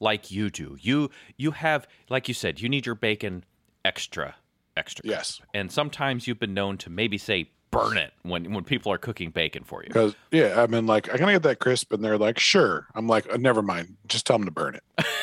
like 0.00 0.30
you 0.30 0.50
do. 0.50 0.76
You 0.80 1.10
you 1.36 1.52
have 1.52 1.86
like 2.08 2.28
you 2.28 2.34
said, 2.34 2.60
you 2.60 2.68
need 2.68 2.86
your 2.86 2.94
bacon 2.94 3.44
extra 3.84 4.36
extra. 4.76 5.02
Yes. 5.06 5.40
And 5.54 5.70
sometimes 5.70 6.26
you've 6.26 6.40
been 6.40 6.54
known 6.54 6.76
to 6.78 6.90
maybe 6.90 7.18
say 7.18 7.50
burn 7.70 7.96
it 7.96 8.12
when 8.22 8.52
when 8.52 8.64
people 8.64 8.92
are 8.92 8.98
cooking 8.98 9.30
bacon 9.30 9.64
for 9.64 9.82
you. 9.82 9.88
Because 9.88 10.14
yeah, 10.30 10.62
I 10.62 10.66
mean, 10.66 10.86
like, 10.86 11.12
I 11.12 11.16
gotta 11.16 11.32
get 11.32 11.42
that 11.42 11.58
crisp, 11.58 11.92
and 11.92 12.02
they're 12.04 12.18
like, 12.18 12.38
"Sure." 12.38 12.86
I'm 12.94 13.06
like, 13.06 13.32
uh, 13.32 13.36
"Never 13.36 13.62
mind. 13.62 13.96
Just 14.06 14.26
tell 14.26 14.38
them 14.38 14.46
to 14.46 14.52
burn 14.52 14.76
it." 14.76 14.84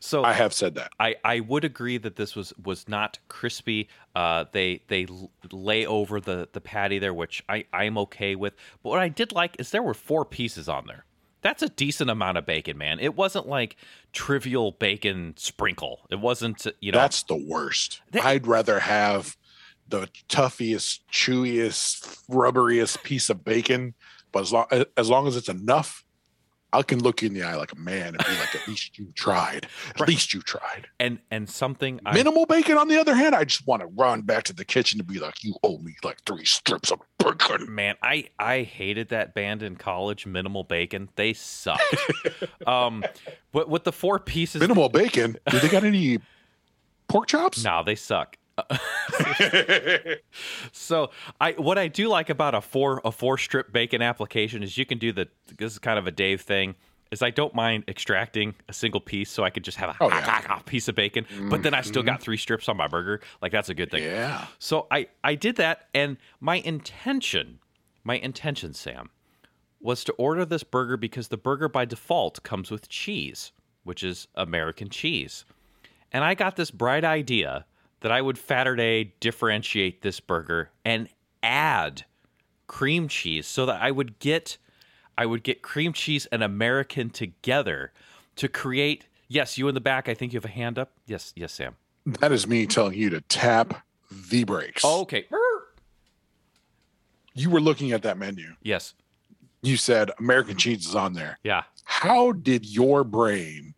So 0.00 0.24
I 0.24 0.32
have 0.32 0.52
said 0.52 0.74
that. 0.74 0.90
I, 0.98 1.14
I 1.24 1.38
would 1.38 1.64
agree 1.64 1.96
that 1.98 2.16
this 2.16 2.34
was 2.34 2.52
was 2.64 2.88
not 2.88 3.20
crispy. 3.28 3.88
Uh, 4.12 4.46
they 4.50 4.82
they 4.88 5.06
lay 5.52 5.86
over 5.86 6.20
the 6.20 6.48
the 6.52 6.60
patty 6.60 6.98
there, 6.98 7.14
which 7.14 7.44
I 7.48 7.66
I'm 7.72 7.96
okay 7.98 8.34
with. 8.34 8.54
But 8.82 8.90
what 8.90 8.98
I 8.98 9.08
did 9.08 9.30
like 9.30 9.54
is 9.60 9.70
there 9.70 9.82
were 9.82 9.94
four 9.94 10.24
pieces 10.24 10.68
on 10.68 10.86
there. 10.86 11.04
That's 11.42 11.62
a 11.62 11.68
decent 11.68 12.08
amount 12.08 12.38
of 12.38 12.46
bacon, 12.46 12.78
man. 12.78 12.98
It 13.00 13.14
wasn't 13.16 13.46
like 13.48 13.76
trivial 14.12 14.72
bacon 14.72 15.34
sprinkle. 15.36 16.00
It 16.10 16.20
wasn't 16.20 16.66
you 16.80 16.92
know. 16.92 16.98
That's 16.98 17.22
the 17.24 17.36
worst. 17.36 18.00
That- 18.12 18.24
I'd 18.24 18.46
rather 18.46 18.80
have 18.80 19.36
the 19.88 20.08
toughiest, 20.28 21.00
chewiest, 21.10 22.26
rubberiest 22.30 23.02
piece 23.02 23.28
of 23.28 23.44
bacon, 23.44 23.94
but 24.30 24.42
as 24.42 24.52
long 24.52 24.66
as 24.96 25.10
long 25.10 25.26
as 25.26 25.36
it's 25.36 25.48
enough, 25.48 26.01
I 26.72 26.82
can 26.82 27.00
look 27.02 27.22
you 27.22 27.28
in 27.28 27.34
the 27.34 27.42
eye 27.42 27.54
like 27.56 27.72
a 27.72 27.78
man 27.78 28.08
and 28.08 28.18
be 28.18 28.32
like, 28.38 28.54
"At 28.54 28.66
least 28.66 28.98
you 28.98 29.12
tried. 29.14 29.66
At 29.90 30.00
Right. 30.00 30.08
least 30.08 30.32
you 30.32 30.40
tried." 30.42 30.86
and 31.00 31.18
and 31.30 31.48
something 31.48 32.00
I, 32.06 32.14
Minimal 32.14 32.46
bacon, 32.46 32.78
on 32.78 32.88
the 32.88 32.98
other 33.00 33.14
hand, 33.14 33.34
I 33.34 33.44
just 33.44 33.66
want 33.66 33.80
to 33.82 33.86
run 33.88 34.22
back 34.22 34.44
to 34.44 34.52
the 34.52 34.64
kitchen 34.64 34.98
to 34.98 35.04
be 35.04 35.18
like, 35.18 35.42
"You 35.44 35.54
owe 35.62 35.78
me 35.78 35.94
like 36.02 36.22
three 36.24 36.44
strips 36.44 36.90
of 36.90 37.00
bacon." 37.18 37.72
man 37.72 37.94
i 38.02 38.24
i 38.38 38.62
hated 38.62 39.10
that 39.10 39.32
band 39.32 39.62
in 39.62 39.76
college 39.76 40.26
minimal 40.26 40.64
bacon 40.64 41.08
they 41.14 41.32
sucked 41.32 41.82
um 42.66 43.04
but 43.52 43.68
with 43.68 43.84
the 43.84 43.92
four 43.92 44.18
pieces 44.18 44.60
Minimal 44.60 44.88
bacon. 44.88 45.36
Do 45.48 45.60
they 45.60 45.68
got 45.68 45.84
any 45.84 46.18
pork 47.08 47.28
chops? 47.28 47.62
no 47.62 47.82
they 47.84 47.94
suck 47.94 48.36
So 50.72 51.10
I 51.40 51.52
what 51.52 51.78
I 51.78 51.88
do 51.88 52.08
like 52.08 52.30
about 52.30 52.54
a 52.54 52.60
four 52.60 53.00
a 53.04 53.12
four 53.12 53.38
strip 53.38 53.72
bacon 53.72 54.02
application 54.02 54.62
is 54.62 54.76
you 54.76 54.86
can 54.86 54.98
do 54.98 55.12
the 55.12 55.28
this 55.56 55.72
is 55.72 55.78
kind 55.78 55.98
of 55.98 56.06
a 56.06 56.10
Dave 56.10 56.40
thing 56.42 56.74
is 57.10 57.22
I 57.22 57.30
don't 57.30 57.54
mind 57.54 57.84
extracting 57.88 58.54
a 58.68 58.72
single 58.72 59.00
piece 59.00 59.30
so 59.30 59.44
I 59.44 59.50
could 59.50 59.64
just 59.64 59.76
have 59.78 59.90
a 59.90 59.96
Oh, 60.00 60.08
yeah. 60.08 60.58
piece 60.64 60.88
of 60.88 60.94
bacon, 60.94 61.26
but 61.50 61.62
then 61.62 61.74
I 61.74 61.82
still 61.82 62.02
got 62.02 62.14
mm-hmm. 62.16 62.22
three 62.22 62.36
strips 62.38 62.68
on 62.68 62.76
my 62.78 62.88
burger. 62.88 63.20
Like 63.42 63.52
that's 63.52 63.68
a 63.68 63.74
good 63.74 63.90
thing. 63.90 64.02
yeah. 64.04 64.46
So 64.58 64.86
I 64.90 65.08
I 65.22 65.34
did 65.34 65.56
that 65.56 65.88
and 65.94 66.16
my 66.40 66.56
intention 66.56 67.58
my 68.04 68.16
intention 68.16 68.74
Sam 68.74 69.10
was 69.80 70.04
to 70.04 70.12
order 70.12 70.44
this 70.44 70.62
burger 70.62 70.96
because 70.96 71.28
the 71.28 71.36
burger 71.36 71.68
by 71.68 71.84
default 71.84 72.42
comes 72.42 72.70
with 72.70 72.88
cheese, 72.88 73.52
which 73.84 74.02
is 74.02 74.28
American 74.34 74.88
cheese. 74.88 75.44
And 76.12 76.22
I 76.24 76.34
got 76.34 76.56
this 76.56 76.70
bright 76.70 77.04
idea 77.04 77.64
that 78.02 78.12
I 78.12 78.20
would 78.20 78.36
Saturday 78.36 79.14
differentiate 79.20 80.02
this 80.02 80.20
burger 80.20 80.70
and 80.84 81.08
add 81.42 82.04
cream 82.66 83.08
cheese 83.08 83.46
so 83.46 83.66
that 83.66 83.80
I 83.80 83.90
would 83.90 84.18
get 84.18 84.58
I 85.16 85.26
would 85.26 85.42
get 85.42 85.62
cream 85.62 85.92
cheese 85.92 86.26
and 86.32 86.42
American 86.42 87.10
together 87.10 87.92
to 88.36 88.48
create 88.48 89.06
yes, 89.28 89.56
you 89.56 89.66
in 89.68 89.74
the 89.74 89.80
back, 89.80 90.08
I 90.08 90.14
think 90.14 90.32
you 90.32 90.36
have 90.36 90.44
a 90.44 90.48
hand 90.48 90.78
up. 90.78 90.92
Yes, 91.06 91.32
yes, 91.34 91.52
Sam. 91.52 91.76
That 92.04 92.32
is 92.32 92.46
me 92.46 92.66
telling 92.66 92.94
you 92.94 93.10
to 93.10 93.20
tap 93.22 93.82
the 94.10 94.44
brakes. 94.44 94.82
Oh, 94.84 95.02
okay. 95.02 95.26
You 97.34 97.48
were 97.48 97.60
looking 97.60 97.92
at 97.92 98.02
that 98.02 98.18
menu. 98.18 98.54
Yes. 98.62 98.94
You 99.62 99.76
said 99.76 100.10
American 100.18 100.56
cheese 100.56 100.86
is 100.86 100.94
on 100.94 101.14
there. 101.14 101.38
Yeah. 101.44 101.62
How 101.84 102.32
did 102.32 102.66
your 102.66 103.04
brain, 103.04 103.74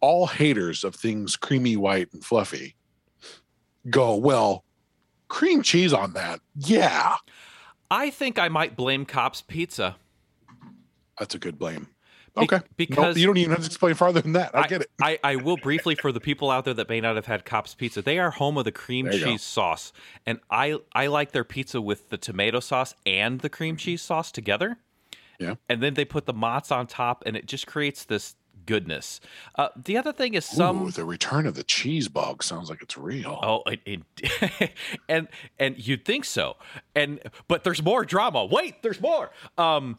all 0.00 0.26
haters 0.26 0.82
of 0.82 0.94
things 0.94 1.36
creamy, 1.36 1.76
white, 1.76 2.12
and 2.12 2.24
fluffy, 2.24 2.74
go, 3.90 4.14
well, 4.16 4.64
cream 5.28 5.62
cheese 5.62 5.92
on 5.92 6.12
that? 6.14 6.40
Yeah. 6.56 7.16
I 7.90 8.10
think 8.10 8.38
I 8.38 8.48
might 8.48 8.76
blame 8.76 9.04
Cops 9.04 9.42
Pizza. 9.42 9.96
That's 11.18 11.34
a 11.34 11.38
good 11.38 11.58
blame. 11.58 11.84
Be- 11.84 12.42
Okay. 12.42 12.60
because- 12.76 13.16
No, 13.16 13.20
you 13.20 13.26
don't 13.26 13.38
even 13.38 13.52
have 13.52 13.60
to 13.60 13.66
explain 13.66 13.94
farther 13.94 14.20
than 14.20 14.32
that. 14.34 14.50
I, 14.54 14.66
get 14.66 14.82
it. 14.82 14.90
I, 15.00 15.18
I 15.24 15.36
will 15.36 15.56
briefly 15.56 15.94
for 15.94 16.12
the 16.12 16.20
people 16.20 16.50
out 16.50 16.66
there 16.66 16.74
that 16.74 16.88
may 16.88 17.00
not 17.00 17.16
have 17.16 17.24
had 17.24 17.46
Cops 17.46 17.74
Pizza. 17.74 18.02
They 18.02 18.18
are 18.18 18.30
home 18.30 18.58
of 18.58 18.64
the 18.66 18.72
cream 18.72 19.06
you 19.06 19.12
go. 19.20 19.24
cheese 19.24 19.40
sauce, 19.42 19.90
and 20.26 20.38
I 20.50 20.76
I 20.94 21.06
like 21.06 21.32
their 21.32 21.44
pizza 21.44 21.80
with 21.80 22.10
the 22.10 22.18
tomato 22.18 22.60
sauce 22.60 22.94
and 23.06 23.40
the 23.40 23.48
cream 23.48 23.78
cheese 23.78 24.02
sauce 24.02 24.30
together. 24.30 24.76
Yeah. 25.38 25.54
and 25.68 25.82
then 25.82 25.94
they 25.94 26.04
put 26.06 26.24
the 26.26 26.32
mozz 26.34 26.70
on 26.70 26.86
top, 26.86 27.22
and 27.26 27.36
it 27.36 27.46
just 27.46 27.66
creates 27.66 28.04
this 28.04 28.36
goodness. 28.66 29.20
Uh, 29.54 29.68
the 29.76 29.96
other 29.96 30.12
thing 30.12 30.34
is 30.34 30.44
some 30.44 30.82
Ooh, 30.82 30.90
the 30.90 31.04
return 31.04 31.46
of 31.46 31.54
the 31.54 31.64
cheese 31.64 32.08
bug 32.08 32.42
sounds 32.42 32.68
like 32.68 32.82
it's 32.82 32.98
real. 32.98 33.38
Oh, 33.42 33.62
it, 33.70 33.80
it 33.86 34.72
and 35.08 35.28
and 35.58 35.78
you'd 35.86 36.04
think 36.04 36.24
so, 36.24 36.56
and 36.94 37.20
but 37.48 37.64
there's 37.64 37.82
more 37.82 38.04
drama. 38.04 38.44
Wait, 38.44 38.82
there's 38.82 39.00
more. 39.00 39.30
Um, 39.56 39.98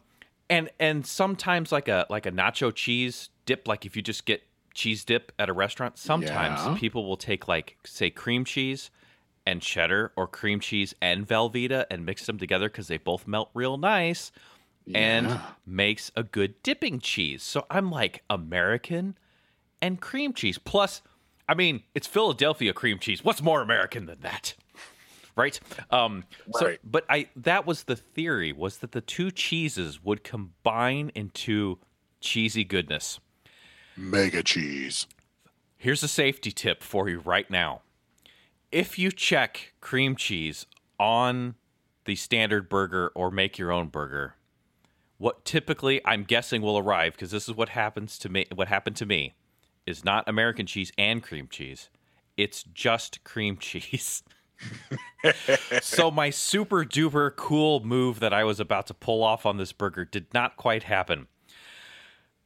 and 0.50 0.70
and 0.78 1.06
sometimes 1.06 1.72
like 1.72 1.88
a 1.88 2.06
like 2.08 2.26
a 2.26 2.30
nacho 2.32 2.74
cheese 2.74 3.30
dip, 3.46 3.66
like 3.66 3.84
if 3.86 3.96
you 3.96 4.02
just 4.02 4.24
get 4.26 4.42
cheese 4.74 5.04
dip 5.04 5.32
at 5.38 5.48
a 5.48 5.52
restaurant, 5.52 5.98
sometimes 5.98 6.60
Yeah. 6.60 6.74
people 6.78 7.06
will 7.06 7.16
take 7.16 7.48
like 7.48 7.76
say 7.84 8.10
cream 8.10 8.44
cheese 8.44 8.90
and 9.46 9.62
cheddar 9.62 10.12
or 10.14 10.26
cream 10.26 10.60
cheese 10.60 10.94
and 11.00 11.26
Velveeta 11.26 11.86
and 11.90 12.04
mix 12.04 12.26
them 12.26 12.38
together 12.38 12.68
because 12.68 12.86
they 12.88 12.98
both 12.98 13.26
melt 13.26 13.48
real 13.54 13.76
nice 13.78 14.30
and 14.94 15.40
makes 15.66 16.10
a 16.16 16.22
good 16.22 16.62
dipping 16.62 17.00
cheese. 17.00 17.42
So 17.42 17.66
I'm 17.70 17.90
like 17.90 18.22
American 18.30 19.16
and 19.80 20.00
cream 20.00 20.32
cheese. 20.32 20.58
Plus, 20.58 21.02
I 21.48 21.54
mean, 21.54 21.82
it's 21.94 22.06
Philadelphia 22.06 22.72
cream 22.72 22.98
cheese. 22.98 23.24
What's 23.24 23.42
more 23.42 23.62
American 23.62 24.06
than 24.06 24.20
that? 24.20 24.54
Right? 25.36 25.60
Um 25.90 26.24
so 26.54 26.76
but 26.82 27.04
I 27.08 27.28
that 27.36 27.64
was 27.64 27.84
the 27.84 27.94
theory 27.94 28.52
was 28.52 28.78
that 28.78 28.92
the 28.92 29.00
two 29.00 29.30
cheeses 29.30 30.02
would 30.02 30.24
combine 30.24 31.12
into 31.14 31.78
cheesy 32.20 32.64
goodness. 32.64 33.20
Mega 33.96 34.42
cheese. 34.42 35.06
Here's 35.76 36.02
a 36.02 36.08
safety 36.08 36.50
tip 36.50 36.82
for 36.82 37.08
you 37.08 37.20
right 37.20 37.48
now. 37.48 37.82
If 38.72 38.98
you 38.98 39.12
check 39.12 39.74
cream 39.80 40.16
cheese 40.16 40.66
on 40.98 41.54
the 42.04 42.16
standard 42.16 42.68
burger 42.68 43.12
or 43.14 43.30
make 43.30 43.58
your 43.58 43.70
own 43.70 43.88
burger, 43.88 44.34
what 45.18 45.44
typically 45.44 46.00
I'm 46.04 46.24
guessing 46.24 46.62
will 46.62 46.78
arrive 46.78 47.12
because 47.12 47.30
this 47.30 47.48
is 47.48 47.54
what 47.54 47.70
happens 47.70 48.18
to 48.20 48.28
me 48.28 48.46
what 48.54 48.68
happened 48.68 48.96
to 48.96 49.06
me 49.06 49.34
is 49.86 50.04
not 50.04 50.28
American 50.28 50.66
cheese 50.66 50.92
and 50.98 51.22
cream 51.22 51.48
cheese. 51.48 51.90
It's 52.36 52.62
just 52.62 53.24
cream 53.24 53.56
cheese. 53.56 54.22
so 55.82 56.10
my 56.10 56.30
super 56.30 56.84
duper 56.84 57.34
cool 57.34 57.80
move 57.84 58.20
that 58.20 58.32
I 58.32 58.44
was 58.44 58.60
about 58.60 58.86
to 58.88 58.94
pull 58.94 59.22
off 59.22 59.46
on 59.46 59.56
this 59.56 59.72
burger 59.72 60.04
did 60.04 60.26
not 60.34 60.56
quite 60.56 60.84
happen. 60.84 61.26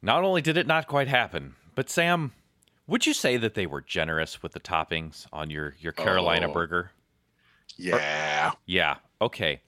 Not 0.01 0.25
only 0.25 0.41
did 0.43 0.57
it 0.57 0.67
not 0.67 0.87
quite 0.87 1.09
happen, 1.09 1.55
but 1.75 1.89
Sam, 1.91 2.33
would 2.87 3.07
you 3.07 3.15
say 3.15 3.37
that 3.37 3.55
they 3.55 3.67
were 3.67 3.81
generous 3.81 4.43
with 4.43 4.53
the 4.53 4.61
toppings 4.61 5.27
on 5.33 5.51
your 5.51 5.75
your 5.79 5.93
Carolina 5.93 6.49
Oh. 6.49 6.53
burger? 6.53 6.93
Yeah, 7.77 8.53
Yeah. 8.67 8.97
Okay. 9.21 9.61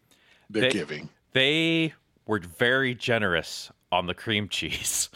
they're 0.51 0.63
They- 0.65 0.71
giving. 0.71 1.09
They 1.33 1.95
were 2.27 2.39
very 2.39 2.95
generous 2.95 3.71
on 3.93 4.07
the 4.07 4.15
cream 4.15 4.49
cheese. 4.49 5.09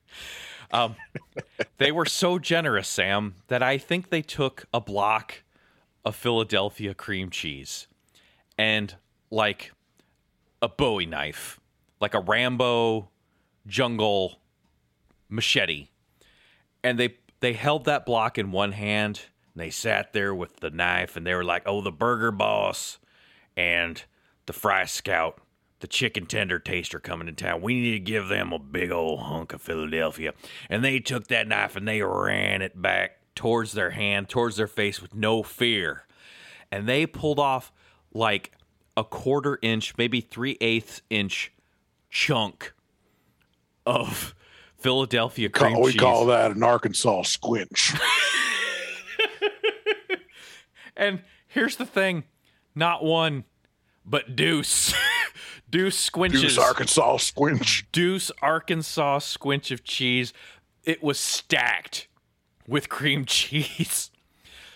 um, 0.72 0.96
they 1.78 1.92
were 1.92 2.06
so 2.06 2.38
generous, 2.38 2.88
Sam, 2.88 3.34
that 3.48 3.62
I 3.62 3.78
think 3.78 4.10
they 4.10 4.22
took 4.22 4.66
a 4.72 4.80
block 4.80 5.42
of 6.04 6.14
Philadelphia 6.14 6.94
cream 6.94 7.30
cheese 7.30 7.88
and 8.56 8.94
like 9.30 9.72
a 10.62 10.68
Bowie 10.68 11.06
knife, 11.06 11.60
like 12.00 12.14
a 12.14 12.20
Rambo 12.20 13.10
jungle 13.66 14.40
machete, 15.28 15.88
and 16.82 16.98
they 16.98 17.16
they 17.40 17.52
held 17.52 17.84
that 17.84 18.06
block 18.06 18.38
in 18.38 18.52
one 18.52 18.72
hand. 18.72 19.22
And 19.52 19.60
they 19.62 19.70
sat 19.70 20.12
there 20.12 20.34
with 20.34 20.60
the 20.60 20.70
knife, 20.70 21.16
and 21.16 21.26
they 21.26 21.34
were 21.34 21.44
like, 21.44 21.62
"Oh, 21.66 21.80
the 21.80 21.92
burger 21.92 22.30
boss 22.30 22.98
and 23.56 24.02
the 24.46 24.52
fry 24.52 24.84
scout, 24.84 25.40
the 25.86 25.92
chicken 25.92 26.26
tender 26.26 26.58
taster 26.58 26.98
coming 26.98 27.26
to 27.28 27.32
town. 27.32 27.62
We 27.62 27.74
need 27.80 27.92
to 27.92 28.00
give 28.00 28.26
them 28.26 28.52
a 28.52 28.58
big 28.58 28.90
old 28.90 29.20
hunk 29.20 29.52
of 29.52 29.62
Philadelphia." 29.62 30.34
And 30.68 30.84
they 30.84 30.98
took 30.98 31.28
that 31.28 31.46
knife 31.46 31.76
and 31.76 31.86
they 31.86 32.02
ran 32.02 32.60
it 32.60 32.82
back 32.82 33.20
towards 33.36 33.72
their 33.72 33.90
hand, 33.90 34.28
towards 34.28 34.56
their 34.56 34.66
face 34.66 35.00
with 35.00 35.14
no 35.14 35.44
fear, 35.44 36.06
and 36.72 36.88
they 36.88 37.06
pulled 37.06 37.38
off 37.38 37.72
like 38.12 38.50
a 38.96 39.04
quarter 39.04 39.60
inch, 39.62 39.96
maybe 39.96 40.20
three 40.20 40.56
eighths 40.60 41.02
inch 41.08 41.52
chunk 42.10 42.72
of 43.84 44.34
Philadelphia 44.76 45.48
cream 45.48 45.74
Call, 45.74 45.82
we 45.82 45.92
cheese. 45.92 46.00
call 46.00 46.26
that 46.26 46.50
an 46.50 46.62
Arkansas 46.64 47.22
squinch. 47.22 47.94
And 50.96 51.20
here's 51.46 51.76
the 51.76 51.84
thing 51.84 52.24
not 52.74 53.04
one, 53.04 53.44
but 54.06 54.36
deuce. 54.36 54.94
deuce 55.70 56.10
squinches. 56.10 56.40
Deuce 56.40 56.58
Arkansas 56.58 57.16
squinch. 57.18 57.86
Deuce 57.92 58.30
Arkansas 58.40 59.18
squinch 59.18 59.70
of 59.70 59.84
cheese. 59.84 60.32
It 60.84 61.02
was 61.02 61.18
stacked 61.18 62.08
with 62.66 62.88
cream 62.88 63.24
cheese. 63.26 64.10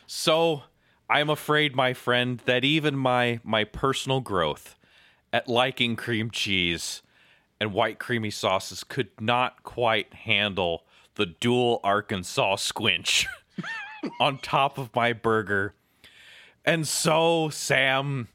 So 0.06 0.64
I'm 1.08 1.30
afraid, 1.30 1.74
my 1.74 1.94
friend, 1.94 2.40
that 2.44 2.64
even 2.64 2.96
my 2.96 3.40
my 3.44 3.64
personal 3.64 4.20
growth 4.20 4.76
at 5.32 5.48
liking 5.48 5.96
cream 5.96 6.30
cheese 6.30 7.02
and 7.60 7.72
white 7.72 7.98
creamy 7.98 8.30
sauces 8.30 8.82
could 8.82 9.10
not 9.20 9.62
quite 9.62 10.12
handle 10.14 10.84
the 11.14 11.26
dual 11.26 11.80
Arkansas 11.84 12.56
squinch 12.56 13.26
on 14.20 14.38
top 14.38 14.78
of 14.78 14.94
my 14.94 15.12
burger. 15.12 15.74
And 16.64 16.86
so, 16.86 17.50
Sam, 17.50 18.28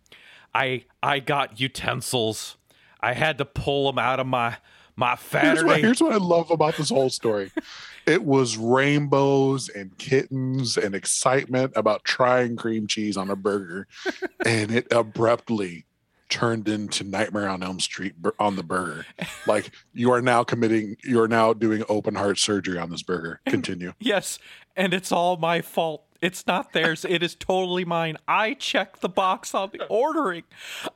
I 0.56 0.86
I 1.03 1.20
got 1.20 1.60
utensils. 1.60 2.56
I 3.01 3.14
had 3.14 3.38
to 3.38 3.45
pull 3.45 3.88
them 3.88 3.99
out 3.99 4.20
of 4.20 4.26
my 4.26 4.58
my 4.95 5.10
Here's 5.10 5.20
Saturday. 5.20 5.66
what, 5.66 5.82
here's 5.82 6.01
what 6.01 6.14
I 6.14 6.18
love 6.18 6.49
about 6.49 6.78
this 6.78 6.89
whole 6.89 7.10
story. 7.10 7.51
it 8.08 8.24
was 8.24 8.58
rainbows 8.58 9.68
and 9.68 9.97
kittens 9.97 10.78
and 10.78 10.95
excitement 10.95 11.74
about 11.76 12.06
trying 12.06 12.56
cream 12.56 12.88
cheese 12.88 13.18
on 13.18 13.30
a 13.30 13.36
burger, 13.36 13.88
and 14.45 14.72
it 14.72 14.88
abruptly 14.91 15.86
turned 16.30 16.68
into 16.68 17.03
Nightmare 17.03 17.47
on 17.47 17.62
Elm 17.62 17.80
Street 17.80 18.16
on 18.39 18.56
the 18.56 18.64
burger. 18.64 19.06
Like 19.45 19.72
you 19.93 20.12
are 20.12 20.22
now 20.22 20.43
committing, 20.43 20.95
you 21.03 21.22
are 21.22 21.28
now 21.28 21.53
doing 21.53 21.84
open 21.89 22.16
heart 22.16 22.39
surgery 22.39 22.80
on 22.80 22.89
this 22.89 23.03
burger. 23.03 23.41
Continue. 23.45 23.93
Yes, 23.99 24.39
and 24.76 24.93
it's 24.93 25.12
all 25.12 25.38
my 25.38 25.62
fault. 25.62 26.05
It's 26.22 26.47
not 26.47 26.74
theirs. 26.74 27.05
it 27.07 27.22
is 27.24 27.36
totally 27.36 27.86
mine. 27.86 28.18
I 28.28 28.53
checked 28.53 29.01
the 29.01 29.09
box 29.09 29.53
on 29.53 29.72
the 29.72 29.86
ordering. 29.88 30.43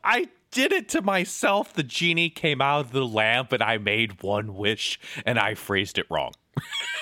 I 0.04 0.30
did 0.52 0.72
it 0.72 0.90
to 0.90 1.02
myself. 1.02 1.74
The 1.74 1.84
genie 1.84 2.30
came 2.30 2.62
out 2.62 2.86
of 2.86 2.92
the 2.92 3.06
lamp 3.06 3.52
and 3.52 3.62
I 3.62 3.78
made 3.78 4.24
one 4.24 4.56
wish 4.56 5.00
and 5.26 5.38
I 5.38 5.56
phrased 5.56 5.98
it 5.98 6.06
wrong. 6.10 6.32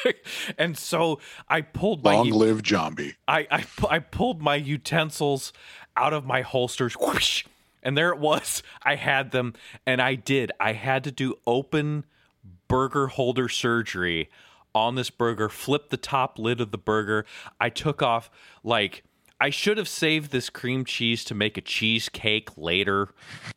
and 0.57 0.77
so 0.77 1.19
I 1.49 1.61
pulled 1.61 2.03
my 2.03 2.13
Long 2.13 2.29
live 2.29 2.61
Zombie. 2.65 3.15
I, 3.27 3.47
I 3.49 3.65
I 3.89 3.99
pulled 3.99 4.41
my 4.41 4.55
utensils 4.55 5.53
out 5.95 6.13
of 6.13 6.25
my 6.25 6.41
holsters, 6.41 6.93
whoosh, 6.93 7.43
and 7.81 7.97
there 7.97 8.09
it 8.09 8.19
was. 8.19 8.61
I 8.83 8.95
had 8.95 9.31
them, 9.31 9.53
and 9.85 10.01
I 10.01 10.15
did. 10.15 10.51
I 10.59 10.73
had 10.73 11.03
to 11.05 11.11
do 11.11 11.35
open 11.47 12.05
burger 12.67 13.07
holder 13.07 13.49
surgery 13.49 14.29
on 14.77 14.95
this 14.95 15.09
burger. 15.09 15.49
Flip 15.49 15.89
the 15.89 15.97
top 15.97 16.37
lid 16.39 16.61
of 16.61 16.71
the 16.71 16.77
burger. 16.77 17.25
I 17.59 17.69
took 17.69 18.01
off 18.01 18.29
like. 18.63 19.03
I 19.39 19.51
should 19.51 19.77
have 19.77 19.87
saved 19.87 20.31
this 20.31 20.49
cream 20.49 20.83
cheese 20.83 21.23
to 21.25 21.35
make 21.35 21.59
a 21.59 21.61
cheesecake 21.61 22.57
later, 22.57 23.09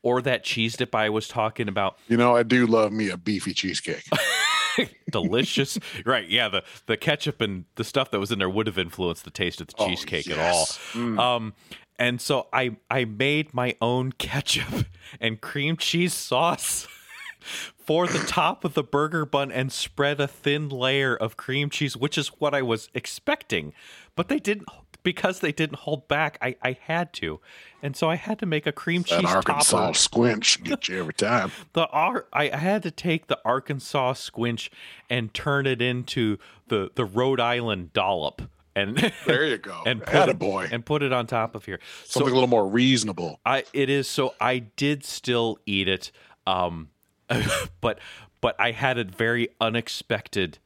or 0.02 0.20
that 0.20 0.44
cheese 0.44 0.76
dip 0.76 0.94
I 0.94 1.08
was 1.08 1.26
talking 1.26 1.68
about. 1.68 1.96
You 2.06 2.18
know, 2.18 2.36
I 2.36 2.42
do 2.42 2.66
love 2.66 2.92
me 2.92 3.08
a 3.08 3.16
beefy 3.16 3.54
cheesecake. 3.54 4.04
delicious. 5.10 5.78
right, 6.04 6.28
yeah, 6.28 6.48
the 6.50 6.64
the 6.84 6.98
ketchup 6.98 7.40
and 7.40 7.64
the 7.76 7.84
stuff 7.84 8.10
that 8.10 8.20
was 8.20 8.30
in 8.30 8.38
there 8.38 8.50
would 8.50 8.66
have 8.66 8.76
influenced 8.76 9.24
the 9.24 9.30
taste 9.30 9.62
of 9.62 9.68
the 9.68 9.74
Oh, 9.78 9.88
cheesecake 9.88 10.26
yes. 10.26 10.78
at 10.94 11.00
all. 11.00 11.20
Um 11.36 11.54
and 11.98 12.20
so 12.20 12.48
I 12.52 12.76
I 12.90 13.06
made 13.06 13.54
my 13.54 13.74
own 13.80 14.12
ketchup 14.12 14.84
and 15.20 15.40
cream 15.40 15.78
cheese 15.78 16.12
sauce 16.12 16.86
for 17.90 18.06
the 18.06 18.20
top 18.20 18.64
of 18.64 18.74
the 18.74 18.84
burger 18.84 19.26
bun 19.26 19.50
and 19.50 19.72
spread 19.72 20.20
a 20.20 20.28
thin 20.28 20.68
layer 20.68 21.16
of 21.16 21.36
cream 21.36 21.68
cheese, 21.68 21.96
which 21.96 22.16
is 22.16 22.28
what 22.38 22.54
I 22.54 22.62
was 22.62 22.88
expecting. 22.94 23.72
But 24.14 24.28
they 24.28 24.38
didn't 24.38 24.68
because 25.02 25.40
they 25.40 25.50
didn't 25.50 25.80
hold 25.80 26.06
back, 26.06 26.38
I, 26.40 26.54
I 26.62 26.78
had 26.80 27.12
to. 27.14 27.40
And 27.82 27.96
so 27.96 28.08
I 28.08 28.14
had 28.14 28.38
to 28.38 28.46
make 28.46 28.64
a 28.64 28.70
cream 28.70 29.02
that 29.10 29.22
cheese 29.22 29.28
Arkansas 29.28 29.76
topper 29.86 29.94
squinch 29.94 30.62
get 30.62 30.86
you 30.86 31.00
every 31.00 31.14
time. 31.14 31.50
the 31.72 31.88
Ar- 31.88 32.26
I 32.32 32.46
had 32.56 32.84
to 32.84 32.92
take 32.92 33.26
the 33.26 33.40
Arkansas 33.44 34.12
squinch 34.12 34.70
and 35.08 35.34
turn 35.34 35.66
it 35.66 35.82
into 35.82 36.38
the 36.68 36.92
the 36.94 37.04
Rhode 37.04 37.40
Island 37.40 37.92
dollop 37.92 38.42
and 38.76 38.98
There 39.26 39.48
you 39.48 39.58
go. 39.58 39.82
and 39.84 40.00
put 40.00 40.28
it, 40.28 40.38
boy. 40.38 40.68
and 40.70 40.86
put 40.86 41.02
it 41.02 41.12
on 41.12 41.26
top 41.26 41.56
of 41.56 41.64
here. 41.64 41.80
Something 42.04 42.28
So 42.28 42.32
a 42.32 42.34
little 42.34 42.46
more 42.48 42.68
reasonable. 42.68 43.40
I 43.44 43.64
it 43.72 43.90
is 43.90 44.06
so 44.06 44.34
I 44.40 44.60
did 44.60 45.02
still 45.04 45.58
eat 45.66 45.88
it, 45.88 46.12
um, 46.46 46.90
but 47.80 47.98
but 48.40 48.56
I 48.58 48.72
had 48.72 48.98
a 48.98 49.04
very 49.04 49.48
unexpected 49.60 50.58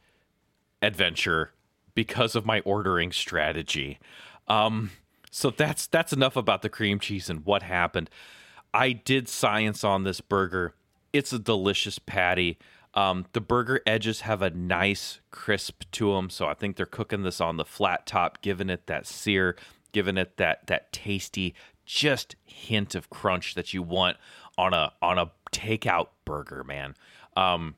adventure 0.80 1.52
because 1.94 2.34
of 2.34 2.44
my 2.44 2.60
ordering 2.60 3.12
strategy. 3.12 3.98
Um, 4.48 4.90
so 5.30 5.50
that's 5.50 5.86
that's 5.86 6.12
enough 6.12 6.36
about 6.36 6.62
the 6.62 6.68
cream 6.68 6.98
cheese 6.98 7.28
and 7.28 7.44
what 7.44 7.62
happened. 7.62 8.10
I 8.72 8.92
did 8.92 9.28
science 9.28 9.84
on 9.84 10.04
this 10.04 10.20
burger. 10.20 10.74
It's 11.12 11.32
a 11.32 11.38
delicious 11.38 11.98
patty. 11.98 12.58
Um, 12.94 13.26
the 13.32 13.40
burger 13.40 13.80
edges 13.86 14.20
have 14.22 14.42
a 14.42 14.50
nice 14.50 15.20
crisp 15.32 15.82
to 15.92 16.12
them, 16.14 16.30
so 16.30 16.46
I 16.46 16.54
think 16.54 16.76
they're 16.76 16.86
cooking 16.86 17.22
this 17.22 17.40
on 17.40 17.56
the 17.56 17.64
flat 17.64 18.06
top, 18.06 18.40
giving 18.40 18.70
it 18.70 18.86
that 18.86 19.06
sear, 19.06 19.56
giving 19.92 20.16
it 20.16 20.36
that 20.36 20.66
that 20.68 20.92
tasty, 20.92 21.54
just 21.84 22.36
hint 22.44 22.94
of 22.94 23.10
crunch 23.10 23.54
that 23.54 23.74
you 23.74 23.82
want 23.82 24.16
on 24.56 24.72
a 24.72 24.92
on 25.02 25.18
a 25.18 25.32
takeout 25.54 26.08
burger, 26.24 26.64
man. 26.64 26.94
Um, 27.36 27.76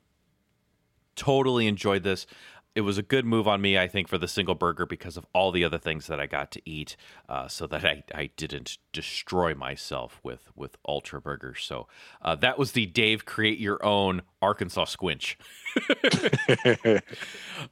totally 1.14 1.66
enjoyed 1.66 2.02
this. 2.02 2.26
It 2.74 2.82
was 2.82 2.98
a 2.98 3.02
good 3.02 3.24
move 3.24 3.48
on 3.48 3.62
me, 3.62 3.78
I 3.78 3.88
think, 3.88 4.06
for 4.06 4.18
the 4.18 4.28
single 4.28 4.54
burger 4.54 4.84
because 4.84 5.16
of 5.16 5.24
all 5.32 5.50
the 5.50 5.64
other 5.64 5.78
things 5.78 6.08
that 6.08 6.20
I 6.20 6.26
got 6.26 6.50
to 6.52 6.62
eat, 6.68 6.94
uh, 7.26 7.48
so 7.48 7.66
that 7.68 7.86
I, 7.86 8.02
I 8.14 8.28
didn't 8.36 8.76
destroy 8.92 9.54
myself 9.54 10.20
with 10.22 10.50
with 10.54 10.76
ultra 10.86 11.18
burgers. 11.22 11.64
So 11.64 11.88
uh, 12.20 12.34
that 12.36 12.58
was 12.58 12.72
the 12.72 12.84
Dave 12.84 13.24
create 13.24 13.58
your 13.58 13.82
own 13.82 14.22
Arkansas 14.42 14.84
squinch. 14.86 15.38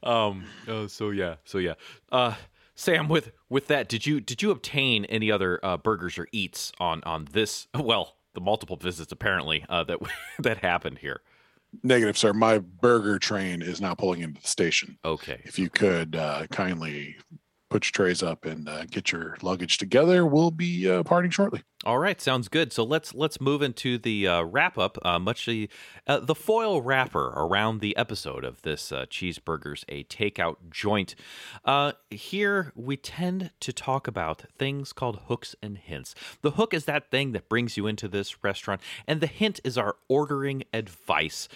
um. 0.01 0.45
Uh, 0.67 0.87
so 0.87 1.11
yeah. 1.11 1.35
So 1.43 1.59
yeah. 1.59 1.75
Uh, 2.11 2.33
Sam, 2.73 3.07
with 3.07 3.31
with 3.47 3.67
that, 3.67 3.87
did 3.87 4.05
you 4.07 4.19
did 4.19 4.41
you 4.41 4.51
obtain 4.51 5.05
any 5.05 5.31
other 5.31 5.59
uh, 5.63 5.77
burgers 5.77 6.17
or 6.17 6.27
eats 6.31 6.71
on 6.79 7.01
on 7.03 7.27
this? 7.31 7.67
Well, 7.75 8.14
the 8.35 8.41
multiple 8.41 8.75
visits 8.75 9.11
apparently 9.11 9.65
uh, 9.69 9.83
that 9.85 9.99
that 10.39 10.59
happened 10.59 10.99
here. 10.99 11.21
Negative, 11.83 12.17
sir. 12.17 12.31
My 12.31 12.59
burger 12.59 13.19
train 13.19 13.61
is 13.61 13.81
now 13.81 13.95
pulling 13.95 14.21
into 14.21 14.41
the 14.41 14.47
station. 14.47 14.97
Okay. 15.03 15.41
If 15.43 15.59
you 15.59 15.69
could 15.69 16.15
uh, 16.15 16.47
kindly 16.47 17.17
put 17.75 17.87
your 17.87 18.05
trays 18.05 18.23
up 18.23 18.45
and 18.45 18.69
uh, 18.69 18.85
get 18.85 19.11
your 19.11 19.35
luggage 19.41 19.77
together, 19.77 20.25
we'll 20.25 20.49
be 20.49 20.89
uh, 20.89 21.03
parting 21.03 21.29
shortly. 21.29 21.61
All 21.83 21.99
right, 21.99 22.21
sounds 22.21 22.47
good. 22.47 22.71
So 22.71 22.85
let's 22.85 23.13
let's 23.13 23.41
move 23.41 23.61
into 23.61 23.97
the 23.97 24.29
uh, 24.29 24.43
wrap 24.43 24.77
up. 24.77 24.97
Uh, 25.01 25.19
much 25.19 25.45
the 25.45 25.69
uh, 26.07 26.21
the 26.21 26.35
foil 26.35 26.81
wrapper 26.81 27.33
around 27.35 27.81
the 27.81 27.97
episode 27.97 28.45
of 28.45 28.61
this 28.61 28.93
uh, 28.93 29.07
cheeseburgers 29.07 29.83
a 29.89 30.05
takeout 30.05 30.55
joint. 30.71 31.15
Here 32.09 32.71
we 32.75 32.95
tend 32.95 33.51
to 33.59 33.73
talk 33.73 34.07
about 34.07 34.45
things 34.57 34.93
called 34.93 35.23
hooks 35.27 35.53
and 35.61 35.77
hints. 35.77 36.15
The 36.43 36.51
hook 36.51 36.73
is 36.73 36.85
that 36.85 37.11
thing 37.11 37.33
that 37.33 37.49
brings 37.49 37.75
you 37.75 37.87
into 37.87 38.07
this 38.07 38.41
restaurant, 38.41 38.79
and 39.05 39.19
the 39.19 39.27
hint 39.27 39.59
is 39.65 39.77
our 39.77 39.97
ordering 40.07 40.63
advice 40.73 41.49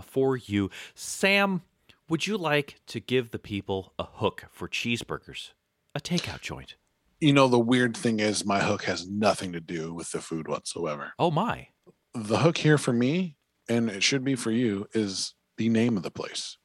for 0.00 0.38
you. 0.38 0.70
Sam, 0.94 1.60
would 2.08 2.26
you 2.26 2.38
like 2.38 2.80
to 2.86 2.98
give 2.98 3.30
the 3.30 3.38
people 3.38 3.92
a 3.98 4.04
hook 4.04 4.46
for 4.50 4.68
cheeseburgers, 4.68 5.50
a 5.96 6.00
takeout 6.00 6.40
joint? 6.42 6.76
You 7.20 7.32
know, 7.32 7.48
the 7.48 7.58
weird 7.58 7.96
thing 7.96 8.20
is, 8.20 8.44
my 8.44 8.60
hook 8.60 8.84
has 8.84 9.08
nothing 9.08 9.52
to 9.52 9.60
do 9.60 9.94
with 9.94 10.12
the 10.12 10.20
food 10.20 10.46
whatsoever. 10.48 11.14
Oh 11.18 11.30
my! 11.30 11.68
The 12.14 12.38
hook 12.38 12.58
here 12.58 12.76
for 12.78 12.92
me, 12.92 13.36
and 13.68 13.88
it 13.90 14.02
should 14.02 14.22
be 14.22 14.34
for 14.34 14.50
you, 14.50 14.86
is 14.92 15.34
the 15.56 15.68
name 15.70 15.96
of 15.96 16.02
the 16.02 16.10
place 16.10 16.58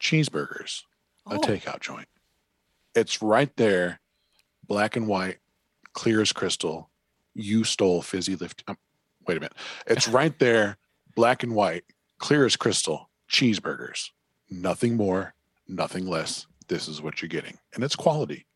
Cheeseburgers, 0.00 0.82
a 1.30 1.34
Oh. 1.36 1.38
takeout 1.40 1.80
joint. 1.80 2.08
It's 2.94 3.22
right 3.22 3.54
there, 3.56 4.00
black 4.66 4.96
and 4.96 5.06
white, 5.06 5.38
clear 5.92 6.20
as 6.20 6.32
crystal. 6.32 6.90
You 7.34 7.62
stole 7.64 8.02
fizzy 8.02 8.34
lift. 8.36 8.64
Um, 8.66 8.76
wait 9.26 9.36
a 9.36 9.40
minute. 9.40 9.54
It's 9.86 10.08
right 10.20 10.36
there, 10.40 10.78
black 11.14 11.42
and 11.44 11.54
white, 11.54 11.84
clear 12.18 12.44
as 12.44 12.56
crystal. 12.56 13.08
Cheeseburgers. 13.30 14.10
Nothing 14.50 14.96
more, 14.96 15.34
nothing 15.68 16.06
less. 16.06 16.46
This 16.68 16.88
is 16.88 17.00
what 17.00 17.22
you're 17.22 17.28
getting, 17.28 17.58
and 17.74 17.82
it's 17.84 17.96
quality. 17.96 18.46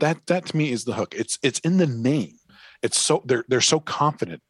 That 0.00 0.26
that 0.26 0.46
to 0.46 0.56
me 0.56 0.70
is 0.70 0.84
the 0.84 0.94
hook. 0.94 1.14
It's 1.16 1.38
it's 1.42 1.60
in 1.60 1.78
the 1.78 1.86
name. 1.86 2.36
It's 2.82 2.98
so 2.98 3.22
they're 3.24 3.44
they're 3.48 3.60
so 3.60 3.80
confident, 3.80 4.42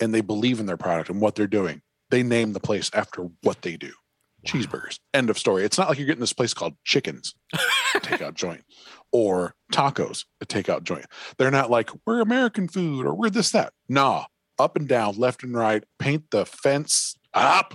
and 0.00 0.14
they 0.14 0.20
believe 0.20 0.60
in 0.60 0.66
their 0.66 0.76
product 0.76 1.10
and 1.10 1.20
what 1.20 1.34
they're 1.34 1.46
doing. 1.46 1.82
They 2.10 2.22
name 2.22 2.52
the 2.52 2.60
place 2.60 2.90
after 2.94 3.28
what 3.42 3.62
they 3.62 3.76
do. 3.76 3.92
Cheeseburgers. 4.46 4.98
End 5.12 5.30
of 5.30 5.38
story. 5.38 5.64
It's 5.64 5.78
not 5.78 5.88
like 5.88 5.98
you're 5.98 6.06
getting 6.06 6.20
this 6.20 6.32
place 6.32 6.52
called 6.52 6.74
Chickens, 6.84 7.34
takeout 7.96 8.34
joint, 8.34 8.62
or 9.12 9.54
tacos, 9.72 10.24
a 10.40 10.46
takeout 10.46 10.82
joint. 10.82 11.06
They're 11.38 11.50
not 11.50 11.70
like 11.70 11.90
we're 12.06 12.20
American 12.20 12.68
food 12.68 13.06
or 13.06 13.14
we're 13.14 13.30
this 13.30 13.50
that. 13.52 13.72
Nah, 13.88 14.26
up 14.58 14.76
and 14.76 14.86
down, 14.86 15.16
left 15.16 15.42
and 15.42 15.54
right. 15.54 15.82
Paint 15.98 16.30
the 16.30 16.44
fence 16.44 17.16
up, 17.32 17.74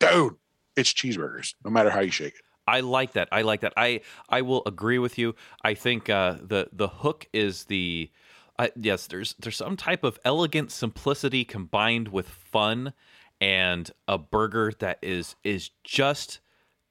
dude. 0.00 0.36
It's 0.76 0.92
cheeseburgers, 0.92 1.54
no 1.64 1.70
matter 1.70 1.90
how 1.90 2.00
you 2.00 2.10
shake 2.10 2.34
it. 2.34 2.45
I 2.66 2.80
like 2.80 3.12
that. 3.12 3.28
I 3.32 3.42
like 3.42 3.60
that. 3.60 3.72
I 3.76 4.00
I 4.28 4.42
will 4.42 4.62
agree 4.66 4.98
with 4.98 5.18
you. 5.18 5.34
I 5.62 5.74
think 5.74 6.10
uh, 6.10 6.36
the 6.42 6.68
the 6.72 6.88
hook 6.88 7.26
is 7.32 7.64
the 7.64 8.10
uh, 8.58 8.68
yes. 8.76 9.06
There's 9.06 9.34
there's 9.38 9.56
some 9.56 9.76
type 9.76 10.04
of 10.04 10.18
elegant 10.24 10.72
simplicity 10.72 11.44
combined 11.44 12.08
with 12.08 12.28
fun, 12.28 12.92
and 13.40 13.90
a 14.08 14.18
burger 14.18 14.72
that 14.78 14.98
is 15.02 15.36
is 15.44 15.70
just 15.84 16.40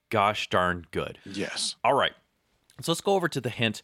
gosh 0.09 0.49
darn 0.49 0.85
good. 0.91 1.19
Yes. 1.25 1.75
All 1.83 1.93
right. 1.93 2.13
So 2.81 2.91
let's 2.91 3.01
go 3.01 3.13
over 3.13 3.27
to 3.29 3.41
the 3.41 3.49
hint. 3.49 3.81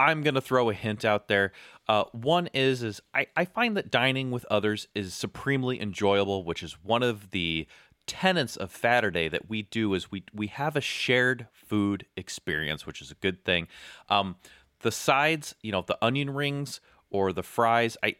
I'm 0.00 0.22
gonna 0.22 0.40
throw 0.40 0.70
a 0.70 0.74
hint 0.74 1.04
out 1.04 1.28
there. 1.28 1.52
Uh, 1.88 2.04
one 2.12 2.48
is 2.54 2.82
is 2.82 3.00
I, 3.14 3.26
I 3.36 3.44
find 3.44 3.76
that 3.76 3.90
dining 3.90 4.30
with 4.30 4.44
others 4.50 4.88
is 4.94 5.14
supremely 5.14 5.80
enjoyable, 5.80 6.44
which 6.44 6.62
is 6.62 6.74
one 6.82 7.02
of 7.02 7.30
the 7.30 7.66
tenets 8.08 8.56
of 8.56 8.74
Saturday 8.74 9.28
that 9.28 9.48
we 9.48 9.62
do 9.62 9.94
is 9.94 10.10
we 10.10 10.24
we 10.34 10.48
have 10.48 10.74
a 10.74 10.80
shared 10.80 11.46
food 11.52 12.06
experience, 12.16 12.84
which 12.84 13.00
is 13.00 13.12
a 13.12 13.14
good 13.14 13.44
thing. 13.44 13.68
Um, 14.08 14.36
the 14.80 14.90
sides, 14.90 15.54
you 15.62 15.70
know, 15.70 15.82
the 15.82 15.98
onion 16.02 16.30
rings 16.30 16.80
or 17.10 17.32
the 17.32 17.44
fries. 17.44 17.96
I 18.02 18.16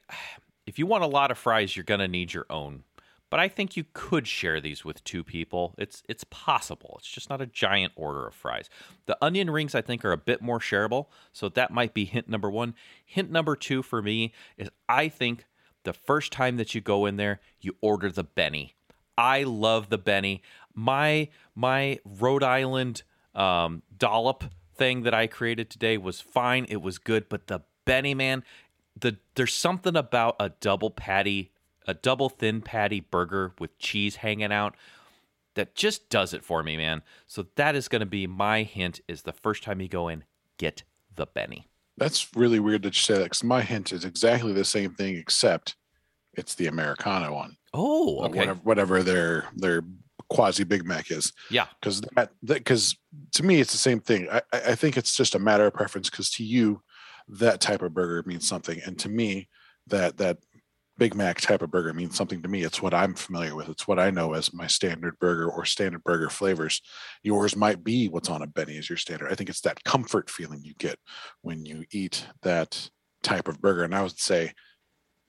if 0.67 0.79
you 0.79 0.87
want 0.87 1.03
a 1.03 1.09
lot 1.09 1.33
of 1.33 1.39
fries, 1.39 1.75
you're 1.75 1.85
gonna 1.85 2.07
need 2.07 2.33
your 2.33 2.47
own. 2.49 2.85
But 3.31 3.41
I 3.41 3.49
think 3.49 3.77
you 3.77 3.85
could 3.93 4.27
share 4.27 4.59
these 4.59 4.85
with 4.85 5.05
two 5.05 5.23
people. 5.25 5.75
It's 5.79 6.03
it's 6.09 6.25
possible. 6.25 6.97
It's 6.99 7.11
just 7.11 7.29
not 7.29 7.41
a 7.41 7.47
giant 7.47 7.93
order 7.97 8.27
of 8.27 8.35
fries. 8.35 8.71
The 9.07 9.19
onion 9.21 9.51
rings 9.51 9.75
I 9.75 9.83
think 9.83 10.05
are 10.05 10.13
a 10.13 10.19
bit 10.19 10.41
more 10.41 10.61
shareable, 10.61 11.07
so 11.33 11.49
that 11.51 11.71
might 11.71 11.93
be 11.93 12.05
hint 12.05 12.29
number 12.29 12.51
1. 12.51 12.75
Hint 13.05 13.31
number 13.31 13.57
2 13.57 13.83
for 13.83 14.01
me 14.01 14.33
is 14.57 14.69
I 14.89 15.09
think 15.09 15.47
the 15.85 15.93
first 15.93 16.33
time 16.33 16.57
that 16.57 16.75
you 16.75 16.81
go 16.81 17.07
in 17.07 17.17
there, 17.17 17.41
you 17.61 17.77
order 17.81 18.11
the 18.11 18.25
Benny. 18.25 18.75
I 19.19 19.43
love 19.43 19.91
the 19.91 19.99
Benny. 19.99 20.43
My 20.75 21.29
my 21.57 21.99
Rhode 22.05 22.45
Island 22.45 23.03
um, 23.35 23.83
dollop 23.97 24.45
thing 24.77 25.03
that 25.03 25.13
I 25.13 25.27
created 25.27 25.69
today 25.69 25.99
was 25.99 26.21
fine. 26.21 26.65
It 26.69 26.81
was 26.81 26.99
good, 26.99 27.29
but 27.29 27.49
the 27.49 27.63
Benny 27.85 28.15
man, 28.15 28.45
the 28.99 29.19
there's 29.35 29.53
something 29.53 29.97
about 29.97 30.37
a 30.39 30.51
double 30.61 30.91
patty, 30.91 31.51
a 31.87 31.95
double 31.95 32.29
thin 32.29 32.63
patty 32.63 33.01
burger 33.01 33.53
with 33.59 33.77
cheese 33.79 34.17
hanging 34.17 34.53
out 34.53 34.77
that 35.55 35.75
just 35.75 36.09
does 36.09 36.33
it 36.33 36.45
for 36.45 36.63
me, 36.63 36.77
man. 36.77 37.03
So 37.27 37.47
that 37.57 37.75
is 37.75 37.89
going 37.89 38.01
to 38.01 38.07
be 38.07 38.29
my 38.29 38.63
hint 38.63 39.01
is 39.09 39.23
the 39.23 39.33
first 39.33 39.65
time 39.65 39.81
you 39.81 39.89
go 39.89 40.07
in, 40.07 40.23
get 40.59 40.85
the 41.17 41.27
Benny. 41.27 41.67
That's 41.97 42.29
really 42.37 42.61
weird 42.61 42.83
that 42.85 42.95
you 42.95 43.01
say 43.01 43.15
that 43.15 43.25
because 43.25 43.43
my 43.43 43.63
hint 43.63 43.93
is 43.93 44.05
exactly 44.05 44.53
the 44.53 44.65
same 44.65 44.95
thing, 44.95 45.17
except 45.17 45.75
it's 46.39 46.55
the 46.55 46.69
Americano 46.69 47.35
one. 47.35 47.57
Oh, 47.75 48.25
okay. 48.25 48.39
Whatever, 48.39 48.61
whatever 48.63 49.03
their 49.03 49.45
their 49.57 49.83
quasi 50.31 50.65
Big 50.65 50.87
Mac 50.87 51.11
is. 51.11 51.33
Yeah. 51.51 51.67
Because 51.81 52.01
that 52.13 52.31
because 52.41 52.97
to 53.33 53.43
me 53.43 53.61
it's 53.61 53.73
the 53.73 53.79
same 53.79 54.01
thing. 54.01 54.29
I, 54.31 54.43
I 54.53 54.61
I 54.69 54.75
think 54.75 54.97
it's 54.97 55.17
just 55.17 55.35
a 55.35 55.39
matter 55.39 55.67
of 55.67 55.75
preference. 55.75 56.09
Because 56.09 56.31
to 56.33 56.45
you, 56.45 56.83
that 57.29 57.61
type 57.61 57.83
of 57.83 57.93
burger 57.93 58.27
means 58.27 58.49
something, 58.49 58.81
and 58.87 58.99
to 59.01 59.09
me, 59.09 59.49
that 59.89 60.17
that 60.19 60.39
Big 60.99 61.15
Mac 61.15 61.41
type 61.41 61.63
of 61.63 61.71
burger 61.71 61.95
means 61.95 62.17
something 62.17 62.43
to 62.43 62.49
me. 62.49 62.63
It's 62.63 62.83
what 62.83 62.93
I'm 62.93 63.15
familiar 63.15 63.55
with. 63.55 63.69
It's 63.69 63.87
what 63.87 64.01
I 64.01 64.11
know 64.11 64.35
as 64.35 64.53
my 64.53 64.67
standard 64.67 65.19
burger 65.21 65.49
or 65.49 65.65
standard 65.65 66.03
burger 66.03 66.29
flavors. 66.29 66.83
Yours 67.23 67.55
might 67.55 67.85
be 67.85 68.09
what's 68.09 68.29
on 68.29 68.43
a 68.43 68.47
Benny 68.49 68.77
as 68.79 68.89
your 68.89 68.97
standard. 68.99 69.31
I 69.31 69.37
think 69.37 69.49
it's 69.49 69.61
that 69.61 69.85
comfort 69.85 70.29
feeling 70.29 70.61
you 70.65 70.75
get 70.75 70.99
when 71.43 71.65
you 71.65 71.85
eat 71.93 72.27
that 72.43 72.91
type 73.23 73.47
of 73.47 73.61
burger. 73.61 73.85
And 73.85 73.95
I 73.95 74.03
would 74.03 74.19
say, 74.19 74.53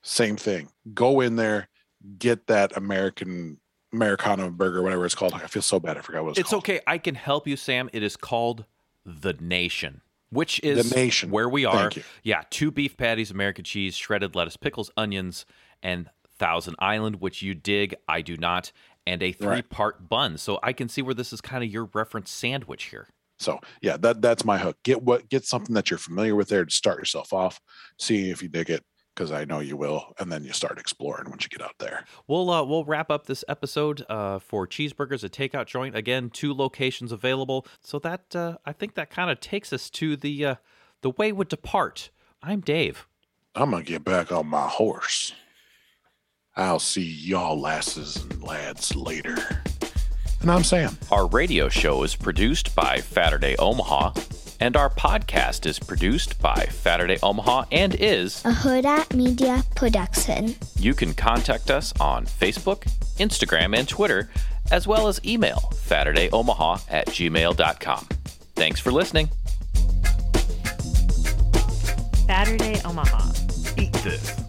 same 0.04 0.36
thing. 0.38 0.70
Go 0.94 1.22
in 1.22 1.36
there, 1.36 1.70
get 2.18 2.48
that 2.48 2.76
American 2.78 3.60
Americano 3.94 4.50
burger, 4.52 4.82
whatever 4.84 5.06
it's 5.06 5.16
called. 5.16 5.34
I 5.34 5.48
feel 5.48 5.62
so 5.62 5.80
bad. 5.80 5.98
I 5.98 6.02
forgot 6.02 6.24
what 6.24 6.30
it's, 6.32 6.40
It's 6.40 6.50
called. 6.52 6.64
okay. 6.64 6.80
I 6.86 6.98
can 6.98 7.16
help 7.16 7.48
you, 7.48 7.56
Sam. 7.58 7.90
It 7.92 8.04
is 8.04 8.16
called 8.16 8.66
The 9.06 9.34
Nation, 9.34 10.02
which 10.30 10.60
is 10.64 10.90
the 10.90 10.96
Nation. 10.96 11.32
where 11.32 11.50
we 11.50 11.66
are. 11.66 11.74
Thank 11.76 11.96
you. 11.98 12.04
Yeah, 12.24 12.44
two 12.50 12.70
beef 12.72 12.96
patties, 12.98 13.32
American 13.32 13.64
cheese, 13.66 13.96
shredded 13.96 14.36
lettuce, 14.36 14.58
pickles, 14.58 14.92
onions, 14.96 15.46
and 15.82 16.10
Thousand 16.38 16.76
Island, 16.80 17.18
which 17.18 17.42
you 17.42 17.54
dig. 17.56 17.96
I 18.08 18.22
do 18.22 18.38
not. 18.38 18.72
And 19.08 19.24
a 19.24 19.32
three 19.32 19.64
part 19.64 20.08
bun. 20.08 20.38
So 20.38 20.60
I 20.62 20.72
can 20.72 20.88
see 20.88 21.02
where 21.02 21.16
this 21.16 21.34
is 21.34 21.42
kind 21.42 21.64
of 21.64 21.70
your 21.72 21.90
reference 21.94 22.30
sandwich 22.30 22.86
here. 22.86 23.08
So 23.40 23.60
yeah, 23.82 23.98
that 23.98 24.22
that's 24.22 24.46
my 24.46 24.58
hook. 24.60 24.78
Get 24.84 25.02
what 25.02 25.30
get 25.30 25.46
something 25.46 25.74
that 25.74 25.90
you're 25.90 25.98
familiar 25.98 26.36
with 26.36 26.50
there 26.50 26.64
to 26.64 26.70
start 26.72 27.00
yourself 27.00 27.34
off. 27.34 27.60
See 27.98 28.30
if 28.30 28.44
you 28.44 28.50
dig 28.50 28.70
it, 28.70 28.84
because 29.20 29.34
I 29.34 29.44
know 29.44 29.60
you 29.60 29.76
will, 29.76 30.14
and 30.18 30.32
then 30.32 30.46
you 30.46 30.54
start 30.54 30.80
exploring 30.80 31.30
once 31.30 31.44
you 31.44 31.50
get 31.50 31.62
out 31.62 31.78
there. 31.78 32.06
We'll 32.28 32.50
uh, 32.50 32.64
we'll 32.64 32.86
wrap 32.86 33.12
up 33.12 33.26
this 33.26 33.44
episode 33.50 34.06
uh, 34.08 34.40
for 34.40 34.66
cheeseburgers, 34.66 35.26
a 35.26 35.30
takeout 35.30 35.66
joint. 35.66 35.94
Again, 35.94 36.30
two 36.30 36.54
locations 36.54 37.12
available. 37.12 37.68
So 37.82 38.00
that 38.00 38.34
uh, 38.34 38.60
I 38.66 38.72
think 38.72 38.94
that 38.94 39.10
kind 39.10 39.30
of 39.30 39.42
takes 39.42 39.74
us 39.74 39.90
to 39.90 40.16
the 40.16 40.46
uh, 40.46 40.56
the 41.02 41.10
way 41.10 41.34
would 41.34 41.50
depart. 41.50 42.12
I'm 42.42 42.62
Dave. 42.62 43.08
I'm 43.56 43.72
gonna 43.72 43.84
get 43.84 44.06
back 44.06 44.32
on 44.32 44.48
my 44.48 44.70
horse. 44.70 45.34
I'll 46.56 46.80
see 46.80 47.04
y'all 47.04 47.60
lasses 47.60 48.16
and 48.16 48.42
lads 48.42 48.96
later. 48.96 49.36
And 50.40 50.50
I'm 50.50 50.64
Sam. 50.64 50.98
Our 51.12 51.28
radio 51.28 51.68
show 51.68 52.04
is 52.04 52.16
produced 52.16 52.74
by 52.74 53.02
Saturday 53.02 53.58
Omaha, 53.58 54.14
and 54.60 54.76
our 54.76 54.90
podcast 54.90 55.66
is 55.66 55.80
produced 55.80 56.42
by 56.42 56.68
Saturday 56.72 57.18
Omaha 57.24 57.66
and 57.72 57.96
is. 57.96 58.44
a 58.46 58.52
Huda 58.52 59.16
Media 59.16 59.64
Production. 59.76 60.56
You 60.78 60.94
can 60.94 61.14
contact 61.14 61.72
us 61.72 61.94
on 62.00 62.26
Facebook, 62.26 62.84
Instagram, 63.18 63.78
and 63.78 63.88
Twitter, 63.88 64.30
as 64.72 64.88
well 64.88 65.08
as 65.08 65.20
email 65.26 65.70
SaturdayOmaha 65.74 66.82
at 66.90 67.08
gmail.com. 67.08 68.08
Thanks 68.56 68.80
for 68.80 68.92
listening. 68.92 69.30
Saturday 72.28 72.80
Omaha. 72.86 73.32
Eat 73.78 73.94
this. 73.94 74.49